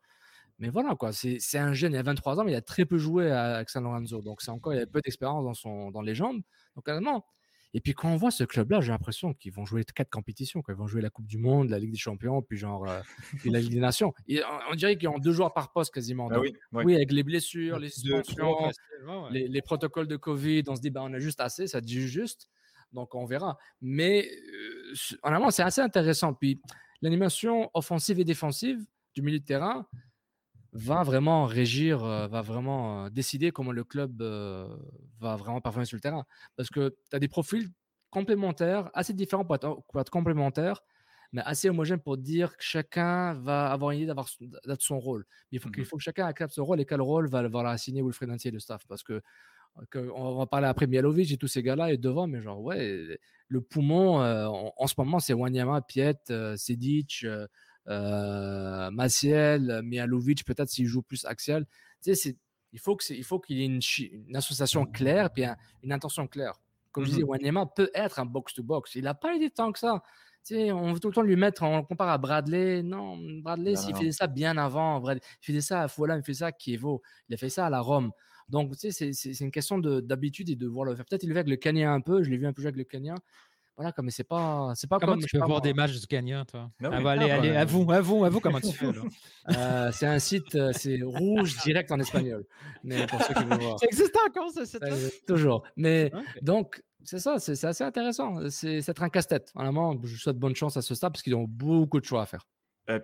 [0.59, 2.97] Mais voilà, quoi, c'est un jeune, il a 23 ans, mais il a très peu
[2.97, 4.21] joué avec San Lorenzo.
[4.21, 6.41] Donc, c'est encore, il a peu d'expérience dans, son, dans les jambes.
[6.75, 7.25] Donc, honnêtement,
[7.73, 10.63] et puis quand on voit ce club-là, j'ai l'impression qu'ils vont jouer quatre compétitions.
[10.67, 12.99] Ils vont jouer la Coupe du Monde, la Ligue des Champions, puis genre euh,
[13.45, 14.13] la Ligue des Nations.
[14.71, 16.29] on, dirait qu'ils ont deux joueurs par poste quasiment.
[16.31, 16.39] Ah
[16.71, 18.71] oui, avec les blessures, les suspensions,
[19.31, 22.49] les, protocoles de Covid, on se dit bah, on a juste assez, ça dit juste.
[22.91, 23.57] Donc on verra.
[23.81, 26.33] Mais euh, en amont, c'est assez intéressant.
[26.33, 26.59] Puis
[27.03, 28.83] l'animation offensive et défensive
[29.13, 29.85] du milieu de terrain,
[30.73, 34.21] va vraiment régir, va vraiment décider comment le club
[35.19, 36.25] va vraiment performer sur le terrain.
[36.55, 37.69] Parce que tu as des profils
[38.09, 40.81] complémentaires, assez différents pour être, complémentaires,
[41.31, 44.27] mais assez homogènes pour dire que chacun va avoir une idée d'avoir
[44.79, 45.25] son rôle.
[45.51, 47.69] il faut, qu'il mmh faut que chacun accepte ce rôle et quel rôle va, va
[47.69, 48.85] assigner Wilfred Nancy et le staff.
[48.87, 49.21] Parce que,
[49.95, 53.61] on va parler après Mialovic et tous ces gars-là et devant, mais genre, ouais, le
[53.61, 56.17] poumon, en, ce moment, c'est Wanyama, Piet,
[56.57, 57.47] Sedic, euh,
[57.89, 61.65] Maciel, Mialovic, peut-être s'il joue plus axial.
[62.03, 62.37] Tu sais,
[62.71, 65.47] il faut qu'il y ait une, association claire et
[65.83, 66.59] une intention claire.
[66.91, 67.29] Comme je disais, mhm.
[67.29, 68.95] Wanyama peut être un box-to-box.
[68.95, 70.01] Il n'a pas eu des temps que ça.
[70.45, 72.81] Tu sais, on veut tout le temps lui mettre, on le compare à Bradley.
[72.81, 76.47] Non, Bradley, s'il faisait ça bien avant, il faisait ça à Fulham, il faisait ça
[76.47, 78.11] à Kievo, il a fait ça à la Rome.
[78.47, 81.05] Donc, tu sais, c'est une question d'habitude et de voir le faire.
[81.05, 82.69] Peut-être il le fait avec le Canien un peu, je l'ai vu un peu jouer
[82.69, 83.15] avec le Canien.
[83.79, 85.23] Voilà, comme c'est pas, c'est pas comment comme.
[85.23, 86.69] tu peux voir des matchs du Kenya, toi?
[86.83, 88.87] Ah, allez, allez, à vous, à vous, à vous, comment tu fais
[89.55, 92.45] euh, C'est un site, euh, c'est rouge direct en espagnol.
[92.83, 93.79] Mais pour ceux qui veulent voir.
[93.79, 95.63] Ça existe encore, ce site euh, Toujours.
[95.77, 96.11] Mais
[96.41, 98.49] donc, c'est ça, c'est assez intéressant.
[98.49, 99.49] C'est être un casse-tête.
[99.55, 102.25] Vraiment, je souhaite bonne chance à ce stade parce qu'ils ont beaucoup de choix à
[102.25, 102.45] faire.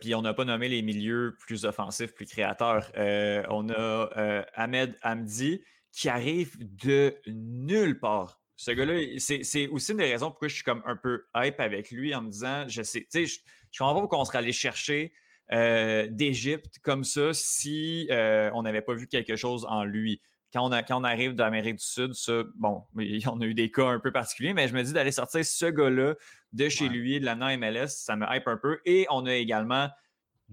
[0.02, 2.92] puis on n'a pas nommé les milieux plus offensifs, plus créateurs.
[2.98, 5.62] on a Ahmed Hamdi
[5.94, 10.64] qui arrive de nulle part ce gars-là, c'est aussi une des raisons pourquoi je suis
[10.64, 13.40] comme un peu hype avec lui en me disant, je sais, tu sais, je,
[13.72, 15.11] je comprends pas pourquoi on serait allé chercher
[15.52, 20.22] euh, d'Égypte comme ça si euh, on n'avait pas vu quelque chose en lui.
[20.53, 23.69] Quand on, a, quand on arrive d'Amérique du Sud, ça, bon, on a eu des
[23.69, 26.15] cas un peu particuliers, mais je me dis d'aller sortir ce gars-là
[26.53, 28.80] de chez lui, de la MLS, ça me hype un peu.
[28.86, 29.90] Et on a également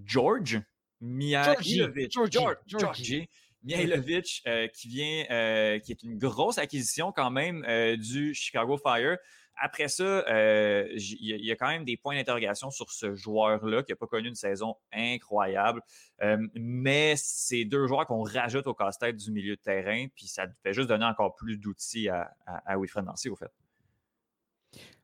[0.04, 0.60] George
[1.00, 2.12] Mihailovic.
[2.12, 2.32] Georgie.
[2.32, 3.28] George, Georgie.
[3.64, 8.76] Mihailovic, euh, qui vient, euh, qui est une grosse acquisition quand même euh, du Chicago
[8.76, 9.18] Fire.
[9.60, 10.24] Après ça,
[10.97, 14.28] il y, a quand même des points d'interrogation sur ce joueur-là qui n'a pas connu
[14.28, 15.82] une saison incroyable.
[16.55, 20.72] mais c'est deux joueurs qu'on rajoute au casse-tête du milieu de terrain, puis ça fait
[20.72, 23.52] juste donner encore plus d'outils à, à, Wilfred Nancy, au fait.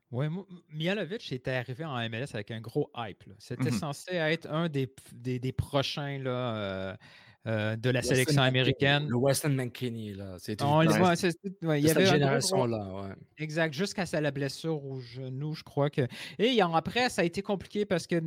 [0.09, 0.25] Oui,
[0.69, 3.23] Mihailovic était arrivé en MLS avec un gros hype.
[3.37, 3.79] C'était mm-hmm.
[3.79, 6.97] censé être un des, des, des prochains là,
[7.47, 9.07] euh, de la sélection américaine.
[9.07, 10.35] Le Weston McKinney, là.
[10.39, 10.67] C'est une,
[11.63, 13.15] il y avait génération-là.
[13.37, 16.07] Exact, jusqu'à la blessure au genou, je crois que.
[16.37, 18.19] Et après, ça a été compliqué parce que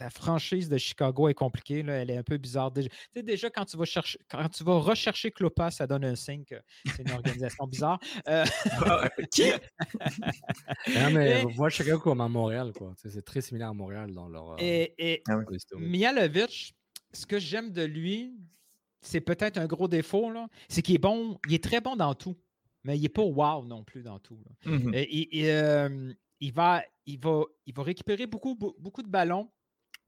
[0.00, 1.82] la franchise de Chicago est compliquée.
[1.82, 2.70] Là, elle est un peu bizarre.
[2.70, 6.04] Déjà, tu sais, déjà quand tu vas chercher, quand tu vas rechercher Clopas, ça donne
[6.04, 6.56] un signe que
[6.86, 7.98] c'est une organisation bizarre.
[8.28, 8.44] Euh...
[9.32, 9.52] Qui?
[10.94, 12.94] non, mais vois Chicago comme à Montréal, quoi.
[12.96, 14.56] C'est très similaire à Montréal dans leur.
[14.58, 15.38] Et, et ah
[15.78, 16.74] Mihalovic,
[17.12, 18.34] ce que j'aime de lui,
[19.00, 20.32] c'est peut-être un gros défaut,
[20.68, 22.36] c'est qu'il est bon, il est très bon dans tout,
[22.84, 24.38] mais il n'est pas wow non plus dans tout.
[24.64, 29.50] Mmh et, euh, il, va, il, va, il va récupérer beaucoup, beaucoup de ballons,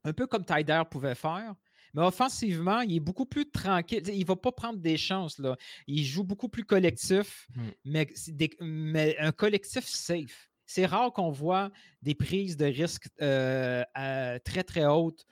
[0.05, 1.55] un peu comme Tyder pouvait faire.
[1.95, 4.03] Mais offensivement, il est beaucoup plus tranquille.
[4.09, 5.39] Il ne va pas prendre des chances.
[5.39, 5.57] Là.
[5.87, 7.49] Il joue beaucoup plus collectif,
[7.85, 8.07] mais,
[8.61, 10.51] mais, un collectif safe.
[10.67, 11.71] C'est rare qu'on voit
[12.03, 13.83] des prises de risque euh,
[14.45, 15.25] très, très hautes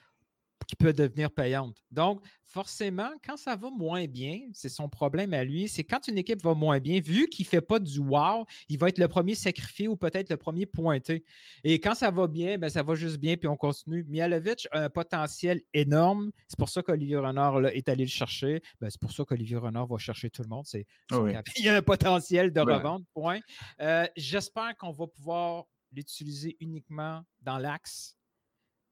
[0.67, 1.77] qui peut devenir payante.
[1.91, 6.17] Donc, forcément, quand ça va moins bien, c'est son problème à lui, c'est quand une
[6.17, 9.07] équipe va moins bien, vu qu'il ne fait pas du wow, il va être le
[9.07, 11.23] premier sacrifié ou peut-être le premier pointé.
[11.63, 14.03] Et quand ça va bien, ben, ça va juste bien, puis on continue.
[14.09, 16.31] Mialovic a un potentiel énorme.
[16.47, 18.61] C'est pour ça qu'Olivier Renard est allé le chercher.
[18.81, 20.65] Ben, c'est pour ça qu'Olivier Renard va chercher tout le monde.
[20.65, 21.21] C'est, ah
[21.57, 23.39] Il y a un potentiel de revente, point.
[23.81, 28.17] Euh, j'espère qu'on va pouvoir l'utiliser uniquement dans l'axe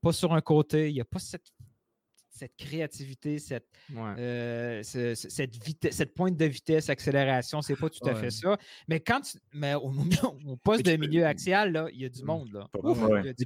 [0.06, 0.89] pas sur un côté.
[0.89, 1.52] Il n'y a pas cette,
[2.36, 7.62] cette créativité, cette, euh, cette, cette pointe de vitesse, accélération.
[7.62, 8.57] C'est pas tout à fait ça.
[8.90, 9.90] Mais quand tu, mais au,
[10.64, 12.26] poste de milieu axial, là, il y a du mmh.
[12.26, 12.49] monde.
[12.52, 12.68] Là.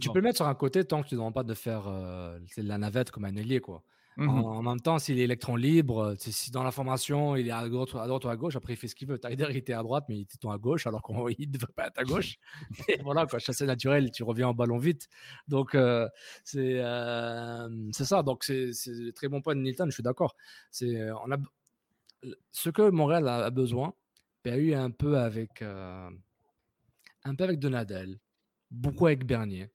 [0.01, 1.87] tu peux le mettre sur un côté tant que tu ne demandes pas de faire
[1.87, 3.59] euh, la navette comme un ailier.
[3.59, 3.83] Quoi.
[4.19, 7.69] Mmh en, même temps, s'il est électron libre, si dans la formation il est à
[7.69, 9.17] droite, à droite ou à gauche, après il fait ce qu'il veut.
[9.17, 11.15] Tyler, il était à droite, mais il était à gauche, alors qu'il
[11.47, 12.35] ne devrait pas être à gauche.
[12.89, 15.07] Et voilà, quoi, chassé naturel, tu reviens en ballon vite.
[15.47, 16.09] Donc, euh,
[16.55, 18.21] euh, c'est ça.
[18.21, 18.73] Donc, c'est
[19.15, 20.35] très bon point de Nilton, je suis d'accord.
[20.81, 21.37] Euh, on a,
[22.51, 23.93] ce que Montréal a, besoin,
[24.43, 28.19] a eu un peu avec, un peu avec Donadel,
[28.69, 29.69] beaucoup avec Bernier.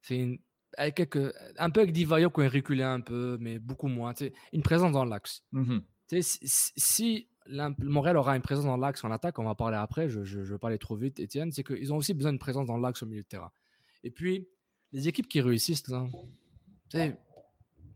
[0.00, 0.38] C'est une
[0.76, 4.12] avec quelques, un peu avec Divayo qui a reculé un peu, mais beaucoup moins.
[4.52, 5.42] Une présence dans l'axe.
[5.52, 5.78] Mmh
[6.20, 6.38] si,
[6.76, 7.28] si
[7.78, 10.58] Montréal aura une présence dans l'axe en attaque, on va parler après, je ne veux
[10.58, 13.06] pas aller trop vite, Étienne, c'est qu'ils ont aussi besoin d'une présence dans l'axe au
[13.06, 13.50] milieu de terrain.
[14.02, 14.48] Et puis,
[14.92, 15.82] les équipes qui réussissent,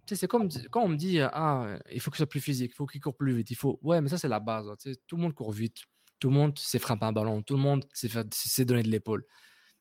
[0.07, 2.75] c'est comme quand on me dit ah, il faut que ce soit plus physique, il
[2.75, 3.51] faut qu'il court plus vite.
[3.51, 3.79] Il faut...
[3.83, 4.67] Ouais, mais ça, c'est la base.
[5.07, 5.83] Tout le monde court vite.
[6.19, 7.43] Tout le monde sait frapper un ballon.
[7.43, 9.25] Tout le monde sait donner de l'épaule.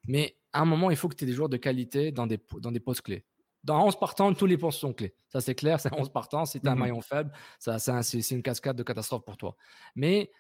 [0.06, 2.40] Mais à un moment, il faut que tu aies des joueurs de qualité dans des,
[2.60, 3.24] dans des postes clés.
[3.64, 5.16] Dans 11 partants, tous les postes sont clés.
[5.28, 5.80] Ça, c'est clair.
[5.80, 6.46] C'est 11 partants.
[6.46, 6.82] Si tu as un mhm.
[6.82, 9.56] maillon faible, ça, c'est une cascade de catastrophe pour toi.
[9.96, 10.32] Mais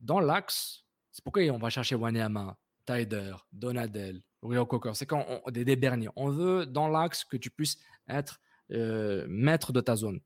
[0.00, 4.92] dans l'axe, c'est pourquoi on va chercher Wanyama, Tyder, Donadel, Rio Cocker.
[4.94, 6.08] C'est quand on, des, des derniers.
[6.16, 7.78] On veut dans l'axe que tu puisses
[8.08, 8.40] être
[8.72, 10.18] euh, maître de ta zone.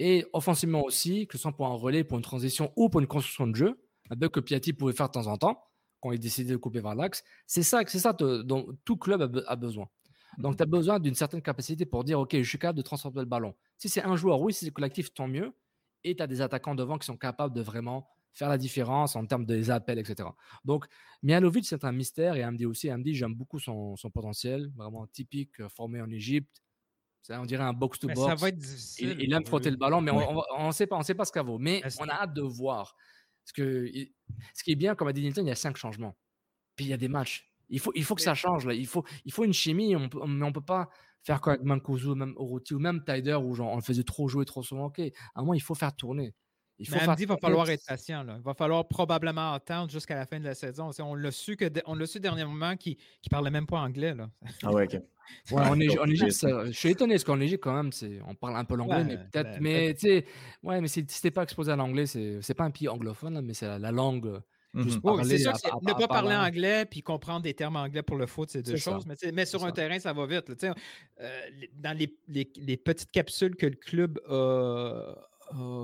[0.00, 3.06] Et offensivement aussi, que ce soit pour un relais, pour une transition ou pour une
[3.06, 3.80] construction de jeu,
[4.10, 5.62] un peu que Piatti pouvait faire de temps en temps
[6.04, 7.24] quand il décidé de couper vers l'axe.
[7.46, 9.88] C'est ça, c'est ça dont tout club a, besoin.
[10.36, 12.82] Donc, mmh tu as besoin d'une certaine capacité pour dire, OK, je suis capable de
[12.82, 13.54] transporter le ballon.
[13.78, 15.54] Si c'est un joueur, oui, si c'est collectif, tant mieux.
[16.02, 19.24] Et tu as des attaquants devant qui sont capables de vraiment faire la différence en
[19.24, 20.28] termes des appels, etc.
[20.62, 20.84] Donc,
[21.22, 22.36] Mialovic, c'est un mystère.
[22.36, 22.90] Et Amdi aussi.
[22.90, 26.62] Amdi, j'aime beaucoup son, potentiel, vraiment typique, euh, formé en Égypte.
[27.30, 28.98] On dirait un box-to-box.
[28.98, 31.32] Il, il, aime frotter le ballon, mais on ne sait pas, on sait pas ce
[31.32, 31.58] qu'il vaut.
[31.58, 32.94] Mais on a hâte de voir.
[33.44, 33.90] Parce que
[34.54, 36.16] ce qui est bien, comme a dit Nilton, il y a cinq changements.
[36.76, 37.50] Puis il y a des matchs.
[37.68, 38.66] Il faut, il faut que ça change.
[38.66, 38.74] Là.
[38.74, 40.88] Il, faut, il faut une chimie, on mais on ne peut pas
[41.22, 44.28] faire comme avec Mankuzu, même Orochi ou même Tyder où genre, on le faisait trop
[44.28, 44.86] jouer trop souvent.
[44.86, 46.34] Ok, à un moment, il faut faire tourner.
[46.78, 48.24] Il faut va falloir être patient.
[48.24, 48.34] Là.
[48.38, 50.90] Il va falloir probablement attendre jusqu'à la fin de la saison.
[51.00, 54.14] On l'a su, que on l'a su dernièrement qu'il ne parlait même pas anglais.
[54.14, 54.28] Là.
[54.62, 55.00] Ah ouais, ok.
[55.50, 57.90] Ouais, en, Égypte, je suis étonné parce qu'en Égypte, quand même,
[58.26, 59.52] on parle un peu l'anglais, mais peut-être.
[59.52, 60.26] Ben, mais tu sais,
[60.62, 63.78] ouais, mais si tu pas exposé à l'anglais, c'est pas un pays anglophone, mais c'est
[63.78, 64.42] la, langue.
[64.74, 64.90] Mhm.
[65.24, 68.60] c'est sûr ne pas parler anglais puis comprendre des termes anglais pour le foot, c'est
[68.60, 69.06] deux choses.
[69.06, 70.52] Mais, mais, sur un terrain, ça va vite.
[70.62, 71.40] Euh,
[71.74, 75.14] dans les, les, les, petites capsules que le club a,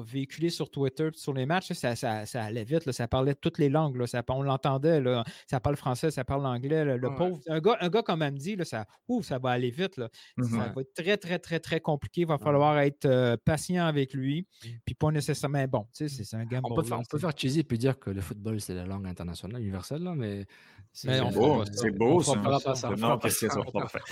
[0.04, 3.68] véhiculé sur Twitter, sur les matchs, ça, ça, ça, allait vite, ça parlait toutes les
[3.68, 5.02] langues, là, ça, on l'entendait,
[5.46, 8.64] ça parle français, ça parle anglais, le pauvre, un gars, un gars comme Amdi, là,
[8.64, 10.08] ça, ouf, ça va aller vite, là.
[10.38, 13.86] ça mmh va être très, très, très, très compliqué, il va falloir être euh, patient
[13.86, 14.46] avec lui,
[14.84, 16.62] puis pas nécessairement, bon, tu sais, c'est un gamme.
[16.64, 19.06] On, peut faire, on peut faire cheesy et dire que le football, c'est la langue
[19.06, 20.46] internationale, universelle, là, mais...
[20.92, 22.32] C'est beau, c'est beau, ça.
[22.32, 22.40] On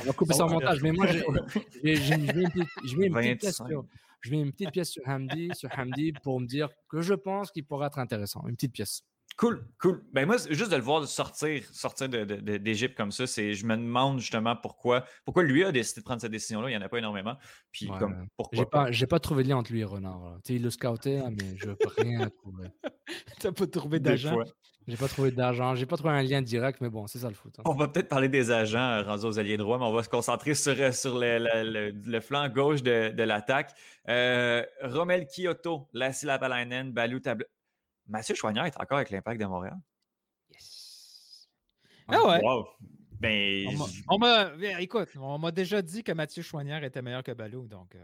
[0.05, 3.85] va couper ça en montage, mais moi, je mets une petite question
[4.21, 7.51] je mets une petite pièce sur Hamdi, sur Hamdi pour me dire que je pense
[7.51, 8.47] qu'il pourrait être intéressant.
[8.47, 9.03] Une petite pièce.
[9.39, 10.03] Cool, cool.
[10.13, 14.19] Ben moi, juste de le voir sortir, sortir d'Égypte comme ça, c'est, je me demande
[14.19, 16.69] justement pourquoi, pourquoi lui a décidé de prendre cette décision-là.
[16.69, 17.37] Il n'y en a pas énormément.
[17.71, 20.39] Puis comme, pourquoi J'ai pas, j'ai pas trouvé de lien entre lui et Renard.
[20.43, 22.67] Tu sais, il le scoutait, mais je peux rien trouver.
[23.39, 24.39] T'as pas trouvé d'agent?
[24.89, 27.35] J'ai pas trouvé d'argent, j'ai pas trouvé un lien direct, mais bon, c'est ça le
[27.35, 27.55] foot.
[27.59, 27.63] Hein.
[27.67, 30.09] On va peut-être parler des agents euh, rendus aux alliés droits, mais on va se
[30.09, 33.73] concentrer sur, euh, sur le, le, flanc gauche de, de l'attaque.
[34.09, 37.21] Euh, Romel Kyoto, Lassie Lapalainen, Balou.
[38.09, 39.79] Mathieu Choignard est encore avec l'Impact de Montréal?
[40.53, 41.49] Yes.
[42.09, 42.41] Ah ouais.
[43.21, 43.67] Ben,
[44.09, 44.19] on
[44.79, 47.97] écoute, on m'a déjà dit que Mathieu Choignard était meilleur que Balou, donc.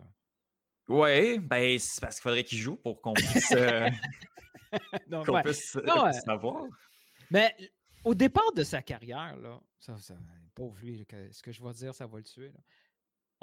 [0.89, 3.89] Oui, ben, c'est parce qu'il faudrait qu'il joue pour qu'on puisse, euh,
[5.45, 5.77] puisse
[6.25, 6.65] savoir.
[7.31, 7.55] Mais
[8.05, 9.95] au départ de sa carrière, là, ça,
[10.55, 12.53] pauvre lui, ce que je vais dire, ça va le tuer.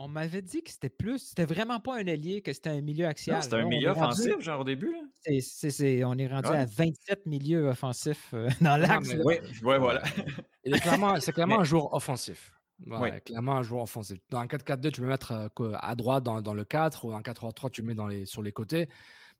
[0.03, 3.05] On m'avait dit que c'était plus, c'était vraiment pas un allié, que c'était un milieu
[3.05, 3.43] axial.
[3.43, 4.95] C'était un milieu offensif, genre au début.
[5.19, 9.13] C'est, on est rendu à 27 milieux offensifs euh, dans l'axe.
[9.23, 10.01] Oui, ouais, voilà.
[10.65, 12.51] c'est clairement un joueur offensif.
[12.87, 14.17] Ouais, clairement un joueur offensif.
[14.31, 17.21] Dans un 4-4-2, tu peux mettre euh, à droite dans, dans, le 4 ou un
[17.21, 18.89] 4-3-3, tu mets dans les, sur les côtés.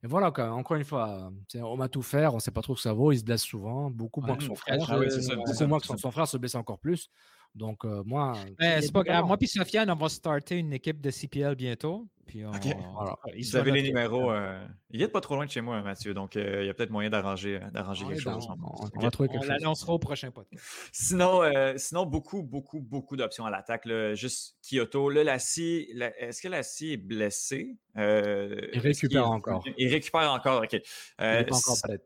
[0.04, 2.84] Mais voilà, encore une fois, on m'a tout faire, on ne sait pas trop ce
[2.84, 4.78] que ça vaut, il se blesse souvent, beaucoup moins que son frère.
[4.80, 7.10] beaucoup moins que son, frère se blesse encore plus.
[7.54, 8.34] Donc, euh, moi.
[8.60, 9.26] c'est pas grave.
[9.26, 12.08] Moi puis Sofiane, on va starter une équipe de CPL bientôt.
[12.26, 14.32] Puis on, Vous avez les numéros.
[14.32, 16.14] Euh, il est pas trop loin de chez moi, Mathieu.
[16.14, 18.48] Donc, euh, il y a peut-être moyen d'arranger quelque chose.
[18.50, 20.64] On, on l'annoncera au prochain podcast.
[20.94, 21.42] Sinon,
[21.76, 23.86] sinon beaucoup, beaucoup, beaucoup d'options à l'attaque.
[24.14, 25.10] Juste Kyoto.
[25.10, 27.76] Là, Lassie, est-ce que Lassie est blessé?
[27.98, 29.64] il récupère encore.
[29.78, 30.74] Il récupère encore, OK.
[30.74, 30.82] il
[31.20, 32.00] n'est pas encore prêt.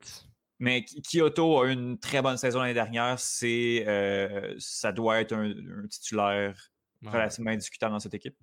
[0.60, 3.20] Mais Kyoto a eu une très bonne saison l'année dernière.
[3.20, 5.54] C'est, euh, ça doit être un,
[5.90, 6.72] titulaire
[7.04, 8.36] relativement indiscutable dans cette équipe.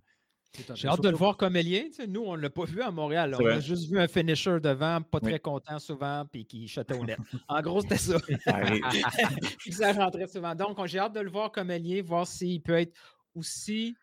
[0.74, 1.90] J'ai hâte de le voir comme ailier.
[2.08, 3.34] nous, on ne l'a pas vu à Montréal.
[3.40, 7.04] On a juste vu un finisher devant, pas très content souvent, puis qui chutait au
[7.04, 7.18] net.
[7.48, 8.18] En gros, c'était ça.
[9.70, 10.54] ça rentrait souvent.
[10.54, 12.92] Donc, j'ai hâte de le voir comme ailier, voir s'il peut être
[13.34, 13.96] aussi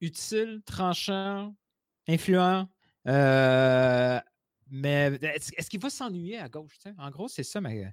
[0.00, 1.54] utile, tranchant,
[2.06, 2.68] influent,
[3.08, 4.20] euh,
[4.74, 6.76] mais est-ce, qu'il va s'ennuyer à gauche?
[6.98, 7.60] En gros, c'est ça.
[7.60, 7.92] Mais,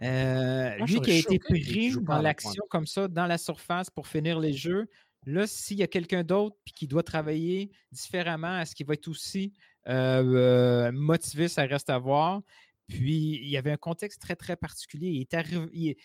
[0.00, 4.38] euh, lui qui a été pris dans l'action comme ça, dans la surface pour finir
[4.38, 4.86] les jeux,
[5.26, 9.52] là, s'il y a quelqu'un d'autre qui doit travailler différemment, est-ce qu'il va être aussi
[9.88, 11.48] euh, motivé?
[11.48, 12.42] Ça reste à voir.
[12.86, 15.08] Puis, il y avait un contexte très, très particulier.
[15.08, 15.96] Il est arrivé.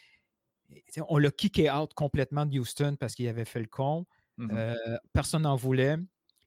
[1.07, 4.07] on l'a kické out complètement de Houston parce qu'il avait fait le con.
[4.37, 5.97] Mmh euh, personne n'en voulait.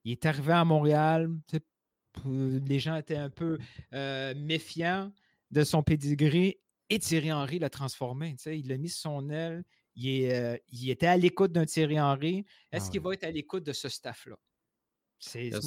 [0.05, 1.31] Il est arrivé à Montréal,
[2.25, 3.59] les gens étaient un peu
[3.93, 5.13] euh, méfiants
[5.51, 6.59] de son pedigree
[6.91, 8.37] et Thierry Henry l'a transformé.
[8.47, 9.65] Il l'a mis sur son aile.
[9.95, 10.57] Il, euh,
[10.87, 12.45] était à l'écoute d'un Thierry Henry.
[12.71, 14.37] Est-ce ah qu'il va être à l'écoute de ce staff-là?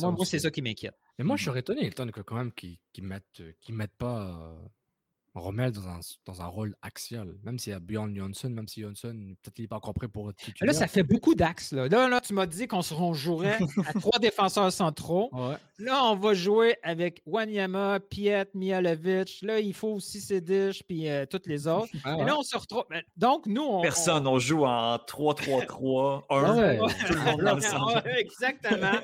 [0.01, 0.95] Moi, c'est ça qui m'inquiète.
[1.17, 4.67] Mais moi, je suis étonné, que quand même qu'ils ne mettent, mettent, pas euh,
[5.35, 8.81] Rommel dans un, dans un rôle axial, même s'il y a Bjorn Johnson, même si
[8.81, 10.37] Johnson, peut-être qu'il n'est pas encore prêt pour être.
[10.61, 11.73] Là, ça fait beaucoup d'axes.
[11.73, 11.87] Là.
[11.87, 12.21] là.
[12.21, 15.29] tu m'as dit qu'on se jouerait à trois défenseurs centraux.
[15.77, 19.39] Là, on va jouer avec Wanyama, Piet, Mialovic.
[19.41, 21.89] Là, il faut aussi Sedish, puis euh, toutes les autres.
[22.05, 22.85] Et là, on se retrouve.
[23.17, 23.81] Donc, nous, on.
[23.81, 28.01] Personne, on, joue en 3-3-3, 1.
[28.17, 28.99] Exactement.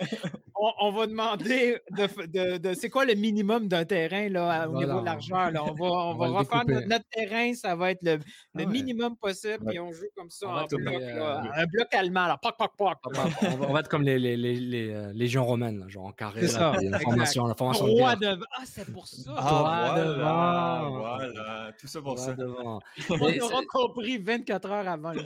[0.79, 5.05] On, va demander de, de, c'est quoi le minimum d'un terrain là, au niveau de
[5.05, 5.51] l'argent.
[5.61, 8.19] On va, va, refaire notre, terrain, ça va être le,
[8.53, 12.27] le minimum possible, et on joue comme ça en bloc, euh, un bloc allemand.
[12.27, 12.37] Là.
[12.41, 12.97] Poc, poc, poc,
[13.41, 16.41] on, va, être comme les, les, les, les euh, légions romaines, genre en carré.
[16.41, 16.73] C'est ça.
[16.81, 18.45] La formation, la formation Roi devant.
[18.51, 19.33] Ah, c'est pour ça.
[19.35, 20.99] Ah, Roi devant.
[20.99, 22.33] Voilà, tout ça pour ça.
[22.33, 22.79] Devant.
[23.09, 25.21] on aura compris 24 heures avant le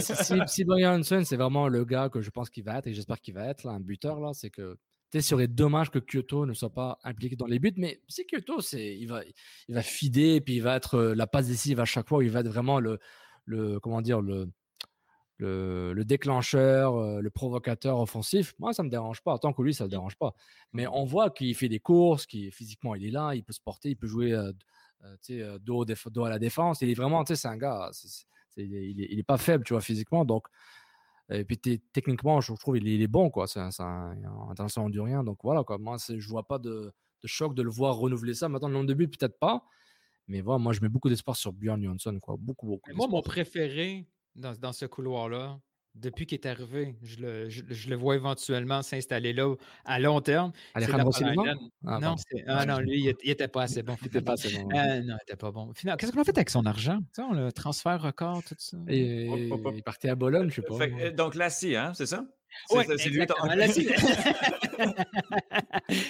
[0.00, 2.94] Si, si Brian Hanson, c'est vraiment le gars que je pense qu'il va être, et
[2.94, 4.75] j'espère qu'il va être, là, un buteur, là, c'est que
[5.12, 8.60] ce serait dommage que Kyoto ne soit pas impliqué dans les buts, mais si Kyoto,
[8.60, 9.22] c'est, il va,
[9.68, 12.30] il va fider, puis il va être euh, la passe décisive à chaque fois, il
[12.30, 12.98] va être vraiment le,
[13.44, 14.50] le comment dire, le,
[15.38, 18.54] le, déclencheur, euh, le provocateur offensif.
[18.58, 19.38] Moi, ça me dérange pas.
[19.38, 20.34] Tant que lui, ça me dérange pas.
[20.72, 23.60] Mais on voit qu'il fait des courses, qu'il physiquement, il est là, il peut se
[23.60, 24.52] porter, il peut jouer euh,
[25.60, 26.80] dos, dos, à la défense.
[26.82, 27.90] Il est vraiment, tu sais, c'est un gars,
[28.56, 30.24] il, est, il est pas faible, tu vois, physiquement.
[30.24, 30.46] Donc,
[31.30, 33.46] et puis techniquement, je trouve qu'il est bon, quoi.
[33.46, 35.24] C'est un, un, du rien.
[35.24, 35.78] Donc voilà, quoi.
[35.78, 36.92] Moi, je vois pas de,
[37.24, 38.48] choc de le voir renouveler ça.
[38.48, 39.64] Maintenant, le nombre de buts, peut-être pas.
[40.28, 42.36] Mais voilà, moi, je mets beaucoup d'espoir sur Björn Johansson, quoi.
[42.38, 42.92] Beaucoup, beaucoup.
[42.94, 45.60] Moi, mon préféré dans, dans ce couloir-là,
[45.96, 49.54] depuis qu'il est arrivé, je le, je, le, vois éventuellement s'installer là
[49.84, 50.52] à long terme.
[50.74, 51.54] Alejandro Silva?
[51.86, 52.16] Ah, non,
[52.46, 53.96] ah, non, lui, il n'était pas assez bon.
[54.00, 54.68] Il n'était pas assez bon.
[54.76, 55.72] Euh, non, il n'était pas bon.
[55.72, 56.98] Qu'est-ce qu'on a fait avec son argent?
[57.14, 58.76] Tu sais, le transfert record, tout ça.
[58.88, 61.10] Et, il partait à Bologne, je sais pas.
[61.12, 62.26] Donc, Lassie, hein, c'est ça?
[62.70, 63.24] Oui, c'est lui.
[63.54, 63.88] Lassie,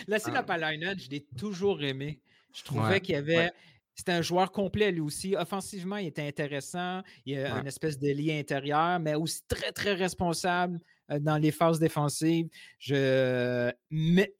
[0.08, 0.32] Lassie ah.
[0.32, 2.20] Lapalainen, je l'ai toujours aimé.
[2.52, 3.52] Je trouvais qu'il y avait
[3.96, 5.34] c'est un joueur complet lui aussi.
[5.34, 7.02] Offensivement, il était intéressant.
[7.24, 10.78] Il a une espèce de lien intérieur, mais aussi très, très responsable
[11.10, 12.48] euh, dans les phases défensives.
[12.78, 13.72] Je...
[13.90, 14.34] Mais,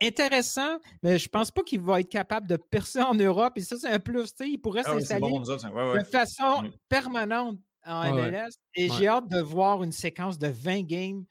[0.00, 3.54] intéressant, mais je pense pas qu'il va être capable de percer en Europe.
[3.56, 4.32] Et ça, c'est un plus.
[4.40, 8.50] il pourrait ah s'installer de façon permanente en MLS.
[8.74, 11.24] Et j'ai hâte de voir une séquence de 20 games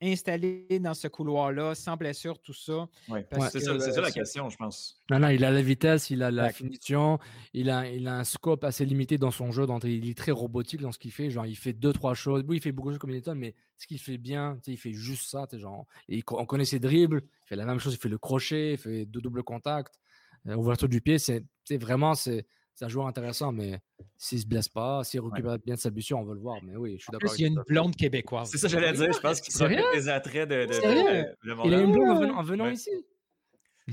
[0.00, 2.88] installé dans ce couloir-là, sans blessure, tout ça.
[3.08, 3.20] Oui,
[3.50, 5.02] c'est ça, la question, je pense.
[5.10, 7.18] Non, non, il a la vitesse, il a la finition,
[7.52, 10.32] il a, il a un scope assez limité dans son jeu, donc il est très
[10.32, 11.30] robotique dans ce qu'il fait.
[11.30, 12.44] Genre, il fait deux, trois choses.
[12.46, 14.92] Oui, il fait beaucoup de choses comme Newton, mais ce qu'il fait bien, il fait
[14.92, 15.46] juste ça.
[15.52, 18.72] Genre, et on connaît ses dribbles, il fait la même chose, il fait le crochet,
[18.72, 19.98] il fait deux doubles contacts,
[20.46, 21.18] euh, ouverture du pied.
[21.18, 22.46] C'est vraiment, c'est
[22.78, 23.80] c'est un joueur intéressant, mais
[24.16, 26.58] s'il se blesse pas, s'il récupère bien de sa blessure, on va le voir.
[26.62, 27.34] Mais oui, je suis d'accord.
[27.36, 28.50] il y a une blonde québécoise.
[28.52, 29.12] C'est ça que j'allais dire.
[29.12, 32.92] Je pense qu'il sera des attraits de, de, Il a une blonde en venant, ici?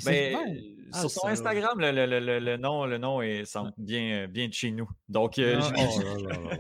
[0.06, 0.38] Ben,
[0.92, 4.50] ah, sur son Instagram, le, le, le, le, nom, le nom est, semble bien, bien
[4.50, 4.90] de chez nous.
[5.10, 5.72] Donc, euh, ah,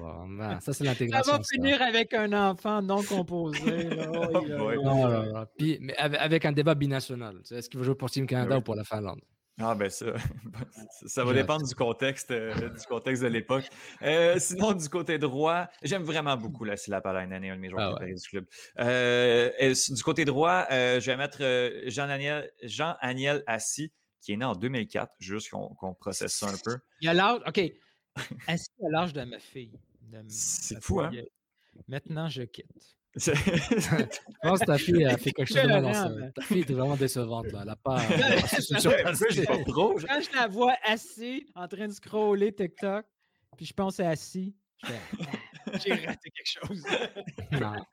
[0.02, 1.34] oh ben, ça, c'est l'intégration.
[1.34, 3.60] Ça va finir avec un enfant non composé.
[4.28, 7.42] Oh, Puis, mais avec un débat binational.
[7.52, 9.20] Est-ce qu'il va jouer pour Team Canada ou pour la Finlande?
[9.58, 10.08] Ah ben ça,
[11.08, 13.66] ça va dépendre du contexte, euh, du contexte de l'époque.
[14.02, 17.92] Euh, sinon, du côté droit, j'aime vraiment beaucoup la Silla Palainen, un de mes joueurs
[17.92, 18.46] ah préférés du club.
[18.80, 21.38] Euh, du côté droit, je vais mettre
[21.88, 26.78] Jean-Aniel Jean -Aniel Assis, qui est né en 2004, juste qu'on processe ça un peu.
[27.02, 27.62] Il a l'âge, OK,
[28.48, 29.80] Assis a l'âge de ma fille.
[30.28, 31.12] C'est fou, hein?
[31.88, 32.98] Maintenant, je quitte.
[33.16, 33.32] Je
[34.44, 37.52] pense que ta fille a fait quelque chose de mal Ta fille était vraiment décevante.
[37.52, 37.60] Là.
[37.62, 38.02] Elle n'a pas.
[38.08, 38.22] Quand
[40.22, 43.06] je la vois assise en train de scroller TikTok,
[43.56, 44.54] puis je pense à assis,
[45.86, 46.84] j'ai raté quelque chose.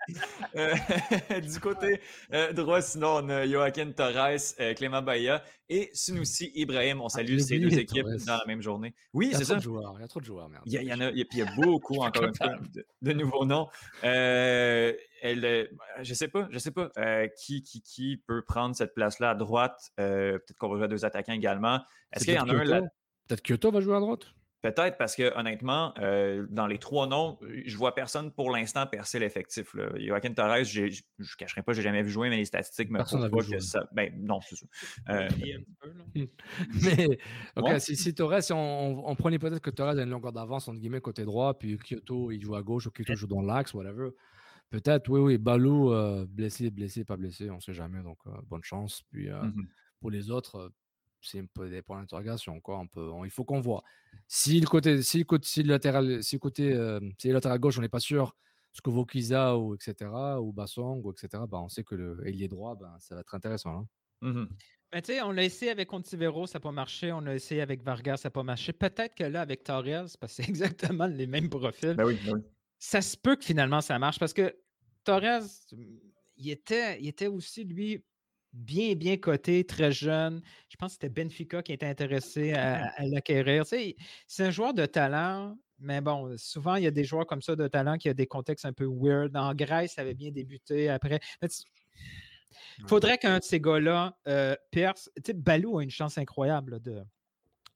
[0.55, 2.01] Euh, du côté
[2.32, 7.01] euh, droit, sinon, on a Joaquin Torres, euh, Clément Bahia et Sunusi Ibrahim.
[7.01, 8.94] On salue ah, ces deux équipes dans la même journée.
[9.15, 9.57] Oui, c'est ça.
[9.59, 10.62] il y a trop de joueurs, merde.
[10.66, 12.57] Il y, en a, il y a beaucoup, encore une fois,
[13.03, 13.69] de, nouveaux noms.
[14.03, 15.70] elle,
[16.03, 16.90] je sais pas, je sais pas
[17.28, 19.90] qui, qui, qui peut prendre cette place-là à droite.
[19.97, 21.81] Peut-être qu'on va jouer à deux attaquants également.
[22.12, 22.82] Est-ce qu'il y en a un là?
[23.28, 24.27] Peut-être Kyoto va jouer à droite?
[24.62, 27.36] Peut-être parce que, honnêtement, euh, dans les trois noms,
[27.66, 29.74] je vois personne pour l'instant percer l'effectif.
[29.97, 33.02] Joaquin Torres, je ne cacherai pas, je n'ai jamais vu jouer, mais les statistiques me
[33.02, 33.89] prouvent pas que ça.
[33.93, 34.66] Ben, non, c'est ça.
[35.09, 35.28] Euh,
[37.56, 41.01] mais, si, Torres, on, on, prenait peut-être que Torres a une longueur d'avance, entre guillemets,
[41.01, 44.10] côté droit, puis Kyoto, il joue à gauche, ou Kyoto joue dans l'axe, whatever.
[44.70, 45.39] Peut-être, oui, oui.
[45.39, 48.18] Balou, euh, blessé, blessé, pas blessé, on ne sait jamais, donc
[48.48, 49.02] bonne chance.
[49.10, 49.66] Puis mm-hmm.
[50.01, 50.72] pour les autres,
[51.23, 52.61] c'est un peu des points d'interrogation.
[52.61, 52.78] Quoi.
[52.78, 53.82] On peut, il faut qu'on voit.
[54.28, 57.35] Si le côté, si le côté, si le latéral, si le côté, euh, si le
[57.35, 58.36] latéral gauche, on n'est pas sûr,
[58.73, 60.11] ce que Vokiza ou etc.
[60.40, 61.44] ou Bassong ou etc.
[61.49, 63.78] Bah, on sait que le ailier droit, bah, ça va être intéressant.
[63.78, 63.89] Hein.
[64.23, 64.44] Mmh
[64.93, 67.12] ben, on l'a essayé avec Contivero, ça n'a pas marché.
[67.12, 68.74] On l'a essayé avec Vargas, ça n'a pas marché.
[68.74, 72.35] Peut-être que là, avec Torres, parce que c'est exactement les mêmes profils, ben oui, ben
[72.35, 72.40] oui.
[72.78, 74.55] ça se peut que finalement ça marche parce que
[75.03, 75.40] Torres,
[76.36, 78.05] il était, il était aussi, lui,
[78.53, 80.43] bien, bien coté, très jeune.
[80.69, 83.65] Je pense que c'était Benfica qui était intéressé à, l'acquérir.
[83.66, 83.97] c'est
[84.45, 87.66] un joueur de talent, mais bon, souvent, il y a des joueurs comme ça de
[87.69, 89.37] talent qui ont des contextes un peu weird.
[89.37, 90.89] En Grèce, ça avait bien débuté.
[90.89, 91.20] Après,
[92.79, 95.11] il faudrait qu'un de ces gars-là euh, perce.
[95.16, 97.03] Tu sais, Balou a une chance incroyable de,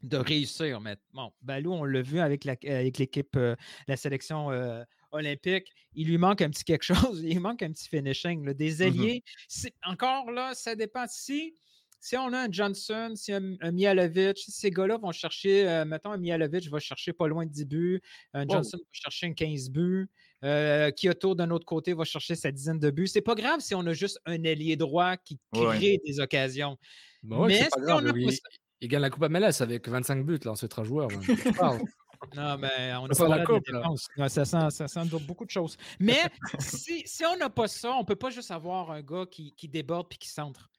[0.02, 0.80] de réussir.
[0.80, 3.56] Mais bon, Balou, on l'a vu avec l'équipe, euh,
[3.88, 4.84] la sélection euh,
[5.16, 8.52] olympique, il lui manque un petit quelque chose, il manque un petit finishing.
[8.52, 9.24] Des mmh alliés,
[9.84, 11.04] encore là, ça dépend.
[11.08, 11.54] Si,
[12.00, 16.12] si on a un Johnson, si un, un Mialovic, ces gars-là vont chercher, euh, mettons,
[16.12, 18.02] un Mialovic va chercher pas loin de 10 buts,
[18.34, 20.08] un Johnson va chercher un 15 buts,
[20.44, 23.08] euh, Kyoto d'un autre côté va chercher sa dizaine de buts.
[23.08, 26.76] C'est pas grave si on a juste un ailier droit qui crée des occasions.
[27.22, 28.12] Bah Mais si on a
[28.80, 31.08] il, gagne la Coupe MLS avec 25 buts, là, c'est très joueur.
[32.34, 33.64] Non, mais on n'a pas la coupe.
[34.28, 35.76] ça, sent, ça sent beaucoup de choses.
[36.00, 36.20] Mais
[36.58, 39.52] si, si, on n'a pas ça, on ne peut pas juste avoir un gars qui,
[39.54, 40.70] qui déborde puis qui centre.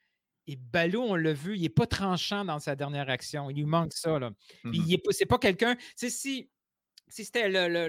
[0.48, 3.50] Et Balou, on l'a vu, il n'est pas tranchant dans sa dernière action.
[3.50, 4.18] Il lui manque ça.
[4.18, 4.32] Là.
[4.64, 5.12] Mm-hmm.
[5.12, 5.76] C'est pas quelqu'un.
[5.96, 6.50] Si, si
[7.10, 7.88] c'était le, le,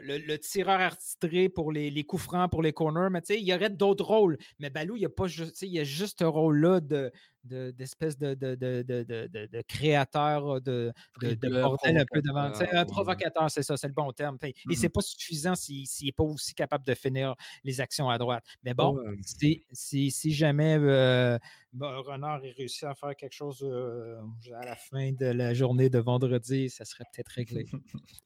[0.00, 3.54] le, le, tireur artistré pour les, les, coups francs, pour les corners, mais il y
[3.54, 4.38] aurait d'autres rôles.
[4.58, 7.12] Mais Balou, il y a pas juste, il y a juste ce rôle-là de,
[7.44, 12.52] d'espèce de, de, de, de, créateur de, bordel un peu devant.
[12.72, 14.38] Un provocateur, c'est ça, c'est le bon terme.
[14.42, 14.76] Et mm-hmm.
[14.76, 17.34] c'est pas suffisant s'il n'est pas aussi capable de finir
[17.64, 18.44] les actions à droite.
[18.62, 21.38] Mais bon, si, jamais euh,
[21.78, 24.20] Renard est réussi à faire quelque chose euh,
[24.54, 27.66] à la fin de la journée de vendredi, ça serait peut-être réglé.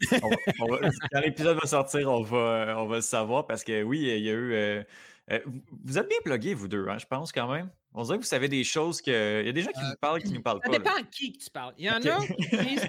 [1.10, 4.30] quand l'épisode va sortir, on va, on va le savoir parce que oui, il y
[4.30, 4.84] a eu.
[5.32, 5.50] Euh, euh,
[5.84, 7.70] vous êtes bien plugués, vous deux, hein, je pense, quand même.
[7.94, 9.40] On dirait que vous savez des choses que.
[9.40, 10.72] Il y a des gens qui nous parlent qui ne nous parlent pas.
[10.72, 11.74] Ça dépend à qui tu parles.
[11.78, 12.88] Il y en a qui disent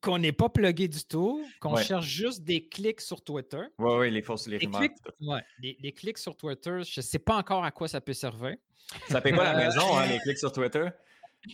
[0.00, 3.62] qu'on n'est pas plugué du tout, qu'on cherche juste des clics sur Twitter.
[3.78, 4.82] Oui, oui, les fausses, les rumeurs.
[5.20, 8.56] Ouais, les, clics sur Twitter, je ne sais pas encore à quoi ça peut servir.
[9.08, 10.88] Ça ne paye pas la maison, hein, les clics sur Twitter?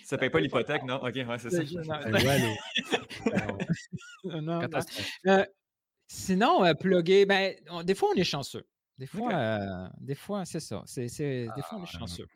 [0.04, 0.96] Ça ne paye pas l'hypothèque, non?
[0.96, 1.62] OK, ouais, c'est ça.
[4.24, 4.68] non, non,
[5.26, 5.44] euh,
[6.06, 6.72] sinon, euh,
[7.26, 8.66] ben, des fois, on est chanceux.
[8.98, 10.82] Des fois, euh, des fois c'est ça.
[10.86, 12.26] C'est, des fois, on est ah, chanceux.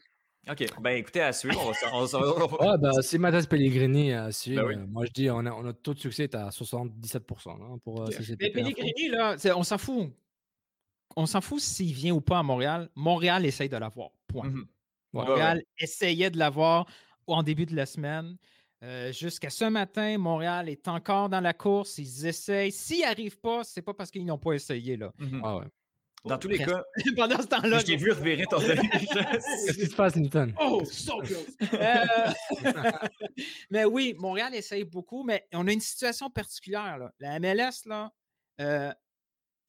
[0.51, 0.65] OK.
[0.81, 1.61] Ben, écoutez, à suivre.
[1.93, 4.69] On va, on ouais, ben, c'est Mathias Pellegrini à suivre.
[4.69, 7.79] Ben moi, je dis, on a, on a taux de succès est à 77% hein,
[7.85, 8.09] pour euh,
[8.41, 10.11] Mais Pellegrini, là, on s'en fout.
[11.17, 12.89] On s'en fout s'il vient ou pas à Montréal.
[12.95, 14.11] Montréal essaye de l'avoir.
[14.27, 14.49] Point.
[14.49, 14.67] Mm-hmm.
[15.13, 16.87] Montréal essayait de l'avoir
[17.27, 18.37] en début de la semaine.
[18.85, 21.99] Euh, jusqu'à ce matin, Montréal est encore dans la course.
[21.99, 22.73] Ils essayent.
[22.73, 24.97] S'ils n'y arrivent pas, c'est pas parce qu'ils n'ont pas essayé.
[24.97, 25.13] Là.
[25.19, 25.41] Mm-hmm.
[25.43, 25.67] ah ouais.
[26.25, 26.85] Dans tous les cas,
[27.17, 30.53] pendant ce temps-là, je t'ai vu revirer ton Qu'est-ce qui se passe, Newton?
[30.61, 31.57] Oh, so close!
[31.75, 32.05] Euh,
[33.71, 36.99] mais oui, Montréal essaye beaucoup, mais on a une situation particulière.
[36.99, 37.13] Là.
[37.21, 38.13] La MLS, là,
[38.61, 38.93] euh,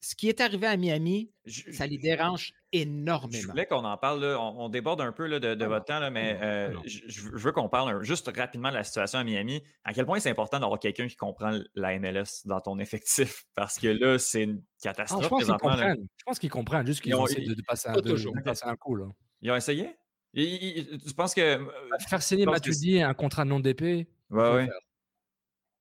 [0.00, 1.30] ce qui est arrivé à Miami,
[1.72, 3.42] ça les dérange énormément.
[3.42, 4.24] Je voulais qu'on en parle.
[4.24, 8.30] On, déborde un peu là, de, votre temps, mais euh, je, veux qu'on parle juste
[8.34, 9.62] rapidement de la situation à Miami.
[9.84, 13.44] À quel point c'est important d'avoir quelqu'un qui comprend la MLS dans ton effectif?
[13.54, 15.22] Parce que là, c'est une catastrophe.
[15.22, 16.86] Ah, je pense qu'ils comprennent.
[16.86, 18.96] juste qu'ils ont essayé de, passer, un, coup.
[18.96, 19.06] Là.
[19.42, 19.96] Ils ont essayé?
[20.34, 21.40] tu penses que.
[21.40, 21.66] Euh,
[22.08, 23.82] faire signer Matuidi un contrat non DP?
[23.82, 24.68] Ouais, ouais.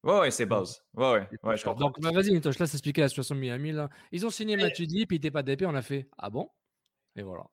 [0.01, 0.81] Ouais, ouais, c'est base.
[0.93, 1.79] Ouais, ouais, ouais, je comprends.
[1.87, 3.73] Donc, bah, vas-y, je laisse expliquer la situation de Miami.
[3.73, 3.89] Là.
[4.11, 5.63] Ils ont signé Matuidi, puis il n'était pas DP.
[5.67, 6.49] On a fait Ah bon?
[7.19, 7.43] Et voilà.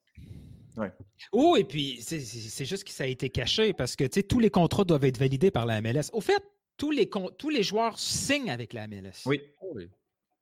[0.76, 0.92] Ouais.
[1.32, 4.84] Oh, et puis, c'est juste que ça a été caché parce que tous les contrats
[4.84, 6.10] doivent être validés par la MLS.
[6.12, 6.42] Au fait,
[6.76, 9.24] tous les, tous les joueurs signent avec la MLS.
[9.24, 9.40] Oui.
[9.60, 9.76] Oh,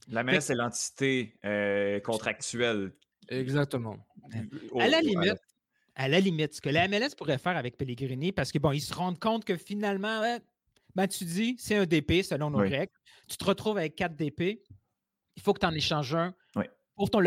[0.09, 2.93] la MLS, c'est l'entité euh, contractuelle.
[3.29, 3.97] Exactement.
[4.79, 5.41] à la limite,
[5.95, 8.83] à la limite, ce que la MLS pourrait faire avec Pellegrini, parce que bon, ils
[8.83, 10.39] se rendent compte que finalement,
[10.95, 12.93] ben, tu dis, c'est un DP selon nos règles.
[13.29, 14.61] Tu te retrouves avec 4 DP.
[15.37, 16.35] Il faut que tu en échanges un.
[16.97, 17.23] Pour, ton,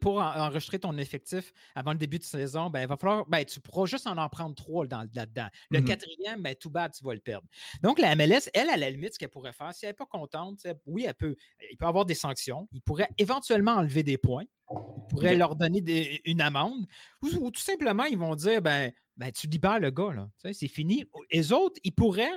[0.00, 3.60] pour enregistrer ton effectif avant le début de saison, ben, il va falloir, ben, tu
[3.60, 5.48] pourras juste en en prendre trois là-dedans.
[5.70, 5.84] Le mm-hmm.
[5.84, 7.46] quatrième, ben, tout bas, tu vas le perdre.
[7.82, 10.06] Donc, la MLS, elle, à la limite, ce qu'elle pourrait faire, si elle n'est pas
[10.06, 11.36] contente, oui, elle peut,
[11.70, 12.68] il peut avoir des sanctions.
[12.72, 14.44] Il pourrait éventuellement enlever des points.
[14.70, 16.86] Il pourrait leur donner une amende.
[17.22, 20.28] Ou, tout simplement, ils vont dire, ben, ben tu libères le gars, là.
[20.52, 21.04] c'est fini.
[21.32, 22.32] Les autres, ils pourraient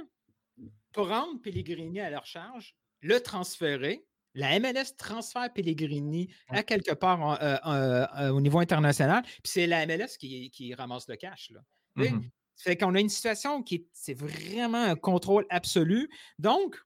[0.91, 4.06] prendre Pellegrini à leur charge, le transférer.
[4.40, 9.86] La MLS transfère Pellegrini à quelque part euh, euh, au niveau international, puis c'est la
[9.86, 11.52] MLS qui, ramasse le cash.
[11.52, 11.60] Là.
[11.98, 12.30] Mm-hmm.
[12.56, 16.10] Fait qu'on a une situation qui c'est vraiment un contrôle absolu.
[16.40, 16.78] Donc,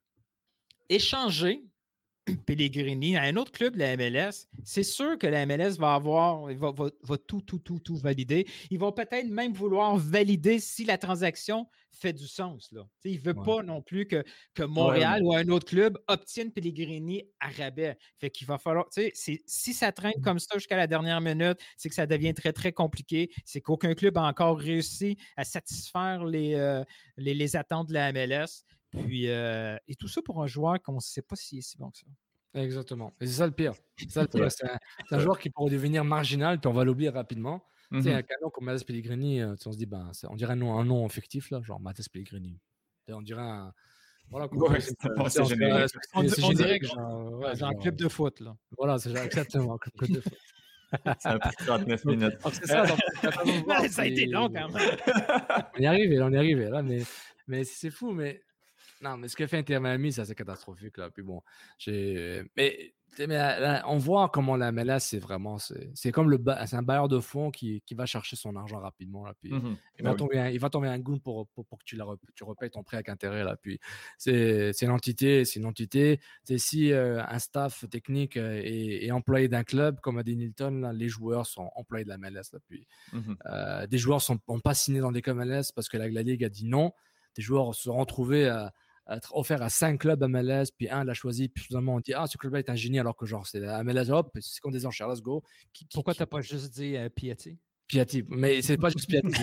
[0.89, 1.63] échanger
[2.45, 6.47] Pellegrini à un autre club de la MLS, c'est sûr que la MLS va avoir,
[6.53, 8.47] va, tout, tout, tout, tout valider.
[8.69, 12.71] Ils vont peut-être même vouloir valider si la transaction fait du sens.
[12.71, 12.85] Là.
[13.03, 14.23] il ne veut pas non plus que,
[14.53, 17.97] que Montréal ou un autre club obtienne Pellegrini à rabais.
[18.19, 21.95] Fait qu'il va falloir, si ça traîne comme ça jusqu'à la dernière minute, c'est que
[21.95, 23.31] ça devient très, très compliqué.
[23.45, 26.83] C'est qu'aucun club a encore réussi à satisfaire les, euh,
[27.17, 28.65] les, les attentes de la MLS.
[28.93, 31.77] Puis, euh, et tout ça pour un joueur qu'on ne sait pas si est si
[31.77, 32.05] bon que ça.
[32.53, 33.15] Exactement.
[33.19, 33.73] Et c'est ça le pire.
[33.97, 34.19] C'est
[35.11, 37.65] un, joueur qui pourrait devenir marginal, puis on va l'oublier rapidement.
[37.91, 38.15] Tu sais, mm-hmm.
[38.15, 40.85] un canon comme Mathis Pellegrini, euh, on se dit, ben, on dirait un nom, un
[40.85, 42.59] nom fictif, là, genre Mathis Pellegrini.
[43.09, 43.73] on dirait un.
[44.29, 44.47] Voilà,
[44.79, 45.89] c'est générique.
[46.27, 48.55] C'est générique, genre, un club de foot, là.
[48.77, 50.33] Voilà, c'est exactement un club de foot.
[51.19, 52.37] Ça a pris 39 minutes.
[52.65, 52.85] ça,
[53.89, 54.97] ça a été long quand même.
[55.75, 57.01] on y est arrivé, on y est arrivé là, mais,
[57.47, 58.43] mais c'est fou, mais
[59.03, 60.97] non, mais ce que fait Inter Miami, c'est assez catastrophique.
[60.97, 61.09] Là.
[61.09, 61.41] Puis bon,
[61.77, 62.43] j'ai.
[62.55, 62.93] Mais,
[63.85, 65.57] on voit comment la MLS, c'est vraiment.
[65.59, 69.25] C'est comme le c'est un bailleur de fonds qui, qui, va chercher son argent rapidement.
[69.25, 69.34] Là.
[69.39, 71.84] Puis mmh il, va bah tomber un, il va tomber un goût pour, pour, que
[71.84, 73.43] tu, la, tu repayes ton prêt avec intérêt.
[73.43, 73.57] Là.
[73.61, 73.77] Puis
[74.17, 75.43] c'est une entité.
[75.45, 76.19] C'est une entité.
[76.43, 80.91] C'est si euh, un staff technique euh, est, employé d'un club, comme a dit Nilton,
[80.93, 82.53] les joueurs sont employés de la MLS.
[82.53, 82.59] Là.
[82.67, 86.07] Puis, mmh euh, des joueurs n'ont pas signé dans des clubs MLS parce que la,
[86.07, 86.93] la Ligue a dit non.
[87.35, 88.73] Des joueurs se sont retrouvés à
[89.09, 92.27] être offert à cinq clubs MLS, puis un l'a choisi, puis finalement on dit Ah,
[92.27, 95.07] ce club-là est un génie, alors que genre c'est MLS, hop, c'est comme des enchères,
[95.07, 95.43] let's go.
[95.93, 97.57] Pourquoi t'as pas juste dit euh, Piatti?
[97.88, 99.41] Piatti, mais c'est pas juste Piatti.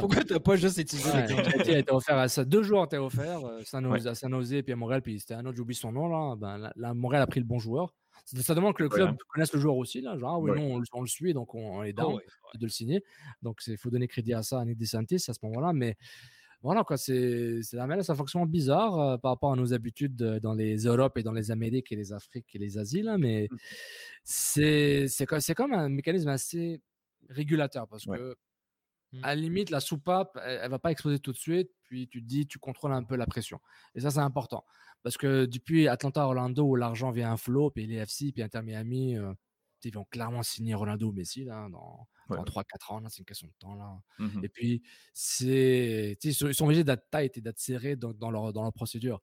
[0.00, 2.44] Pourquoi t'as pas juste utilisé ouais, Piatti a été offert à ça.
[2.44, 5.56] Deux joueurs été offerts, euh, à San Jose, puis à Montréal, puis c'était un autre,
[5.56, 6.36] j'oublie son nom là.
[6.36, 7.94] Ben, là, Montréal a pris le bon joueur.
[8.24, 10.00] Ça demande que le club connaisse le joueur aussi.
[10.00, 10.18] Là.
[10.18, 12.18] Genre, ah oui, non, on, le suit, donc on, est down
[12.54, 13.02] de le signer.
[13.42, 15.72] Donc, il faut donner crédit à ça à Nick DeSantis à ce moment-là.
[15.72, 15.96] Mais
[16.60, 20.54] voilà, quoi, c'est la MLS, un fonctionnement bizarre euh, par rapport à nos habitudes dans
[20.54, 23.56] les Europes et dans les Amériques et les Afriques et les Asies, là, mais mmh.
[24.24, 26.82] c'est comme un mécanisme assez
[27.28, 28.36] régulateur parce que,
[29.12, 29.24] mmh.
[29.24, 32.22] à la limite, la soupape, elle, ne va pas exploser tout de suite, puis tu
[32.22, 33.60] te dis, tu contrôles un peu la pression.
[33.94, 34.64] Et ça, c'est important
[35.04, 38.62] parce que depuis Atlanta Orlando, où l'argent vient à flot, puis les FC, puis Inter
[38.62, 39.32] Miami, euh,
[39.84, 43.48] ils vont clairement signer Ronaldo ou Messi là, dans, dans 3-4 ans, c'est une question
[43.48, 43.74] de temps.
[43.74, 43.98] Là.
[44.18, 44.82] Mmh et puis,
[45.12, 49.20] c'est, ils sont obligés d'être tight et d'être serrés dans, dans, leur, dans leur procédure.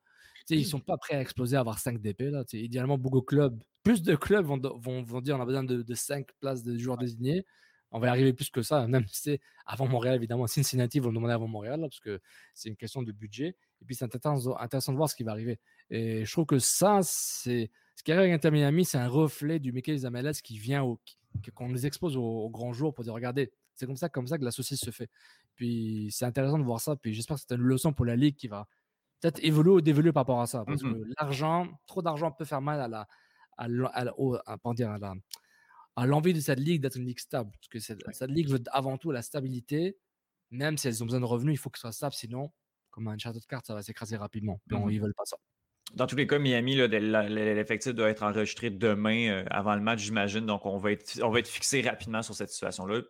[0.50, 2.22] ils ne sont pas prêts à exploser, à avoir 5 DP.
[2.32, 2.44] Là.
[2.54, 5.82] idéalement, beaucoup de clubs, plus de clubs vont, vont, vont dire on a besoin de,
[5.82, 7.46] de 5 places de joueurs désignés.
[7.92, 10.48] On va y arriver plus que ça, même si avant Montréal, évidemment.
[10.48, 12.20] Cincinnati vont demander avant Montréal, parce que
[12.54, 13.56] c'est une question de budget.
[13.82, 15.60] Et puis, c'est intéressant, intéressant de voir ce qui va arriver.
[15.90, 19.60] Et je trouve que ça, c'est ce qui arrive avec Inter Miami, c'est un reflet
[19.60, 21.00] du Michael Zamelas qui vient au,
[21.56, 24.44] qu'on les expose au, grand jour pour dire regardez, c'est comme ça, comme ça que
[24.44, 25.10] la saucisse se fait.
[25.56, 26.96] Puis c'est intéressant de voir ça.
[26.98, 28.68] Puis j'espère que c'est une leçon pour la ligue qui va
[29.22, 30.66] peut-être évoluer ou dévoluer par rapport à ça.
[30.66, 33.08] Parce que mmh l'argent, trop d'argent peut faire mal à la,
[33.58, 33.68] à,
[34.74, 35.14] dire, à, la,
[35.96, 37.52] à l'envie de cette ligue d'être une ligue stable.
[37.52, 39.98] Parce que cette, cette, ligue veut avant tout la stabilité.
[40.52, 42.14] Même si elles ont besoin de revenus, il faut que ce soit stable.
[42.14, 42.52] Sinon,
[42.92, 44.62] comme un château de cartes, ça va s'écraser rapidement.
[44.68, 45.38] Puis mmh ils veulent pas ça.
[45.96, 50.46] Dans tous les cas, Miami, l'effectif doit être enregistré demain euh, avant le match, j'imagine.
[50.46, 53.02] Donc, on va, être, on va être fixé rapidement sur cette situation-là.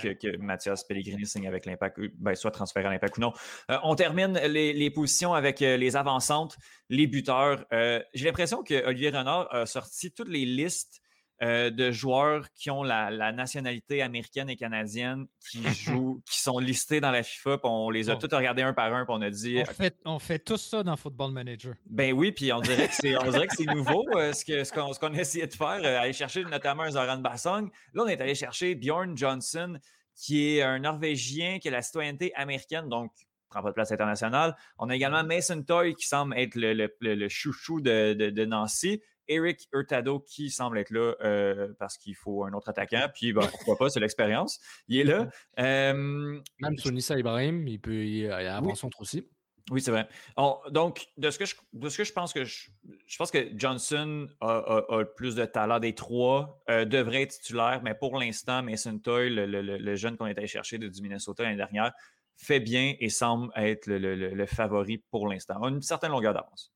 [0.00, 3.32] Que, que, Mathias Pellegrini signe avec l'impact, euh, ben, soit transféré à l'impact ou non.
[3.70, 6.56] Euh, on termine les, les, positions avec les avancantes,
[6.90, 7.64] les buteurs.
[7.70, 11.00] J'ai l'impression que Olivier Renard a sorti toutes les listes
[11.42, 17.00] euh, de joueurs qui ont la, nationalité américaine et canadienne qui jouent, qui sont listés
[17.00, 17.58] dans la FIFA.
[17.64, 19.60] on les a tous regardés un par un, puis on a dit.
[19.60, 21.74] On fait, on fait tout ça dans Football Manager.
[21.86, 24.62] Ben oui, puis on dirait que c'est, on dirait que c'est nouveau euh, ce, que,
[24.62, 27.68] ce, qu'on, ce qu'on a essayé de faire, euh, aller chercher notamment un Zoran Bassong.
[27.94, 29.76] Là, on est allé chercher Bjorn Johnson,
[30.14, 33.10] qui est un Norvégien qui a la citoyenneté américaine, donc
[33.50, 34.56] prend pas de place internationale.
[34.78, 39.00] On a également Mason Toy qui semble être le, le, chouchou de, de, de Nancy.
[39.28, 43.08] Eric Hurtado qui semble être là euh, parce qu'il faut un autre attaquant.
[43.12, 44.60] Puis ben, pourquoi pas, c'est l'expérience.
[44.88, 45.28] Il est là.
[45.60, 49.28] Euh, Même Sonissa Ibrahim, il peut y avoir centre aussi.
[49.70, 50.06] Oui, c'est vrai.
[50.70, 52.68] donc, de ce que je, de ce que je pense que je,
[53.06, 54.56] je pense que Johnson a,
[54.90, 59.30] a, plus de talent des trois, euh, devrait être titulaire, mais pour l'instant, Mason Toy,
[59.30, 61.92] le, le, le jeune qu'on est allé chercher de, du Minnesota l'année dernière,
[62.36, 65.62] fait bien et semble être le, favori pour l'instant.
[65.62, 66.73] A une certaine longueur d'avance.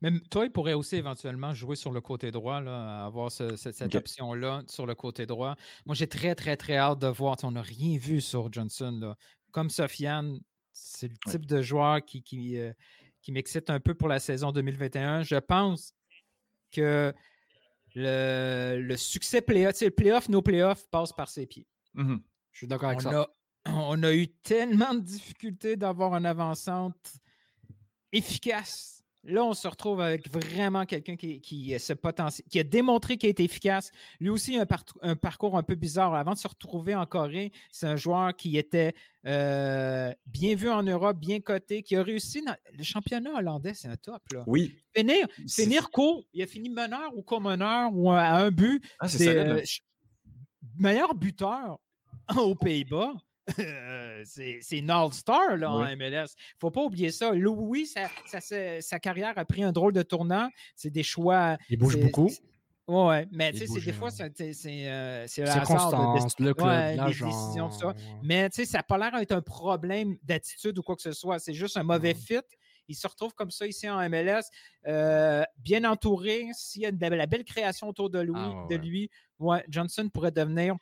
[0.00, 4.62] Même toi, il pourrait aussi éventuellement jouer sur le côté droit, là, avoir cette option-là
[4.68, 5.56] sur le côté droit.
[5.84, 7.36] Moi, j'ai très, très, très hâte de voir.
[7.42, 8.98] On n'a rien vu sur Johnson.
[9.00, 9.16] Là.
[9.52, 10.40] Comme Sofiane,
[10.72, 12.72] c'est le type de joueur qui, qui, euh,
[13.22, 15.22] qui m'excite un peu pour la saison 2021.
[15.22, 15.94] Je pense
[16.72, 17.12] que
[17.94, 21.66] le, le succès playoff, le playoff, nos playoffs passent par ses pieds.
[21.94, 22.16] Mmh
[22.52, 23.28] Je suis d'accord avec ça.
[23.66, 27.14] on a eu tellement de difficultés d'avoir une avancante
[28.12, 28.95] efficace
[29.28, 31.74] Là, on se retrouve avec vraiment quelqu'un qui, qui,
[32.48, 33.90] qui a démontré qu'il est efficace.
[34.20, 34.66] Lui aussi, un,
[35.02, 36.14] un parcours un peu bizarre.
[36.14, 38.94] Avant de se retrouver en Corée, c'est un joueur qui était
[39.26, 43.88] euh, bien vu en Europe, bien coté, qui a réussi dans le championnat hollandais, c'est
[43.88, 44.22] un top.
[44.32, 44.44] Là.
[44.46, 44.76] Oui.
[44.94, 48.84] Finir, finir court, il a fini meneur ou co-meneur ou à un but.
[49.00, 49.60] Ah, c'est euh,
[50.78, 51.78] meilleur buteur
[52.36, 53.12] aux Pays-Bas.
[54.24, 56.08] C'est une all-star là, en MLS.
[56.08, 56.26] Il ne
[56.60, 57.32] faut pas oublier ça.
[57.32, 60.50] Louis, sa, carrière a pris un drôle de tournant.
[60.74, 61.56] C'est des choix.
[61.68, 62.30] Il bouge beaucoup.
[62.88, 67.94] Oui, mais tu sais, des fois, c'est euh, le hasard de, le club, décisions, ça.
[68.22, 71.12] Mais tu sais, ça n'a pas l'air d'être un problème d'attitude ou quoi que ce
[71.12, 71.40] soit.
[71.40, 72.38] C'est juste un mauvais fit.
[72.88, 74.44] Il se retrouve comme ça ici en MLS,
[74.86, 76.46] euh, bien entouré.
[76.52, 79.10] S'il y a de la belle création autour de lui, ah, de lui
[79.40, 80.76] ouais, Johnson pourrait devenir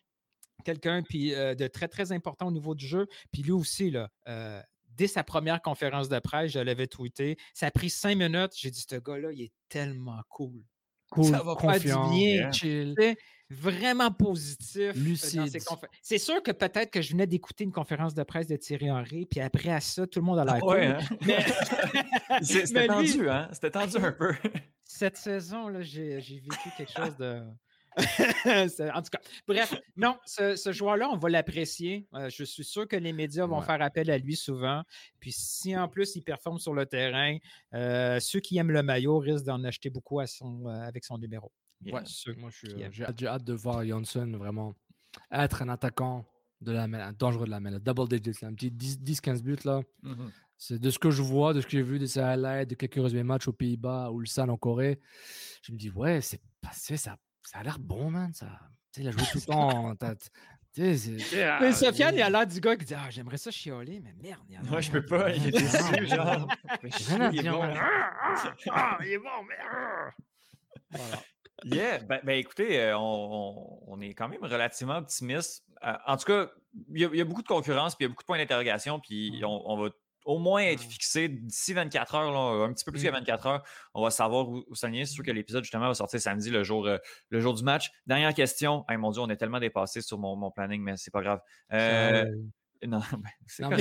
[0.64, 3.06] quelqu'un puis euh, de très, très important au niveau du jeu.
[3.32, 7.36] Puis lui aussi, là, euh, dès sa première conférence de presse, je l'avais tweeté.
[7.52, 8.52] Ça a pris cinq minutes.
[8.56, 10.62] J'ai dit, ce gars-là, il est tellement cool.
[11.10, 13.14] cool ça va confiant, faire du bien,
[13.50, 14.92] Vraiment positif.
[14.96, 15.50] Lucide.
[16.02, 19.26] C'est sûr que peut-être que je venais d'écouter une conférence de presse de Thierry Henry,
[19.26, 22.40] puis après à ça, tout le monde a l'air ah hein?
[22.42, 23.48] C'était tendu, hein?
[23.52, 24.32] C'était tendu un peu.
[24.84, 27.42] Cette saison, j'ai vécu quelque chose de
[28.96, 32.08] en tout cas, bref, non, ce, joueur-là, on va l'apprécier.
[32.14, 34.82] Euh, je suis sûr que les médias vont faire appel à lui souvent.
[35.20, 37.38] Puis si en plus il performe sur le terrain,
[37.74, 41.18] euh, ceux qui aiment le maillot risquent d'en acheter beaucoup à son, euh, avec son
[41.18, 41.52] numéro.
[41.82, 44.74] moi, j'ai hâte, de voir Johnson vraiment
[45.30, 46.24] être un attaquant
[46.60, 49.82] de la un dangereux de la main, double digits, un petit 10-15 buts là.
[50.02, 50.30] Mm-hmm.
[50.56, 52.74] C'est de ce que je vois, de ce que j'ai vu de ses highlights, de
[52.74, 55.00] quelques résumés matchs aux Pays-Bas, ou le San en Corée.
[55.62, 58.32] Je me dis, ouais, c'est passé, ça ça a l'air bon, man.
[58.32, 58.46] Ça...
[58.92, 59.94] Tu sais, il a joué tout le temps.
[61.60, 64.42] mais Sofiane, il a l'air du gars qui dit Ah, j'aimerais ça chioler, mais merde.
[64.48, 65.30] Il Moi, je peux pas.
[65.30, 66.48] Il est déçu, genre.
[66.82, 67.62] il, est bon.
[68.70, 69.56] ah, il est bon, mais.
[70.90, 71.22] Voilà.
[71.64, 75.64] Yeah, ben, ben écoutez, euh, on, on, est quand même relativement optimiste.
[75.84, 76.50] Euh, en tout cas,
[76.92, 78.26] il y, a, il y, a, beaucoup de concurrence, puis il y a beaucoup de
[78.26, 79.90] points d'interrogation, puis on, on, va
[80.24, 83.48] au moins être fixé d'ici 24 heures, un petit peu plus que 24 mmh.
[83.48, 83.62] heures.
[83.94, 85.04] On va savoir où, où s'aligner.
[85.06, 86.98] C'est sûr que l'épisode, justement, va sortir samedi, le jour, euh,
[87.30, 87.90] le jour du match.
[88.06, 88.84] Dernière question.
[88.90, 91.40] mon Dieu, on est tellement dépassé sur mon, mon planning, mais c'est pas grave.
[91.72, 92.24] Euh,
[92.88, 93.74] non, ben, c'est comme...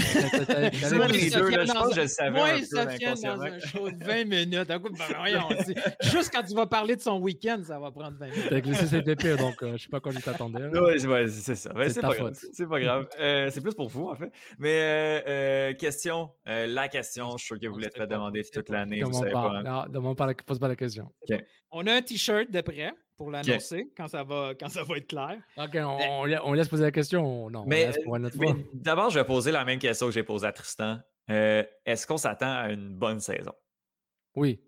[1.11, 3.89] les deux, là, je pense que je le savais Moi, un peu dans un show
[3.89, 4.67] de 20 minutes.
[4.67, 4.81] Ben,
[6.03, 8.47] juste quand tu vas parler de son week-end, ça va prendre 20 minutes.
[8.49, 10.67] T'as glissé donc euh, je sais pas quand il t'attendait.
[10.67, 11.73] Oui, ouais, c'est ça.
[11.73, 12.33] Ben, c'est pas, grave.
[12.53, 13.07] C'est pas grave.
[13.19, 14.31] Euh, c'est plus pour vous, en fait.
[14.59, 18.43] Mais euh, euh question, euh, la question, je suis sûr que vous l'êtes fait demander
[18.43, 19.01] toute l'année.
[19.03, 19.61] Vous savez pas.
[19.65, 19.87] Hein.
[19.91, 21.11] Non, pose pas la question.
[21.73, 25.07] On a un t-shirt de près pour l'annoncer quand, ça va, quand ça va être
[25.07, 25.41] clair.
[25.57, 27.65] OK, on, laisse poser la question non?
[27.67, 27.91] Mais,
[28.73, 30.99] d'abord, je vais poser la même question que j'ai posée à Tristan.
[31.29, 33.53] Euh, est-ce qu'on s'attend à une bonne saison?
[34.35, 34.61] Oui.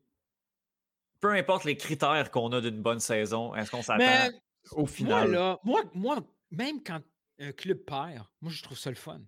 [1.20, 4.36] Peu importe les critères qu'on a d'une bonne saison, est-ce qu'on s'attend
[4.72, 5.58] au final?
[5.64, 6.18] Moi, moi,
[6.50, 7.02] même quand
[7.40, 9.22] un club perd, moi, je trouve ça le fun.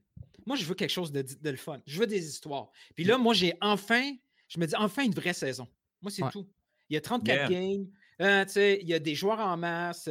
[0.45, 1.79] Moi, je veux quelque chose de, de le fun.
[1.85, 2.71] Je veux des histoires.
[2.95, 4.13] Puis là, moi, j'ai enfin,
[4.47, 5.67] je me dis enfin une vraie saison.
[6.01, 6.47] Moi, c'est tout.
[6.89, 7.87] Il y a 34 games.
[8.21, 10.07] Euh, il y a des joueurs en masse.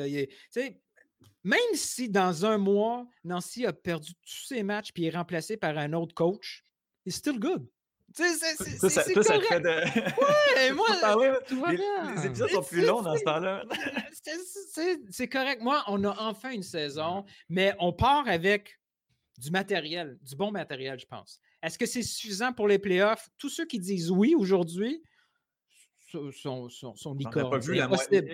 [1.44, 5.76] même si dans un mois, Nancy a perdu tous ses matchs puis est remplacé par
[5.78, 6.64] un autre coach,
[7.04, 7.66] it's still good.
[8.14, 9.62] C'est correct.
[9.62, 10.56] De...
[10.56, 10.86] Ouais, moi,
[11.48, 12.14] tout va bien.
[12.14, 13.64] Les épisodes sont plus longs dans ce temps-là.
[15.10, 15.60] C'est correct.
[15.60, 18.78] Moi, on a enfin une saison, mais on part avec
[19.38, 21.40] du matériel, du bon matériel, je pense.
[21.62, 23.28] Est-ce que c'est suffisant pour les playoffs?
[23.38, 25.02] Tous ceux qui disent oui aujourd'hui,
[26.32, 27.16] son, son, son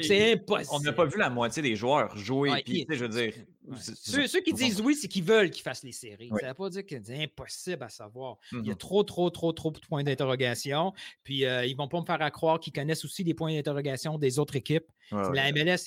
[0.00, 0.70] C'est impossible.
[0.72, 2.62] On n'a pas vu la moitié des joueurs jouer.
[2.66, 3.32] je veux dire,
[3.76, 6.30] ceux, qui disent oui, c'est qu'ils veulent qu'ils fassent les séries.
[6.40, 8.38] Ça ne veut pas dire que c'est impossible à savoir.
[8.52, 10.92] Il y a mmh trop, trop, trop, trop de points d'interrogation.
[11.22, 14.18] Puis euh, ils ne vont pas me faire croire qu'ils connaissent aussi les points d'interrogation
[14.18, 14.86] des autres équipes.
[15.10, 15.78] la MLS,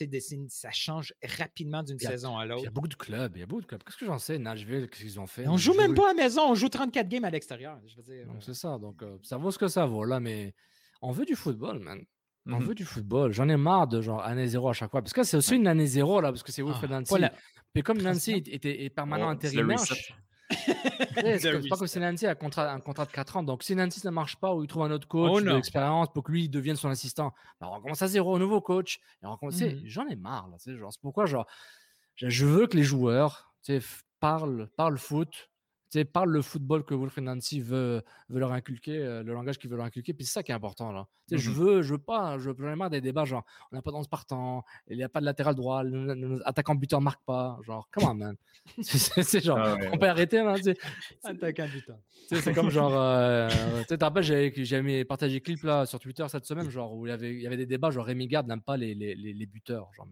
[0.49, 2.61] ça change rapidement d'une saison à l'autre.
[2.61, 3.35] Il y a beaucoup de clubs.
[3.35, 3.84] Il y a beaucoup de clubs.
[3.84, 5.47] Qu'est-ce que j'en sais, Nashville, qu'est-ce qu'ils ont fait?
[5.47, 6.49] On joue même pas à la maison.
[6.49, 7.80] On joue 34 games à l'extérieur.
[8.39, 8.77] C'est ça.
[8.77, 10.05] Donc, euh, ça vaut ce que ça vaut.
[10.05, 10.53] Là, mais
[11.01, 12.03] on veut du football, man.
[12.47, 13.31] On mmh veut du football.
[13.34, 15.01] J'en ai marre de genre année zéro à chaque fois.
[15.01, 17.15] Parce que c'est aussi une année zéro, là, parce que c'est Wilfred ah, Nancy.
[17.73, 19.80] Puis comme Nancy était, permanent oh, intérimaire.
[20.49, 23.43] c'est pas comme si Nancy a un contrat, un contrat de 4 ans.
[23.43, 26.23] Donc si Nancy ne marche pas ou il trouve un autre coach oh, d'expérience pour
[26.23, 28.99] que lui devienne son assistant, bah, on recommence à zéro, nouveau coach.
[29.23, 29.35] Mmh
[29.85, 30.47] j'en ai marre.
[30.57, 31.47] C'est pourquoi genre,
[32.15, 33.51] je veux que les joueurs
[34.19, 35.49] parlent, parlent foot,
[36.03, 39.77] parle le football que Wilfried Nancy veut, veut leur inculquer, euh, le langage qu'il veut
[39.77, 40.13] leur inculquer.
[40.13, 40.91] Puis c'est ça qui est important.
[40.91, 41.07] là.
[41.31, 43.91] Je mmh veux, je veux pas, je veux marre des débats genre, on n'a pas
[43.91, 47.57] de partant, il n'y a pas de latéral droit, l'attaquant buteur marque pas.
[47.63, 48.35] Genre, comment, man
[48.81, 50.59] C'est genre, ah on peut arrêter, man.
[51.23, 51.97] Attaquant buteur.
[52.27, 53.49] C'est comme genre, euh,
[53.88, 57.13] tu te rappelles, j'avais partagé clip là sur Twitter cette semaine, genre, où il y
[57.13, 59.91] avait, il y avait des débats, genre Rémi Garde n'aime pas les, les, les, buteurs.
[59.93, 60.07] Genre,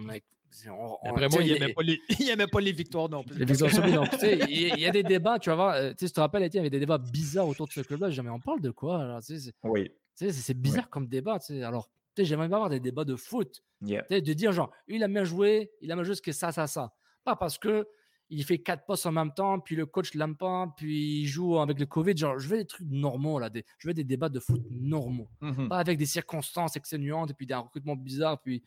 [0.00, 0.22] mais...
[0.64, 0.74] Mec,
[1.04, 2.00] après moi, il n'aimait pas, les...
[2.52, 3.36] pas les victoires non plus.
[4.48, 5.74] il y, a des débats, tu vas voir.
[5.74, 8.10] Euh, tu te rappelles, il y avait des débats bizarres autour de ce club-là.
[8.10, 9.18] Jamais on parle de quoi
[9.64, 9.90] Oui.
[10.14, 11.38] C'est bizarre comme débat.
[11.62, 13.62] Alors, j'aimerais bien avoir des débats de foot.
[13.82, 16.66] De dire, genre, il a bien joué, il a bien joué ce que ça, ça,
[16.66, 16.94] ça.
[17.24, 17.86] Pas parce que
[18.28, 21.58] il fait quatre postes en même temps, puis le coach l'aime pas, puis il joue
[21.58, 22.16] avec le Covid.
[22.16, 23.50] Genre, je veux des trucs normaux, là.
[23.50, 25.28] Des, je veux des débats de foot normaux.
[25.40, 28.62] Mmh pas avec des circonstances exténuantes, et puis des recrutements bizarres, puis.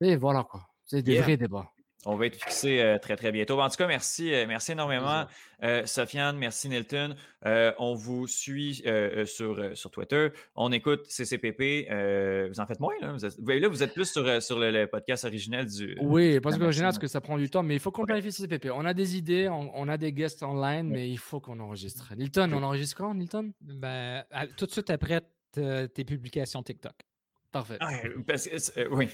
[0.00, 0.66] Et voilà, quoi.
[0.94, 1.70] C'est des vrais débats.
[2.06, 3.60] On va être fixé euh, très, très bientôt.
[3.60, 5.24] En tout cas, merci, euh, merci énormément,
[5.62, 6.36] euh, Sofiane.
[6.36, 7.14] Merci, Nilton.
[7.44, 8.82] on vous suit
[9.24, 10.28] sur, sur Twitter.
[10.54, 11.88] On écoute CCPP.
[12.48, 13.12] vous en faites moins, là?
[13.12, 15.96] Vous êtes, là, vous êtes plus sur, sur le, podcast originel du.
[16.02, 18.32] Oui, parce que original, parce que ça prend du temps, mais il faut qu'on planifie
[18.32, 18.70] CCPP.
[18.74, 22.12] On a des idées, on, a des guests online, mais il faut qu'on enregistre.
[22.16, 23.52] Nilton, on enregistre quand, Nilton?
[23.60, 24.24] Ben,
[24.56, 25.22] tout de suite après
[25.52, 26.94] tes publications TikTok.
[27.54, 27.76] Parfait.
[27.80, 27.88] Ah,
[28.90, 29.08] oui.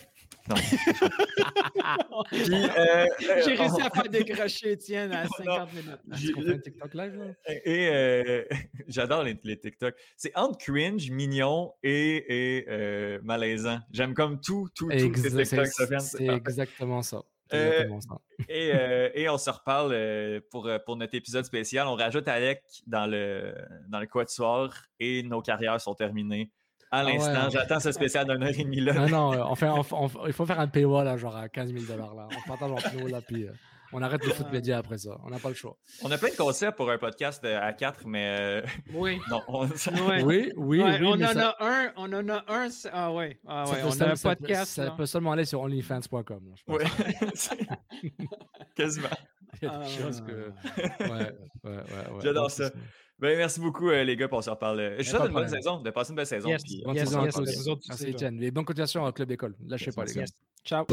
[2.33, 6.63] Euh, J'ai réussi à faire décrocher Étienne à 50 minutes.
[6.63, 7.35] TikTok live,
[7.65, 8.45] Et euh,
[8.89, 9.95] j'adore les, les, TikTok.
[10.17, 13.79] C'est entre cringe, mignon et, et euh, malaisant.
[13.93, 15.11] J'aime comme tout, tout, tout ces
[15.45, 16.01] TikTok.
[16.01, 17.23] C'est exactement ça.
[18.49, 18.73] et,
[19.15, 21.87] et, on se reparle pour, pour notre épisode spécial.
[21.89, 23.55] On rajoute Alec dans le,
[23.89, 26.53] dans le quatuor et nos carrières sont terminées
[26.91, 27.51] à ah l'instant.
[27.51, 28.93] J'attends ce spécial d'une heure et demie là.
[28.93, 29.69] Non, non, on fait,
[30.27, 32.09] il faut faire un paywall là, genre à 15 000 là.
[32.15, 33.53] On partage en PO là, puis euh,
[33.93, 35.19] on arrête le foot média après ça.
[35.25, 35.77] On n'a pas le choix.
[36.03, 38.37] On a plein de concepts pour un podcast euh, à 4, mais.
[38.41, 38.63] Euh,
[38.95, 39.21] oui.
[39.31, 39.67] Non, on...
[40.25, 40.53] oui.
[40.57, 42.69] Oui, oui, on, en a un, on en a un.
[42.93, 43.39] Ah ouais.
[43.47, 43.79] Ah, ouais.
[43.85, 44.73] On a un podcast.
[44.73, 46.55] Ça, peut seulement aller sur onlyfans.com.
[46.69, 46.85] Oui.
[48.77, 49.09] Quasiment.
[49.63, 50.53] Il y a des choses que.
[51.03, 51.31] Ouais, ouais,
[51.65, 51.73] ouais.
[51.73, 52.21] ouais.
[52.23, 52.71] J'adore ça.
[53.21, 54.95] Ben, merci beaucoup, euh, les gars, pour se reparler.
[54.99, 56.49] Je vous souhaite une bonne saison, de passer une belle saison.
[56.49, 57.69] Yes, puis, bonne yes, saison yes, à tous.
[57.87, 58.43] Merci, Etienne.
[58.43, 59.55] Et bonne continuation au Club d'école.
[59.67, 60.25] Lâchez pas, les gars.
[60.65, 60.87] Ciao.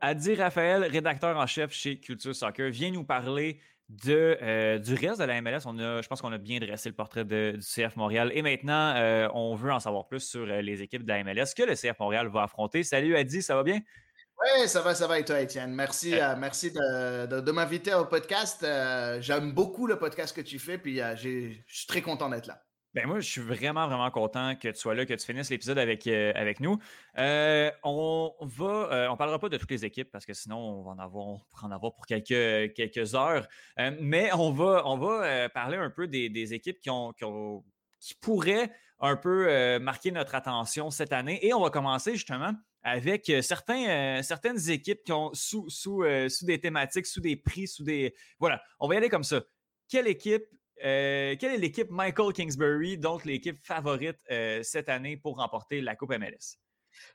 [0.00, 5.20] Adi Raphaël, rédacteur en chef chez Culture Soccer, vient nous parler de, euh, du reste
[5.20, 5.60] de la MLS.
[5.66, 8.32] On a, je pense qu'on a bien dressé le portrait du CF Montréal.
[8.34, 11.62] Et maintenant, euh, on veut en savoir plus sur les équipes de la MLS que
[11.62, 12.82] le CF Montréal va affronter.
[12.82, 13.78] Salut Adi, ça va bien?
[14.42, 15.72] Oui, ça va, ça va et toi, Étienne.
[15.72, 18.66] Merci, merci de, m'inviter au podcast.
[19.20, 22.62] J'aime beaucoup le podcast que tu fais, puis je suis très content d'être là.
[22.94, 25.78] Ben moi, je suis vraiment, vraiment content que tu sois là, que tu finisses l'épisode
[25.78, 26.78] avec, euh, avec nous.
[27.16, 30.82] Euh, on va, euh, on parlera pas de toutes les équipes parce que sinon, on
[30.82, 33.48] va en avoir, on en avoir pour quelques, quelques heures.
[33.98, 37.64] mais on va, on va parler un peu des, des équipes qui, ont, qui, ont,
[37.98, 38.70] qui pourraient
[39.00, 41.44] un peu marquer notre attention cette année.
[41.46, 42.52] Et on va commencer justement
[42.82, 47.84] avec certains, certaines équipes qui ont sous, sous, sous des thématiques, sous des prix, sous
[47.84, 48.14] des.
[48.38, 49.42] Voilà, on va y aller comme ça.
[49.88, 50.44] Quelle équipe
[50.84, 55.94] euh, quelle est l'équipe Michael Kingsbury, donc l'équipe favorite euh, cette année pour remporter la
[55.94, 56.58] Coupe MLS?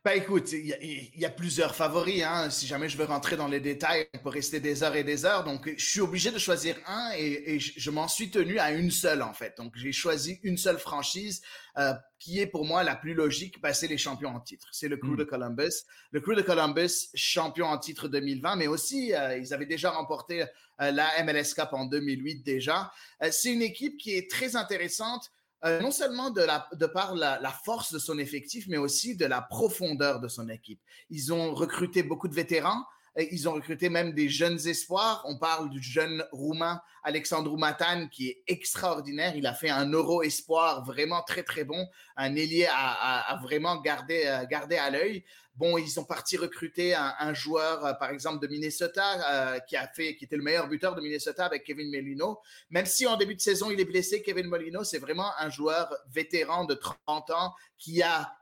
[0.04, 2.24] Ben écoute, il y, a plusieurs favoris.
[2.24, 2.50] Hein.
[2.50, 5.26] Si jamais je veux rentrer dans les détails, on peut rester des heures et des
[5.26, 5.44] heures.
[5.44, 9.22] Donc, je suis obligé de choisir un et, je, m'en suis tenu à une seule
[9.22, 9.56] en fait.
[9.58, 11.42] Donc, j'ai choisi une seule franchise
[11.78, 13.62] euh, qui est pour moi la plus logique.
[13.62, 14.68] Ben, c'est les champions en titre.
[14.72, 15.18] C'est le Crew hmm.
[15.18, 15.84] de Columbus.
[16.12, 20.44] Le Crew de Columbus, champion en titre 2020, mais aussi euh, ils avaient déjà remporté
[20.82, 22.92] euh, la MLS Cup en 2008 déjà.
[23.32, 25.32] c'est une équipe qui est très intéressante
[25.66, 29.16] euh, non seulement de, la, de par la, la, force de son effectif, mais aussi
[29.16, 30.80] de la profondeur de son équipe.
[31.10, 32.84] Ils ont recruté beaucoup de vétérans,
[33.18, 35.24] ils ont recruté même des jeunes espoirs.
[35.26, 39.36] On parle du jeune roumain Alexandru Matan qui est extraordinaire.
[39.36, 43.78] Il a fait un euro espoir vraiment très très bon, un ailier à, à, vraiment
[43.82, 45.24] garder, euh, garder à l'œil.
[45.56, 49.76] Bon, ils sont partis recruter un, un joueur, euh, par exemple, de Minnesota, euh, qui
[49.76, 52.40] a fait, qui était le meilleur buteur de Minnesota avec Kevin Molino.
[52.70, 55.92] Même si en début de saison, il est blessé, Kevin Molino, c'est vraiment un joueur
[56.12, 58.37] vétéran de 30 ans qui a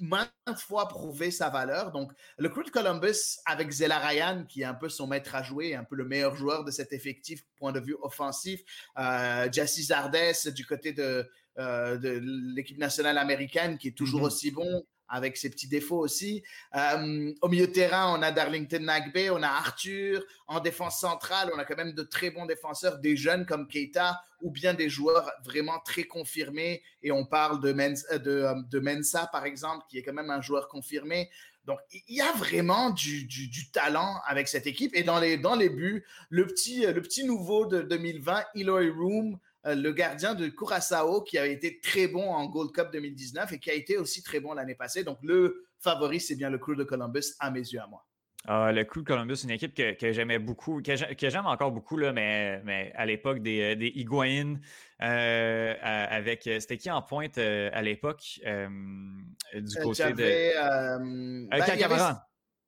[0.00, 1.92] maintes fois prouvé sa valeur.
[1.92, 5.42] Donc, le Crew de Columbus, avec Zela Ryan, qui est un peu son maître à
[5.42, 8.62] jouer, un peu le meilleur joueur de cet effectif, point de vue offensif,
[8.98, 12.20] euh, Jesse Zardes du côté de, euh, de
[12.54, 14.26] l'équipe nationale américaine, qui est toujours mm-hmm.
[14.26, 16.42] aussi bon, avec ses petits défauts aussi.
[16.74, 20.24] Euh, au milieu de terrain, on a Darlington Nagbe, on a Arthur.
[20.46, 24.20] En défense centrale, on a quand même de très bons défenseurs, des jeunes comme Keita
[24.40, 26.82] ou bien des joueurs vraiment très confirmés.
[27.02, 30.68] Et on parle de, euh, de Mensa, par exemple, qui est quand même un joueur
[30.68, 31.30] confirmé.
[31.64, 33.26] Donc, il y a vraiment du,
[33.72, 34.94] talent avec cette équipe.
[34.94, 39.34] Et dans les, dans les buts, le petit, le petit nouveau de 2020, Eloy Room,
[39.34, 43.58] euh, le gardien de Curaçao qui a été très bon en Gold Cup 2019 et
[43.58, 45.04] qui a été aussi très bon l'année passée.
[45.04, 48.04] Donc, le favori, c'est bien le Crew de Columbus à mes yeux à moi.
[48.46, 50.94] Ah, le Crew de Columbus, c'est une équipe que, j'aimais beaucoup, que
[51.30, 54.56] j'aime encore beaucoup, là, mais, mais à l'époque des, des Higuain,
[55.02, 56.42] euh, avec.
[56.42, 58.40] C'était qui en pointe euh, à l'époque
[59.54, 61.48] du côté de.
[61.48, 62.20] Ben,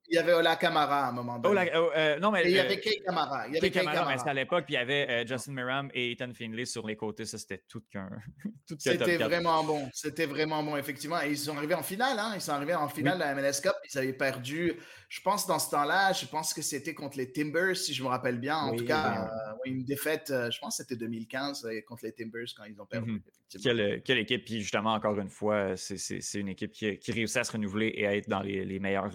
[0.08, 1.70] il y avait Ola Camara à un moment donné.
[1.74, 3.48] Oh, euh, non, mais, il y avait Kay Camara.
[3.48, 5.52] Il y avait Kay Camara, mais c'était à l'époque, puis il y avait euh, Justin
[5.52, 7.24] Miram et Ethan Finley sur les côtés.
[7.24, 8.08] Ça, c'était tout qu'un.
[8.78, 9.88] c'était vraiment bon.
[9.92, 11.20] C'était vraiment bon, effectivement.
[11.22, 12.18] Et ils sont arrivés en finale.
[12.18, 12.32] Hein?
[12.34, 13.74] Ils sont arrivés en finale de la MLS Cup.
[13.92, 14.74] Ils avaient perdu,
[15.08, 18.08] je pense, dans ce temps-là, je pense que c'était contre les Timbers, si je me
[18.08, 18.56] rappelle bien.
[18.56, 22.64] En tout cas, euh, une défaite, je pense que c'était 2015 contre les Timbers quand
[22.64, 23.12] ils ont perdu.
[23.12, 23.20] Mhm.
[23.62, 24.44] quelle, quelle, équipe.
[24.44, 28.06] Puis justement, encore une fois, c'est une équipe qui, qui, réussit à se renouveler et
[28.06, 29.10] à être dans les, les meilleurs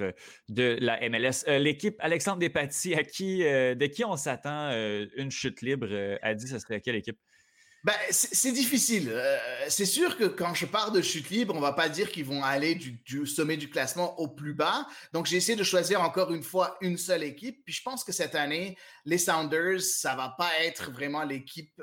[0.49, 1.45] de la MLS.
[1.47, 5.87] Euh, l'équipe Alexandre Despatie, à qui, euh, de qui on s'attend euh, une chute libre,
[6.21, 7.17] a dit ce serait quelle équipe?
[7.83, 9.11] Ben, c'est difficile.
[9.67, 12.43] c'est sûr que quand je parle de chute libre, on va pas dire qu'ils vont
[12.43, 14.85] aller du, sommet du classement au plus bas.
[15.13, 17.63] Donc, j'ai essayé de choisir encore une fois une seule équipe.
[17.65, 21.73] Puis je pense que cette année, les Sounders, ça va pas être vraiment l'équipe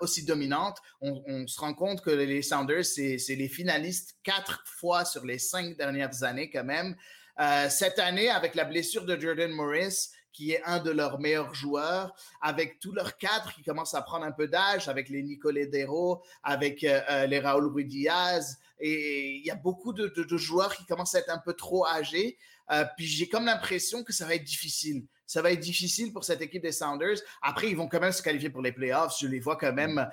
[0.00, 0.76] aussi dominante.
[1.00, 5.38] On, on, se rend compte que les Sounders, c'est les finalistes quatre fois sur les
[5.38, 6.96] cinq dernières années quand même.
[7.40, 11.54] Euh, cette année, avec la blessure de Jordan Morris, qui est un de leurs meilleurs
[11.54, 15.66] joueurs, avec tous leurs cadres qui commencent à prendre un peu d'âge, avec les Nicolé
[15.66, 20.22] Dero, avec euh, euh, les Raúl Ruiz Diaz, et il y a beaucoup de, de,
[20.22, 22.38] de, joueurs qui commencent à être un peu trop âgés.
[22.96, 25.06] puis j'ai comme l'impression que ça va être difficile.
[25.26, 27.18] Ça va être difficile pour cette équipe des Sounders.
[27.42, 29.16] Après, ils vont quand même se qualifier pour les playoffs.
[29.20, 30.08] Je les vois quand même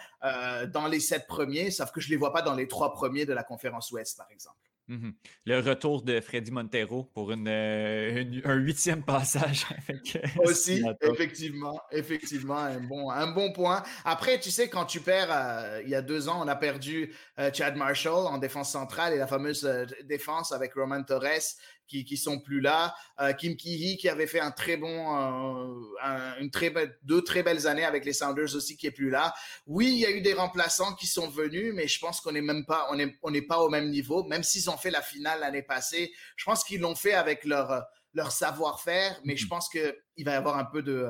[0.74, 3.34] dans les sept premiers, sauf que je les vois pas dans les trois premiers de
[3.34, 4.67] la conférence Ouest, par exemple.
[4.90, 5.14] Mhm.
[5.46, 9.66] Le retour de Freddy Montero pour une, euh, un huitième passage.
[9.90, 13.84] Avec, euh, Aussi, effectivement, effectivement, un bon, un bon point.
[14.06, 17.14] Après, tu sais, quand tu perds, euh, il y a deux ans, on a perdu
[17.54, 19.70] Chad Marshall en défense centrale et la fameuse
[20.06, 21.58] défense avec Roman Torres
[21.88, 22.96] qui, qui sont plus là.
[23.20, 26.74] Euh, Kim Kihi qui avait fait un très bon, euh, une très
[27.04, 29.34] deux très belles années avec les Sounders aussi qui est plus là.
[29.66, 32.42] Oui, il y a eu des remplaçants qui sont venus, mais je pense qu'on n'est
[32.42, 34.24] même pas, on est, on n'est pas au même niveau.
[34.24, 37.86] Même s'ils ont fait la finale l'année passée, je pense qu'ils l'ont fait avec leur
[38.14, 39.50] leur savoir-faire, mais je mhm.
[39.50, 41.08] pense qu'il va y avoir un peu de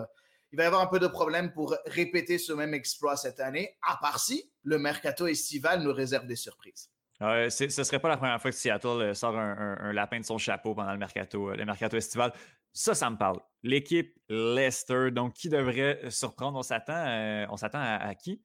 [0.52, 3.78] il va y avoir un peu de problème pour répéter ce même exploit cette année,
[3.82, 6.90] à part si le mercato estival nous réserve des surprises.
[7.22, 10.26] Euh, ce ne serait pas la première fois que Seattle euh, sort un, lapin de
[10.26, 12.32] son chapeau pendant le mercato, le mercato estival.
[12.74, 13.40] Ça, ça me parle.
[13.64, 16.60] L'équipe Leicester, donc qui devrait surprendre?
[16.60, 18.44] On s'attend, on s'attend à, qui?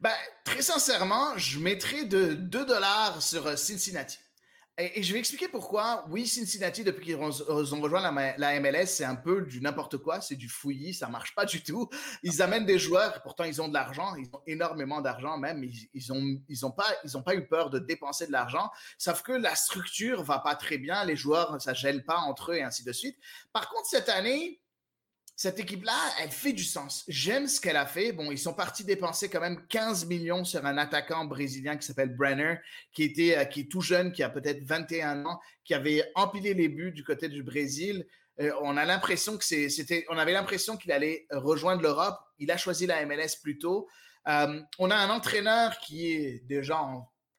[0.00, 0.12] Ben,
[0.44, 4.18] très sincèrement, je mettrais de 2 dollars sur euh, Cincinnati.
[4.76, 6.04] Et, je vais expliquer pourquoi.
[6.10, 7.30] Oui, Cincinnati, depuis qu'ils ont,
[7.80, 11.44] rejoint la, MLS, c'est un peu du n'importe quoi, c'est du fouillis, ça marche pas
[11.44, 11.88] du tout.
[12.24, 15.88] Ils amènent des joueurs, pourtant ils ont de l'argent, ils ont énormément d'argent même, ils,
[15.94, 18.68] ils ont ils ont pas ils ont pas eu peur de dépenser de l'argent,
[18.98, 22.56] sauf que la structure va pas très bien, les joueurs ça gèle pas entre eux
[22.56, 23.16] et ainsi de suite.
[23.52, 24.60] Par contre cette année,
[25.36, 27.04] cette équipe-là, elle fait du sens.
[27.08, 28.12] J'aime ce qu'elle a fait.
[28.12, 32.14] Bon, ils sont partis dépenser quand même 15 millions sur un attaquant brésilien qui s'appelle
[32.14, 32.56] Brenner,
[32.92, 36.54] qui était, euh, qui est tout jeune, qui a peut-être 21 ans, qui avait empilé
[36.54, 38.06] les buts du côté du Brésil.
[38.40, 42.18] Euh, on a l'impression que c'était, on avait l'impression qu'il allait rejoindre l'Europe.
[42.38, 43.88] Il a choisi la MLS plus tôt.
[44.28, 46.80] Euh, on a un entraîneur qui est déjà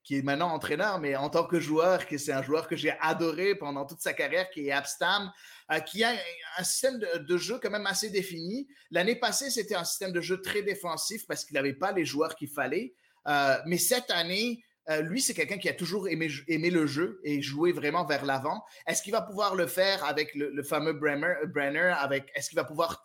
[0.06, 2.94] qui est maintenant entraîneur, mais en tant que joueur, que c'est un joueur que j'ai
[3.02, 5.32] adoré pendant toute sa carrière, qui est Abstam,
[5.72, 6.14] euh, qui a
[6.58, 8.68] un système de, jeu quand même assez défini.
[8.92, 12.36] L'année passée, c'était un système de jeu très défensif parce qu'il n'avait pas les joueurs
[12.36, 12.94] qu'il fallait.
[13.28, 17.42] Euh, mais cette année, euh, lui, c'est quelqu'un qui a toujours aimé, le jeu et
[17.42, 18.64] joué vraiment vers l'avant.
[18.88, 23.04] Est-ce qu'il va pouvoir le faire avec le, fameux Brenner, avec, est-ce qu'il va pouvoir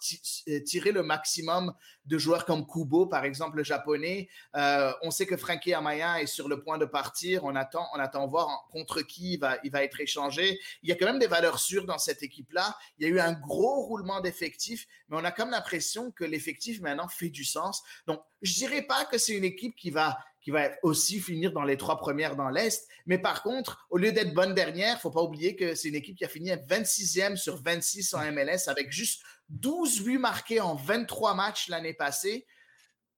[0.48, 1.74] euh, tirer le maximum
[2.06, 4.28] de joueurs comme Kubo, par exemple, le japonais?
[4.56, 7.44] Euh, on sait que Frankie Amaya est sur le point de partir.
[7.44, 10.58] On attend, on attend voir contre qui il va, il va être échangé.
[10.82, 12.76] Il y a quand même des valeurs sûres dans cette équipe-là.
[12.98, 16.80] Il y a eu un gros roulement d'effectifs, mais on a comme l'impression que l'effectif
[16.80, 17.82] maintenant fait du sens.
[18.06, 21.62] Donc, je dirais pas que c'est une équipe qui va qui va aussi finir dans
[21.62, 22.88] les trois premières dans l'Est.
[23.06, 26.16] Mais par contre, au lieu d'être bonne dernière, faut pas oublier que c'est une équipe
[26.16, 31.34] qui a fini 26e sur 26 en MLS avec juste 12 buts marqués en 23
[31.34, 32.46] matchs l'année passée.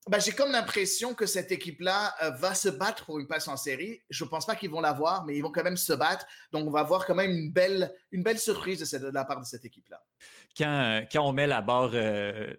[0.09, 3.55] Ben, j'ai comme l'impression que cette équipe-là euh, va se battre pour une passe en
[3.55, 4.01] série.
[4.09, 6.25] Je ne pense pas qu'ils vont l'avoir, mais ils vont quand même se battre.
[6.51, 7.89] Donc, on va voir quand même une belle,
[8.37, 10.03] surprise de la part de cette équipe-là
[10.57, 12.53] quand, quand, on met la barre, euh,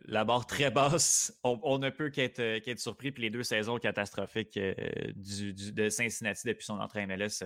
[0.48, 3.12] très basse, on, ne peut qu'être qu'être surpris.
[3.12, 4.74] Puis les deux saisons catastrophiques euh,
[5.14, 7.44] du, de Cincinnati depuis son entrée à MLS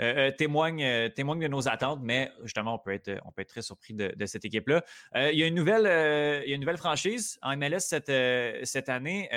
[0.00, 4.84] euh, témoignent, de nos attentes, mais justement, on peut être, très surpris de, cette équipe-là.
[5.14, 9.28] il, y a une nouvelle, il y a une nouvelle franchise en MLS cette, année.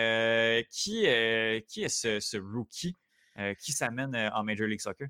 [0.70, 2.96] qui, est ce rookie
[3.60, 5.08] qui s'amène en Major League Soccer?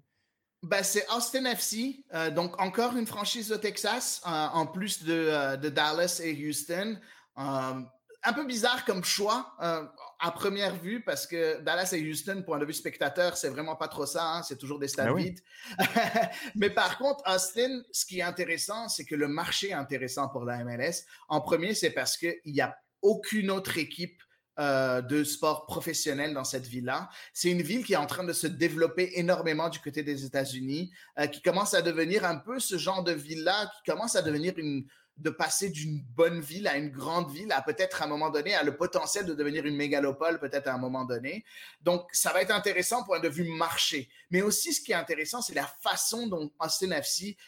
[0.65, 5.57] Ben, c'est Austin FC, euh, donc encore une franchise au Texas, euh, en plus euh,
[5.57, 6.97] de, Dallas et Houston.
[7.37, 12.65] un peu bizarre comme choix à première vue parce que Dallas et Houston, point de
[12.65, 14.25] vue spectateur, c'est vraiment pas trop ça.
[14.25, 15.39] Hein, c'est toujours des stades vides.
[16.55, 20.45] Mais par contre, Austin, ce qui est intéressant, c'est que le marché est intéressant pour
[20.45, 21.05] la MLS.
[21.29, 24.19] En premier, c'est parce qu'il n'y a aucune autre équipe
[24.59, 27.09] euh, de sport professionnel dans cette ville-là.
[27.33, 30.91] C'est une ville qui est en train de se développer énormément du côté des États-Unis,
[31.19, 34.53] euh, qui commence à devenir un peu ce genre de ville-là, qui commence à devenir
[34.57, 34.85] une
[35.17, 38.53] de passer d'une bonne ville à une grande ville, à peut-être à un moment donné,
[38.53, 41.45] à le potentiel de devenir une mégalopole, peut-être à un moment donné.
[41.81, 44.09] Donc, ça va être intéressant point de vue marché.
[44.29, 46.99] Mais aussi, ce qui est intéressant, c'est la façon dont Austin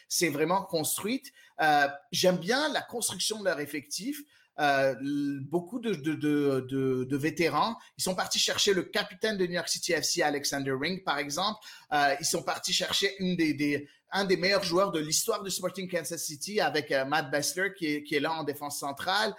[0.08, 1.30] s'est vraiment construite.
[1.60, 4.22] Euh, J'aime bien la construction de leur effectif.
[4.60, 4.94] Euh,
[5.42, 7.76] beaucoup de, de, de, de, vétérans.
[7.96, 11.60] Ils sont partis chercher le capitaine de New York City FC, Alexander Ring, par exemple.
[11.92, 15.50] Euh, ils sont partis chercher une des, des, un des meilleurs joueurs de l'histoire du
[15.50, 19.32] Sporting Kansas City avec euh, Matt Bessler qui est, qui est là en défense centrale.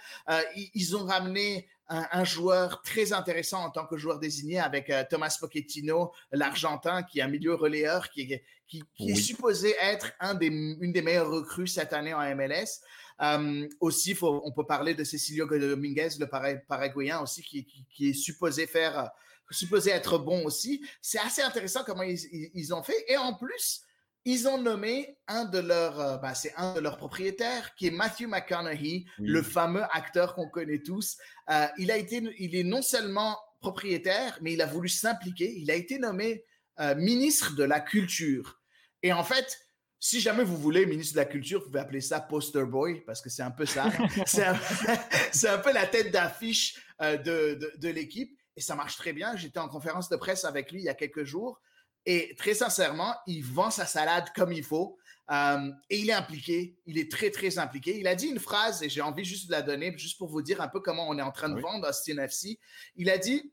[0.74, 5.36] Ils, ont ramené un, un, joueur très intéressant en tant que joueur désigné avec Thomas
[5.38, 10.46] Pochettino, l'Argentin, qui est un milieu relayeur, qui, qui, qui est supposé être un des,
[10.46, 12.80] une des meilleures recrues cette année en MLS.
[13.22, 16.26] Euh, aussi, faut, on peut parler de Cecilio Dominguez, le
[16.66, 19.10] paraguayen aussi, qui, qui, est supposé faire,
[19.50, 20.84] supposé être bon aussi.
[21.02, 22.18] C'est assez intéressant comment ils,
[22.54, 23.04] ils, ont fait.
[23.08, 23.82] Et en plus,
[24.24, 27.90] ils ont nommé un de leurs, euh, bah, c'est un de leurs propriétaires, qui est
[27.90, 31.16] Matthew McConaughey, le fameux acteur qu'on connaît tous.
[31.50, 35.54] Euh, il a été, il est non seulement propriétaire, mais il a voulu s'impliquer.
[35.58, 36.44] Il a été nommé
[36.80, 38.60] euh, ministre de la culture.
[39.02, 39.58] Et en fait,
[40.00, 43.20] si jamais vous voulez, ministre de la Culture, vous pouvez appeler ça poster boy parce
[43.20, 43.90] que c'est un peu ça.
[44.26, 49.36] c'est, un, peu la tête d'affiche euh, de, de, l'équipe et ça marche très bien.
[49.36, 51.60] J'étais en conférence de presse avec lui il y a quelques jours
[52.06, 54.98] et très sincèrement, il vend sa salade comme il faut
[55.30, 56.76] euh, et il est impliqué.
[56.86, 57.98] Il est très, très impliqué.
[57.98, 60.42] Il a dit une phrase et j'ai envie juste de la donner juste pour vous
[60.42, 62.58] dire un peu comment on est en train de vendre Austin FC.
[62.96, 63.52] Il a dit,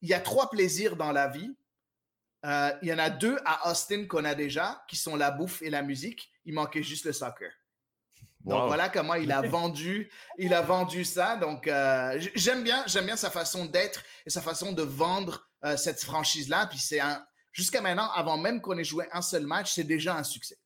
[0.00, 1.54] il y a trois plaisirs dans la vie
[2.44, 5.62] euh, il y en a deux à Austin qu'on a déjà, qui sont la bouffe
[5.62, 6.30] et la musique.
[6.44, 7.50] Il manquait juste le soccer.
[8.44, 11.36] Donc voilà comment il a vendu, il a vendu ça.
[11.36, 15.76] Donc euh, j'aime bien, j'aime bien sa façon d'être et sa façon de vendre euh,
[15.76, 16.66] cette franchise-là.
[16.68, 20.16] Puis c'est un, jusqu'à maintenant, avant même qu'on ait joué un seul match, c'est déjà
[20.16, 20.56] un succès.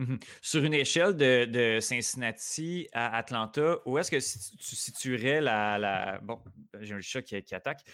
[0.00, 0.18] Mhm.
[0.40, 6.18] Sur une échelle de, Cincinnati à Atlanta, où est-ce que tu situerais la.
[6.22, 6.40] bon,
[6.80, 7.84] j'ai un chat qui, attaque.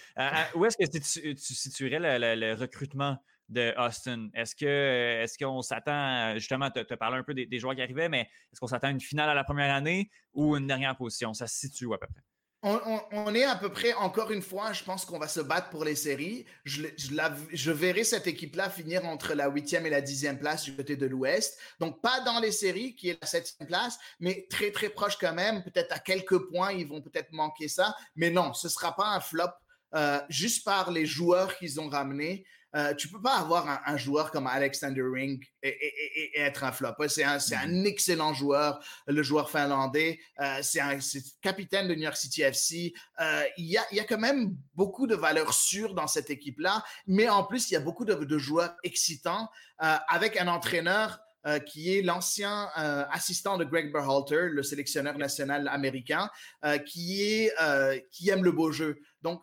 [0.55, 3.19] où est-ce que tu, situerais le, recrutement
[3.49, 4.29] de Austin?
[4.35, 8.09] Est-ce est-ce qu'on s'attend, justement, tu as parlé un peu des, des, joueurs qui arrivaient,
[8.09, 11.35] mais est-ce qu'on s'attend à une finale à la première année ou une dernière position?
[11.35, 12.23] Ça se situe à peu près?
[12.67, 15.85] On, est à peu près, encore une fois, je pense qu'on va se battre pour
[15.85, 16.47] les séries.
[16.65, 21.07] Je, verrai cette équipe-là finir entre la huitième et la dixième place du côté de
[21.07, 21.59] l'Ouest.
[21.79, 25.33] Donc, pas dans les séries, qui est la septième place, mais très, très proche quand
[25.33, 25.63] même.
[25.63, 27.95] Peut-être à quelques points, ils vont peut-être manquer ça.
[28.17, 29.45] Mais non, ce sera pas un flop
[29.95, 32.45] euh, juste par les joueurs qu'ils ont ramenés.
[32.77, 36.95] Euh, tu peux pas avoir un, joueur comme Alexander Ring et, être un flop.
[37.09, 40.21] C'est un, un, excellent joueur, le joueur finlandais.
[40.41, 40.99] Euh, c'est un
[41.41, 42.93] capitaine de New York City FC.
[43.21, 46.31] Euh, il, y a, il y a quand même beaucoup de valeurs sûres dans cette
[46.31, 49.49] équipe-là, mais en plus, il y a beaucoup de, de joueurs excitants
[49.83, 55.17] euh, avec un entraîneur euh, qui est l'ancien euh, assistant de Greg Berhalter, le sélectionneur
[55.17, 56.29] national américain,
[56.65, 57.53] euh, qui est
[58.11, 58.99] qui aime le beau jeu.
[59.23, 59.43] Donc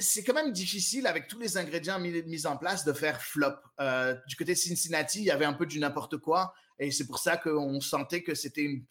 [0.00, 3.54] c'est quand même difficile avec tous les ingrédients mis, en place de faire flop.
[3.80, 7.06] Euh, du côté de Cincinnati, il y avait un peu du n'importe quoi et c'est
[7.06, 8.82] pour ça qu'on sentait que c'était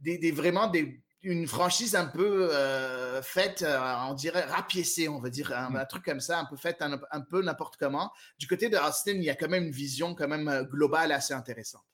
[0.00, 5.30] des, vraiment des, une franchise un peu euh, faite, euh, on dirait rapiécée, on va
[5.30, 5.86] dire, un, mm.
[5.88, 8.12] truc comme ça, un peu faite un, un peu n'importe comment.
[8.38, 11.32] Du côté de Austin, il y a quand même une vision quand même globale assez
[11.32, 11.84] intéressante.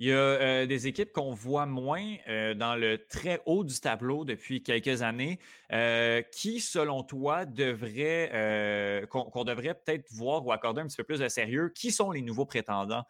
[0.00, 3.80] Il y a euh, des équipes qu'on voit moins euh, dans le très haut du
[3.80, 5.40] tableau depuis quelques années.
[5.72, 11.18] Euh, qui, selon toi, devrait qu'on devrait peut-être voir ou accorder un petit peu plus
[11.18, 11.72] de sérieux?
[11.74, 13.04] Qui sont les nouveaux prétendants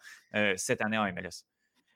[0.55, 1.45] cette année en MLS?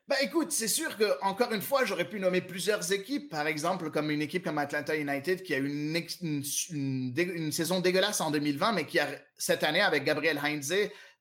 [0.05, 3.89] Ben écoute, c'est sûr que encore une fois, j'aurais pu nommer plusieurs équipes, par exemple
[3.89, 8.73] comme une équipe comme Atlanta United qui a eu une, une, saison dégueulasse en 2020,
[8.73, 9.07] mais qui a
[9.37, 10.73] cette année avec Gabriel Heinze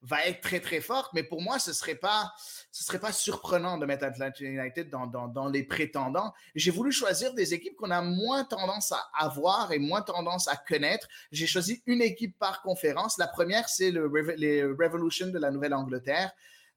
[0.03, 1.11] va être très très forte.
[1.13, 2.31] Mais pour moi, ce serait pas
[2.71, 6.33] ce serait pas surprenant de mettre Atlanta United dans, dans, dans les prétendants.
[6.55, 10.55] J'ai voulu choisir des équipes qu'on a moins tendance à avoir et moins tendance à
[10.55, 11.07] connaître.
[11.31, 13.17] J'ai choisi une équipe par conférence.
[13.17, 16.31] La première, c'est le les Revolution de la Nouvelle-Angleterre.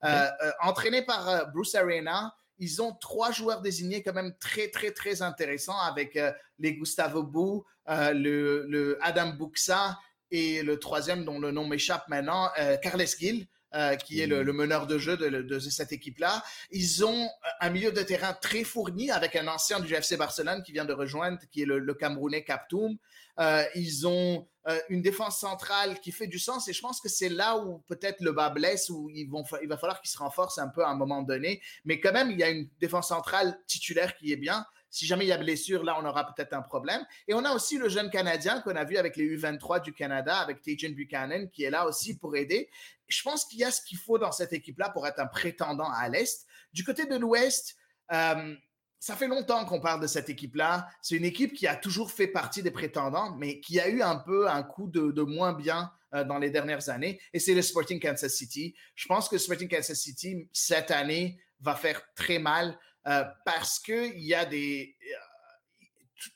[0.05, 4.69] Euh, euh, entraîné par euh, Bruce Arena, ils ont trois joueurs désignés quand même très,
[4.69, 6.19] très, très intéressants avec
[6.59, 9.99] les Gustavo Bou, le, Adam Buxa
[10.31, 12.51] et le troisième dont le nom m'échappe maintenant,
[12.83, 13.47] Carles Gil.
[14.05, 16.43] qui est le, meneur de jeu de, cette équipe-là.
[16.71, 17.29] Ils ont
[17.61, 20.95] un milieu de terrain très fourni avec un ancien du FC Barcelone qui vient de
[20.95, 22.97] rejoindre, qui est le, le Camerounais Captoum.
[23.75, 26.67] ils ont euh, une défense centrale qui fait du sens.
[26.67, 29.69] Et je pense que c'est là où peut-être le bas blesse, où ils vont, il
[29.69, 31.63] va falloir qu'ils se renforcent un peu à un moment donné.
[31.85, 34.67] Mais quand même, il y a une défense centrale titulaire qui est bien.
[34.97, 37.05] Si jamais il y a blessure, là, on aura peut-être un problème.
[37.29, 40.39] Et on a aussi le jeune Canadien qu'on a vu avec les U23 du Canada,
[40.39, 42.71] avec Tajan Buchanan, qui est là aussi pour aider.
[43.07, 45.91] Je pense qu'il y a ce qu'il faut dans cette équipe-là pour être un prétendant
[45.91, 46.47] à l'Est.
[46.73, 47.77] Du côté de l'Ouest,
[48.11, 48.55] euh,
[48.99, 50.89] ça fait longtemps qu'on parle de cette équipe-là.
[51.03, 54.17] C'est une équipe qui a toujours fait partie des prétendants, mais qui a eu un
[54.17, 57.21] peu un coup de, moins bien euh, dans les dernières années.
[57.35, 58.75] Et c'est le Sporting Kansas City.
[58.95, 64.19] Je pense que Sporting Kansas City, cette année, va faire très mal euh, parce qu'il
[64.19, 64.97] y a des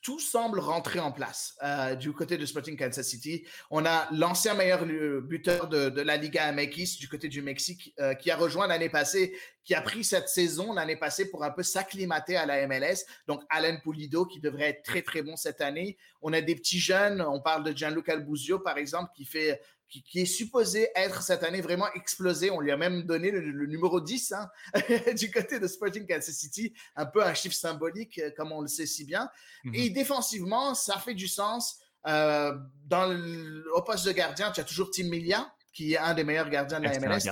[0.03, 3.47] tout semble rentrer en place euh, du côté de Sporting Kansas City.
[3.71, 4.85] On a l'ancien meilleur
[5.23, 9.37] buteur de, la Liga MX du côté du Mexique euh, qui a rejoint l'année passée,
[9.65, 13.05] qui a pris cette saison l'année passée pour un peu s'acclimater à la MLS.
[13.27, 15.97] Donc Alan Pulido qui devrait être très très bon cette année.
[16.23, 19.61] On a des petits jeunes, on parle de Gianluca Albuzio par exemple qui fait
[19.91, 22.51] qui, est supposé être cette année vraiment explosé.
[22.51, 24.49] On lui a même donné le, numéro 10 hein,
[25.17, 28.69] du côté de Sporting Kansas City, un peu un chiffre symbolique, euh, comme on le
[28.69, 29.29] sait si bien.
[29.65, 29.75] Mhm.
[29.75, 31.81] Et défensivement, ça fait du sens.
[32.07, 32.57] Euh,
[32.87, 36.25] dans le, au poste de gardien, tu as toujours Tim Milia, qui est un des
[36.25, 37.29] meilleurs gardiens de la MLS.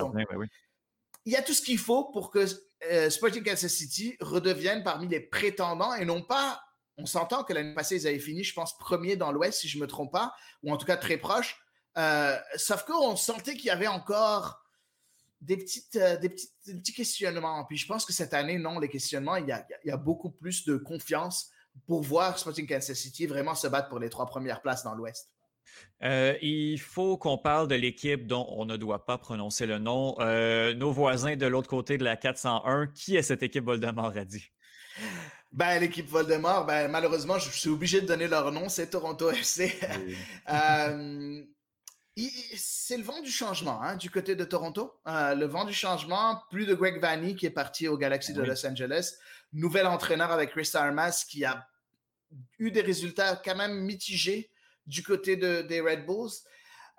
[1.25, 2.45] Il y a tout ce qu'il faut pour que
[2.89, 6.61] euh, Sporting Kansas City redevienne parmi les prétendants et non pas.
[6.97, 9.79] On s'entend que l'année passée, ils avaient fini, je pense, premier dans l'Ouest, si je
[9.79, 10.33] me trompe pas,
[10.63, 11.57] ou en tout cas très proche.
[11.99, 14.63] Euh, sauf qu'on sentait qu'il y avait encore
[15.41, 17.65] des, petites, euh, des, petits questionnements.
[17.65, 19.97] Puis je pense que cette année, non, les questionnements, il y a, il y a
[19.97, 21.49] beaucoup plus de confiance
[21.87, 25.29] pour voir Sporting Kansas City vraiment se battre pour les trois premières places dans l'Ouest.
[26.03, 30.15] Euh, il faut qu'on parle de l'équipe dont on ne doit pas prononcer le nom.
[30.75, 34.45] nos voisins de l'autre côté de la 401, qui est cette équipe Voldemort a dit?
[35.51, 39.73] Ben, l'équipe Voldemort, ben, malheureusement, je suis obligé de donner leur nom, c'est Toronto FC.
[42.55, 44.93] c'est le vent du changement hein, du côté de Toronto.
[45.07, 48.41] Euh, le vent du changement, plus de Greg Vanny qui est parti au Galaxy de
[48.41, 49.15] Los Angeles.
[49.53, 51.67] Nouvel entraîneur avec Chris Armas qui a
[52.57, 54.49] eu des résultats quand même mitigés
[54.87, 56.31] du côté des Red Bulls.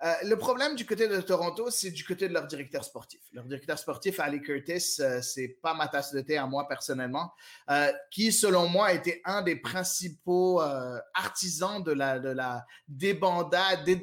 [0.02, 3.20] Euh, le problème du côté de Toronto, c'est du côté de leur directeur sportif.
[3.35, 7.35] Leur directeur sportif, Ali Curtis, euh, c'est pas ma tasse de thé à moi personnellement,
[7.68, 10.60] euh, qui selon moi a été un des principaux
[11.14, 14.01] artisans de la, de la débandade,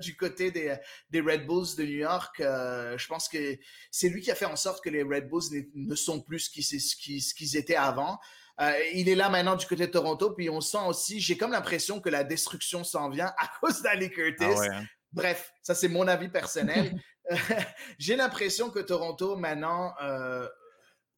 [0.00, 0.76] du côté des,
[1.10, 2.36] des, Red Bulls de New York.
[2.38, 3.58] je pense que
[3.90, 7.34] c'est lui qui a fait en sorte que les Red Bulls ne sont plus ce
[7.34, 8.20] qu'ils étaient avant.
[8.60, 11.52] Euh, il est là maintenant du côté de Toronto, puis on sent aussi, j'ai comme
[11.52, 14.44] l'impression que la destruction s'en vient à cause d'Ali Curtis.
[14.44, 14.84] Ah hein.
[15.12, 17.00] Bref, ça c'est mon avis personnel.
[17.98, 20.48] j'ai l'impression que Toronto maintenant euh,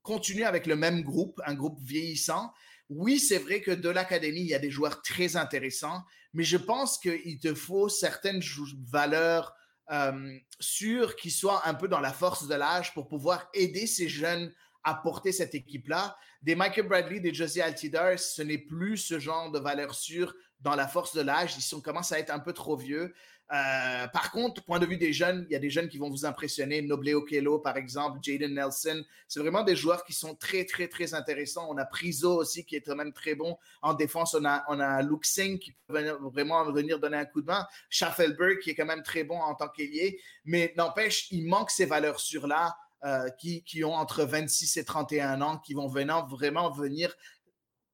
[0.03, 2.53] continue avec le même groupe, un groupe vieillissant.
[2.89, 6.03] Oui, c'est vrai que de l'académie, il y a des joueurs très intéressants,
[6.35, 8.43] mais je pense qu'il te faut certaines
[8.91, 9.55] valeurs
[9.91, 14.09] euh, sûres qui soient un peu dans la force de l'âge pour pouvoir aider ces
[14.09, 14.53] jeunes
[14.85, 16.17] à porter cette équipe-là.
[16.43, 20.75] Des Michael Bradley, des Josie Altidar, ce n'est plus ce genre de valeur sûre dans
[20.75, 21.55] la force de l'âge.
[21.57, 23.15] Ils sont, commencent à être un peu trop vieux.
[23.53, 26.09] Euh, par contre, point de vue des jeunes, il y a des jeunes qui vont
[26.09, 26.81] vous impressionner.
[26.81, 29.05] Noble Okello, par exemple, Jaden Nelson.
[29.29, 31.67] C'est vraiment des joueurs qui sont très, très, très intéressants.
[31.69, 34.35] On a Priso aussi, qui est quand même très bon en défense.
[34.35, 37.67] On a, on a Luke Singh, qui peut vraiment venir donner un coup de main.
[37.91, 40.19] Schaffelberg, qui est quand même très bon en tant qu'ailier.
[40.47, 42.75] Mais n'empêche, il manque ces valeurs sûres-là
[43.05, 47.13] euh, qui, qui, ont entre 26 et 31 ans, qui vont vraiment venir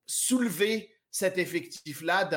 [0.05, 2.29] soulever cet effectif-là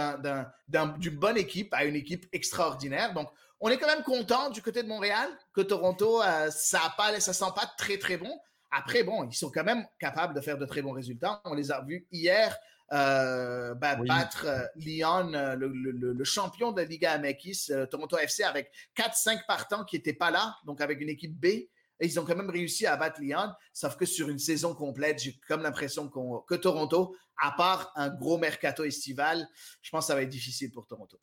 [0.70, 3.14] d'une bonne équipe à une équipe extraordinaire.
[3.14, 3.30] Donc,
[3.60, 7.34] on est quand même content du côté de Montréal que Toronto, euh, ça ne ça
[7.34, 8.40] sent pas très, très bon.
[8.72, 11.42] Après, bon, ils sont quand même capables de faire de très bons résultats.
[11.44, 12.58] On les a vus hier
[12.94, 18.72] euh, ben, battre Lyon, le, le, le, champion de la Liga MX, Toronto FC, avec
[18.96, 21.68] 4-5 partants qui n'étaient pas là, donc avec une équipe B.
[22.02, 25.22] Et ils ont quand même réussi à battre Lyon, sauf que sur une saison complète,
[25.22, 29.48] j'ai comme l'impression que Toronto, à part un gros mercato estival,
[29.84, 31.20] je pense que ça va être difficile pour Toronto.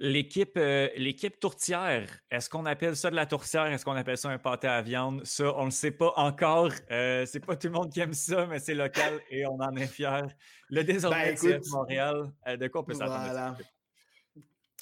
[0.00, 3.66] L'équipe, euh, l'équipe tourtière, est-ce qu'on appelle ça de la tourtière?
[3.66, 5.24] Est-ce qu'on appelle ça un pâté à viande?
[5.24, 6.70] Ça, on ne le sait pas encore.
[6.92, 9.74] Euh, c'est pas tout le monde qui aime ça, mais c'est local et on en
[9.74, 10.26] est fiers.
[10.68, 13.24] Le désormais ben, Montréal, euh, de quoi on peut s'attendre?
[13.24, 13.56] Voilà,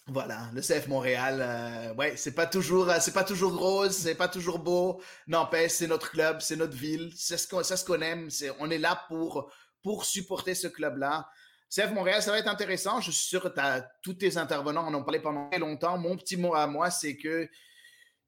[0.08, 4.28] le CF Montréal, euh, ouais, c'est pas toujours, euh, c'est pas toujours rose, c'est pas
[4.28, 5.02] toujours beau.
[5.26, 8.28] N'empêche, c'est notre club, c'est notre ville, c'est ce qu'on, aime.
[8.60, 9.50] On est là pour
[9.82, 11.28] pour supporter ce club-là.
[11.70, 13.00] CF Montréal, ça va être intéressant.
[13.00, 15.98] Je suis sûr que tous tes intervenants en ont parlé pendant très longtemps.
[15.98, 17.48] Mon petit mot à moi, c'est que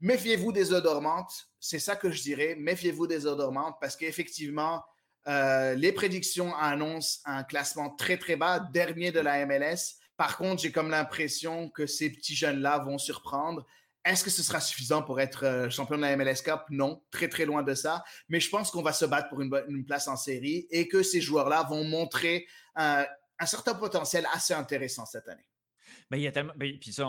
[0.01, 1.33] méfiez-vous des eaux dormantes.
[1.61, 2.57] C'est ça que je dirais.
[2.59, 4.85] Méfiez-vous des eaux dormantes parce qu'effectivement,
[5.27, 9.99] euh, les prédictions annoncent un classement très très bas, dernier de la MLS.
[10.19, 13.65] Par contre, j'ai comme l'impression que ces petits jeunes-là vont surprendre.
[14.05, 16.63] Est-ce que ce sera suffisant pour être euh, champion de la MLS Cup?
[16.71, 18.03] Non, très très loin de ça.
[18.29, 21.21] Mais je pense qu'on va se battre pour une, place en série et que ces
[21.21, 22.47] joueurs-là vont montrer
[22.79, 23.05] euh,
[23.39, 25.47] un certain potentiel assez intéressant cette année.
[26.11, 26.53] Mais il y a tellement.
[26.57, 27.07] Ben, puis ça,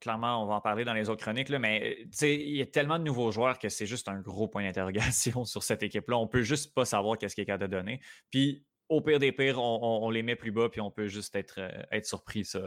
[0.00, 3.04] clairement, on va en parler dans les autres chroniques, mais il y a tellement de
[3.04, 6.16] nouveaux joueurs que c'est juste un gros point d'interrogation sur cette équipe-là.
[6.16, 8.00] On peut juste pas savoir qu'est-ce qu'il est capable de donner.
[8.30, 11.58] Puis au pire des pires, on, les met plus bas, puis on peut juste être,
[11.58, 12.60] euh, être surpris, ça,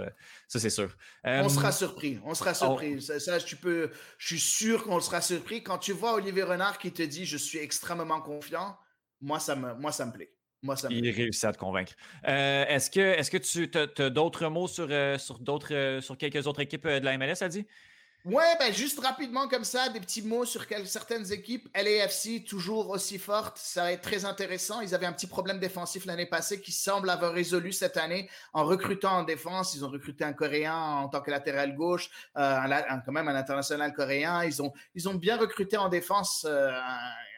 [0.47, 0.95] ça c'est sûr.
[1.23, 3.01] on sera euh, surpris, on sera surpris.
[3.01, 5.63] Ça, tu peux, je suis sûr qu'on sera surpris.
[5.63, 8.77] Quand tu vois Olivier Renard qui te dit «je suis extrêmement confiant»,
[9.21, 10.33] moi, ça me, moi, ça me plaît.
[10.63, 11.93] Moi, ça me Il réussit à te convaincre.
[12.27, 14.87] Euh, est-ce, que, est-ce que tu as, d'autres mots sur,
[15.19, 17.65] sur, d'autres, sur quelques autres équipes de la MLS, dit
[18.23, 21.67] Ouais, ben juste rapidement comme ça, des petits mots sur certaines équipes.
[21.73, 24.79] LAFC, toujours aussi forte, ça va être très intéressant.
[24.81, 28.63] Ils avaient un petit problème défensif l'année passée qui semble avoir résolu cette année en
[28.63, 29.73] recrutant en défense.
[29.73, 33.91] Ils ont recruté un Coréen en tant que latéral gauche, euh, quand même un international
[33.91, 34.43] coréen.
[34.43, 36.69] Ils ont, ils ont bien recruté en défense euh,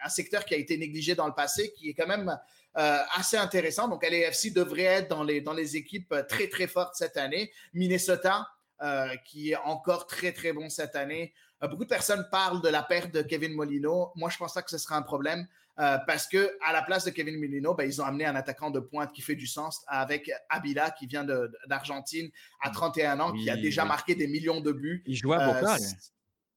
[0.04, 2.38] un, secteur qui a été négligé dans le passé, qui est quand même
[2.78, 3.88] euh, assez intéressant.
[3.88, 7.54] Donc LAFC devrait être dans les, dans les équipes très très fortes cette année.
[7.74, 8.50] Minnesota,
[8.84, 11.34] euh, qui est encore très, très bon cette année.
[11.64, 14.12] Euh, beaucoup de personnes parlent de la perte de Kevin Molino.
[14.16, 15.48] Moi, je pense pas que ce sera un problème
[15.80, 18.72] euh, parce que à la place de Kevin Molino, ben, ils ont amené un attaquant
[18.72, 21.26] de pointe qui fait du sens avec Abila qui vient
[21.66, 22.30] d'Argentine
[22.62, 25.02] à 31 ans, qui a déjà marqué des millions de buts.
[25.06, 25.78] Il joue à Boca.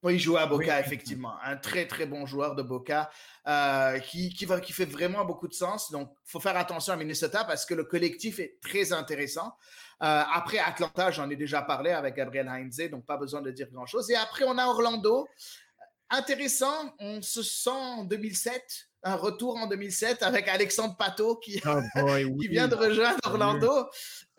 [0.02, 1.34] Oui, il joue à Boca, effectivement.
[1.42, 3.10] Un très, très bon joueur de Boca
[4.04, 5.90] qui, qui, va, qui fait vraiment beaucoup de sens.
[5.90, 9.54] Donc, il faut faire attention à Minnesota parce que le collectif est très intéressant.
[10.02, 13.68] Euh, après Atlanta, j'en ai déjà parlé avec Gabriel Heinze, donc pas besoin de dire
[13.70, 14.10] grand-chose.
[14.10, 15.26] Et après, on a Orlando.
[16.10, 18.62] Intéressant, on se sent en 2007,
[19.02, 21.80] un retour en 2007 avec Alexandre Pato qui, oh
[22.40, 23.88] qui vient de rejoindre Orlando.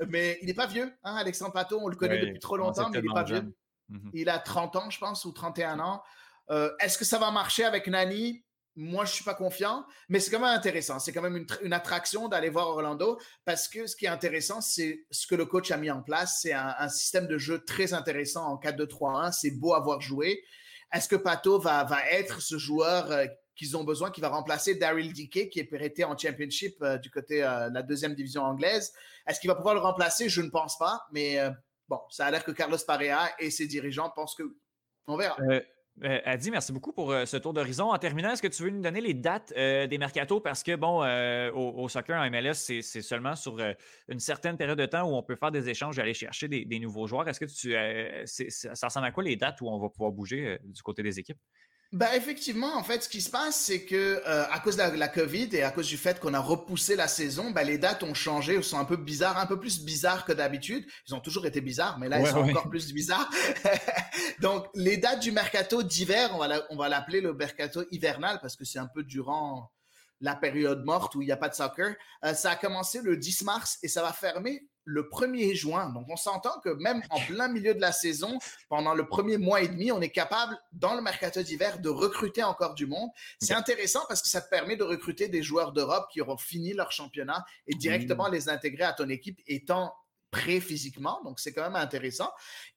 [0.08, 3.00] Mais il n'est pas vieux, hein, Alexandre Pato, on le connaît depuis trop longtemps, mais
[3.00, 3.54] il n'est pas vieux.
[3.90, 4.12] Mhm.
[4.14, 6.04] Il a 30 ans, je pense, ou 31 ans.
[6.50, 8.44] Euh, est-ce que ça va marcher avec Nani?
[8.76, 11.00] Moi, je suis pas confiant, mais c'est quand même intéressant.
[11.00, 15.04] C'est quand même une, attraction d'aller voir Orlando parce que ce qui est intéressant, c'est
[15.10, 16.40] ce que le coach a mis en place.
[16.44, 19.32] C'est un, système de jeu très intéressant en 4-2-3-1.
[19.32, 20.44] C'est beau à voir jouer.
[20.94, 24.76] Est-ce que Pato va, va être ce joueur euh, qu'ils ont besoin, qui va remplacer
[24.76, 28.94] Daryl Dickey, qui est prêté en championship euh, du côté de la deuxième division anglaise?
[29.26, 30.30] Est-ce qu'il va pouvoir le remplacer?
[30.30, 31.40] Je ne pense pas, mais
[31.88, 34.44] bon, ça a l'air que Carlos Pareja et ses dirigeants pensent que
[35.08, 35.38] On verra.
[36.04, 37.92] Euh, Adi, merci beaucoup pour euh, ce tour d'horizon.
[37.92, 40.40] En terminant, est-ce que tu veux nous donner les dates euh, des mercatos?
[40.42, 41.00] Parce que, bon,
[41.54, 43.58] au, soccer en MLS, c'est seulement sur
[44.08, 46.80] une certaine période de temps où on peut faire des échanges et aller chercher des,
[46.80, 47.28] nouveaux joueurs.
[47.28, 48.50] Est-ce que tu.
[48.50, 51.40] ça ressemble à quoi les dates où on va pouvoir bouger du côté des équipes?
[51.94, 55.08] Ben effectivement, en fait, ce qui se passe, c'est que euh, à cause de la,
[55.08, 58.14] COVID et à cause du fait qu'on a repoussé la saison, ben, les dates ont
[58.14, 60.86] changé, sont un peu bizarres, un peu plus bizarres que d'habitude.
[61.08, 63.30] Ils ont toujours été bizarres, mais là, ils sont encore plus bizarres.
[64.42, 66.38] Donc, les dates du mercato d'hiver,
[66.70, 69.72] on va l'appeler le mercato hivernal parce que c'est un peu durant
[70.20, 71.96] la période morte où il n'y a pas de soccer.
[72.26, 75.90] Euh, ça a commencé le 10 mars et ça va fermer le 1er juin.
[75.90, 78.40] Donc, on s'entend que même en plein milieu de la saison,
[78.70, 82.42] pendant le premier mois et demi, on est capable, dans le mercato d'hiver, de recruter
[82.42, 83.10] encore du monde.
[83.40, 86.74] C'est intéressant parce que ça te permet de recruter des joueurs d'Europe qui auront fini
[86.74, 88.34] leur championnat et directement mmh.
[88.34, 89.94] les intégrer à ton équipe étant
[90.32, 92.30] prêt physiquement, donc c'est quand même intéressant.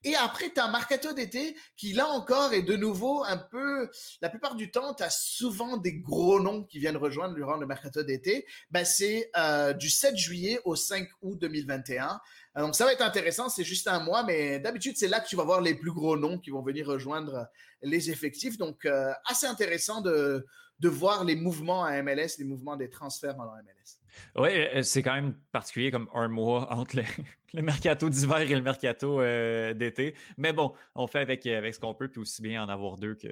[0.05, 3.91] Et après, tu as un mercato d'été qui, là encore, est de nouveau un peu,
[4.21, 7.67] la plupart du temps, tu as souvent des gros noms qui viennent rejoindre durant le
[7.67, 8.47] mercato d'été.
[8.71, 12.21] Ben, c'est euh, du 7 juillet au 5 août 2021.
[12.57, 15.29] Euh, donc ça va être intéressant, c'est juste un mois, mais d'habitude, c'est là que
[15.29, 17.49] tu vas voir les plus gros noms qui vont venir rejoindre
[17.83, 18.59] les effectifs.
[18.59, 20.47] Donc, euh, assez intéressant de,
[20.79, 24.00] de voir les mouvements à MLS, les mouvements des transferts dans MLS.
[24.37, 26.97] Oui, euh, c'est quand même particulier comme un mois entre
[27.55, 30.15] le, mercato d'hiver et le mercato euh, d'été.
[30.37, 33.28] Mais bon, on fait avec, ce qu'on peut, puis aussi bien en avoir deux que,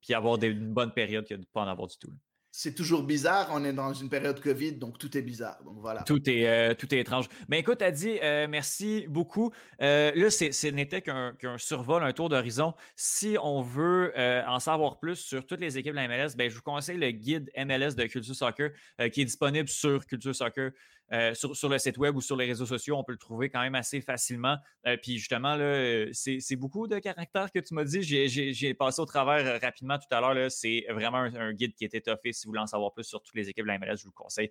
[0.00, 2.12] puis avoir une bonne période que de ne pas en avoir du tout
[2.54, 3.48] c'est toujours bizarre.
[3.50, 5.58] On est dans une période Covid, donc tout est bizarre.
[5.64, 6.02] Donc voilà.
[6.02, 7.26] Tout est, euh, tout est étrange.
[7.48, 9.50] Mais écoute, Adi, euh, merci beaucoup.
[9.80, 12.74] Euh, là, ce n'était qu'un survol, un tour d'horizon.
[12.94, 14.12] Si on veut
[14.46, 17.10] en savoir plus sur toutes les équipes de la MLS, ben, je vous conseille le
[17.10, 18.70] guide MLS de Culture Soccer
[19.10, 20.72] qui est disponible sur Culture Soccer.
[21.12, 23.60] Euh, sur, le site web ou sur les réseaux sociaux, on peut le trouver quand
[23.60, 24.56] même assez facilement.
[24.86, 28.02] Euh, puis justement, là, c'est, beaucoup de caractères que tu m'as dit.
[28.02, 30.50] J'ai, passé au travers euh, rapidement tout à l'heure.
[30.50, 32.32] C'est vraiment un, guide qui est étoffé.
[32.32, 34.10] Si vous voulez en savoir plus sur toutes les équipes de la MLS, je vous
[34.10, 34.50] le conseille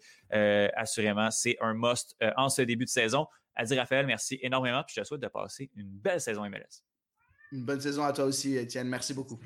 [0.76, 1.32] assurément.
[1.32, 3.28] C'est un must en ce début de saison.
[3.56, 4.84] Adi Raphaël, merci énormément.
[4.84, 6.84] Puis je te souhaite de passer une belle saison MLS.
[7.52, 8.88] Une bonne saison à toi aussi, Étienne.
[8.88, 9.40] Merci beaucoup.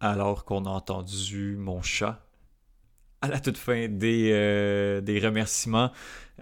[0.00, 2.20] Alors qu'on a entendu mon chat
[3.22, 5.90] à la toute fin des, euh, remerciements.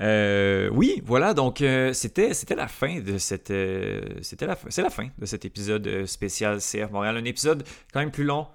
[0.01, 3.53] Euh, oui, voilà, donc euh, c'était, la fin de cette.
[4.23, 7.17] c'était la fin de cet épisode spécial CF Montréal.
[7.17, 8.47] Un épisode quand même plus long.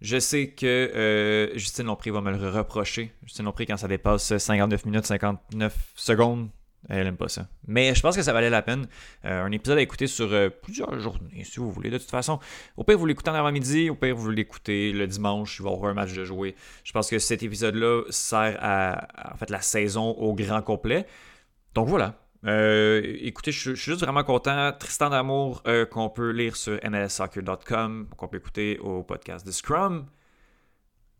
[0.00, 3.12] Je sais que Justine Lompré va me le reprocher.
[3.24, 6.48] Justine Lompré, quand ça dépasse 59 minutes, 59 secondes,
[6.88, 7.48] elle aime pas ça.
[7.66, 8.86] Mais je pense que ça valait la peine.
[9.24, 11.90] Euh, un épisode à écouter sur euh, plusieurs journées, si vous voulez.
[11.90, 12.40] De toute façon,
[12.76, 13.90] au pire, vous l'écoutez en avant-midi.
[13.90, 15.58] Au pire, vous l'écoutez le dimanche.
[15.58, 16.54] Il va y avoir un match de jouer.
[16.84, 21.06] Je pense que cet épisode-là sert à, en fait, la saison au grand complet.
[21.74, 22.18] Donc voilà.
[22.44, 24.72] Euh, écoutez, je, suis juste vraiment content.
[24.72, 30.06] Tristan d'amour qu'on peut lire sur mlsoccer.com, qu'on peut écouter au podcast de Scrum.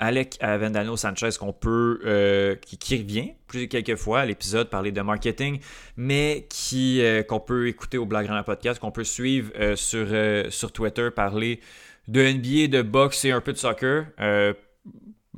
[0.03, 5.01] Alec Vendano Sanchez qu'on peut euh, qui, revient plus quelques fois à l'épisode parler de
[5.01, 5.61] marketing,
[5.97, 10.09] mais qui euh, qu'on peut écouter au Blague Grand Podcast, qu'on peut suivre euh, sur,
[10.53, 11.61] sur Twitter parler
[12.09, 14.07] de NBA, de boxe et un peu de soccer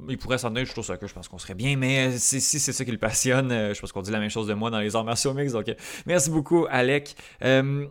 [0.08, 2.40] il pourrait s'en je trouve ça que je pense qu'on serait bien, mais euh, si,
[2.40, 4.70] c'est ça qui le passionne, euh, je pense qu'on dit la même chose de moi
[4.70, 5.52] dans les arts martiaux mix.
[5.52, 5.74] Donc, euh,
[6.06, 7.14] merci beaucoup, Alec.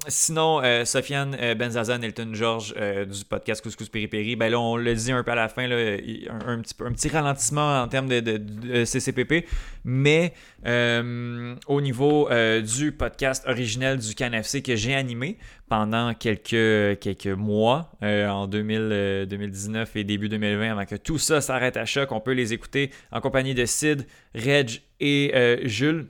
[0.07, 5.23] sinon, Sofiane Benzazan, Elton George du podcast Couscous Péripéri, ben là, on le dit un
[5.23, 9.47] peu à la fin, là, un, petit, un petit ralentissement en termes de, CCPP,
[9.85, 10.33] mais
[10.65, 12.29] au niveau
[12.61, 15.37] du podcast originel du CanFC que j'ai animé
[15.73, 21.85] pendant quelques, quelques mois en 2019 et début 2020 avant que tout ça s'arrête à
[21.85, 22.11] choc.
[22.11, 24.05] On peut les écouter en compagnie de Sid,
[24.35, 26.05] Reg et euh, Jules.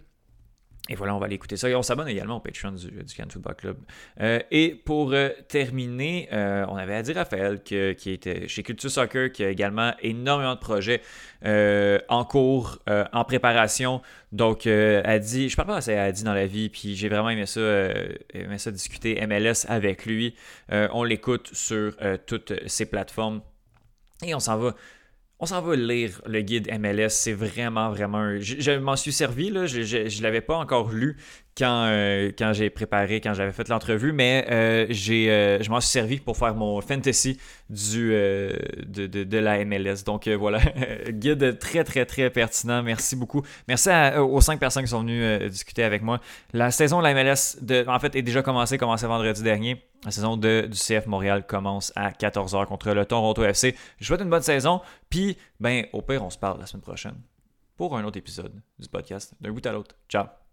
[0.90, 1.70] Et voilà, on va aller écouter ça.
[1.70, 3.78] Et on s'abonne également au Patreon du, du Can Football Club.
[4.20, 9.46] Euh, et pour euh, terminer, on avait Adi Raphaël qui était chez Culture Soccer, qui
[9.46, 11.02] a également énormément de projets
[11.46, 14.02] en cours, en préparation.
[14.34, 17.46] Donc, Adi, je parle pas assez à Adi dans la vie, puis j'ai vraiment aimé
[17.46, 17.62] ça,
[18.34, 20.36] aimé ça discuter MLS avec lui.
[20.70, 21.96] on l'écoute sur
[22.26, 23.42] toutes ces plateformes.
[24.26, 24.76] Et on s'en va
[25.44, 27.10] on s'en va lire le guide MLS.
[27.10, 28.40] C'est vraiment, vraiment.
[28.40, 29.66] Je, m'en suis servi, là.
[29.66, 31.18] Je ne l'avais pas encore lu
[31.58, 35.92] quand, euh, quand j'ai préparé, quand j'avais fait l'entrevue, mais euh, euh, je m'en suis
[35.92, 37.40] servi pour faire mon fantasy
[37.70, 40.04] du, de, de, la MLS.
[40.06, 40.60] Donc voilà,
[41.10, 42.82] guide très, très, très pertinent.
[42.82, 43.44] Merci beaucoup.
[43.68, 46.20] Merci aux cinq personnes qui sont venues discuter avec moi.
[46.54, 49.84] La saison de la MLS, de, en fait, est déjà commencée, commencé vendredi dernier.
[50.06, 53.76] La saison de, du CF Montréal commence à 14h contre le Toronto FC.
[54.00, 54.82] Je souhaite une bonne saison.
[55.10, 57.16] Puis, ben, au pire, on se parle la semaine prochaine
[57.78, 59.96] pour un autre épisode du podcast d'un bout à l'autre.
[60.10, 60.34] Ciao!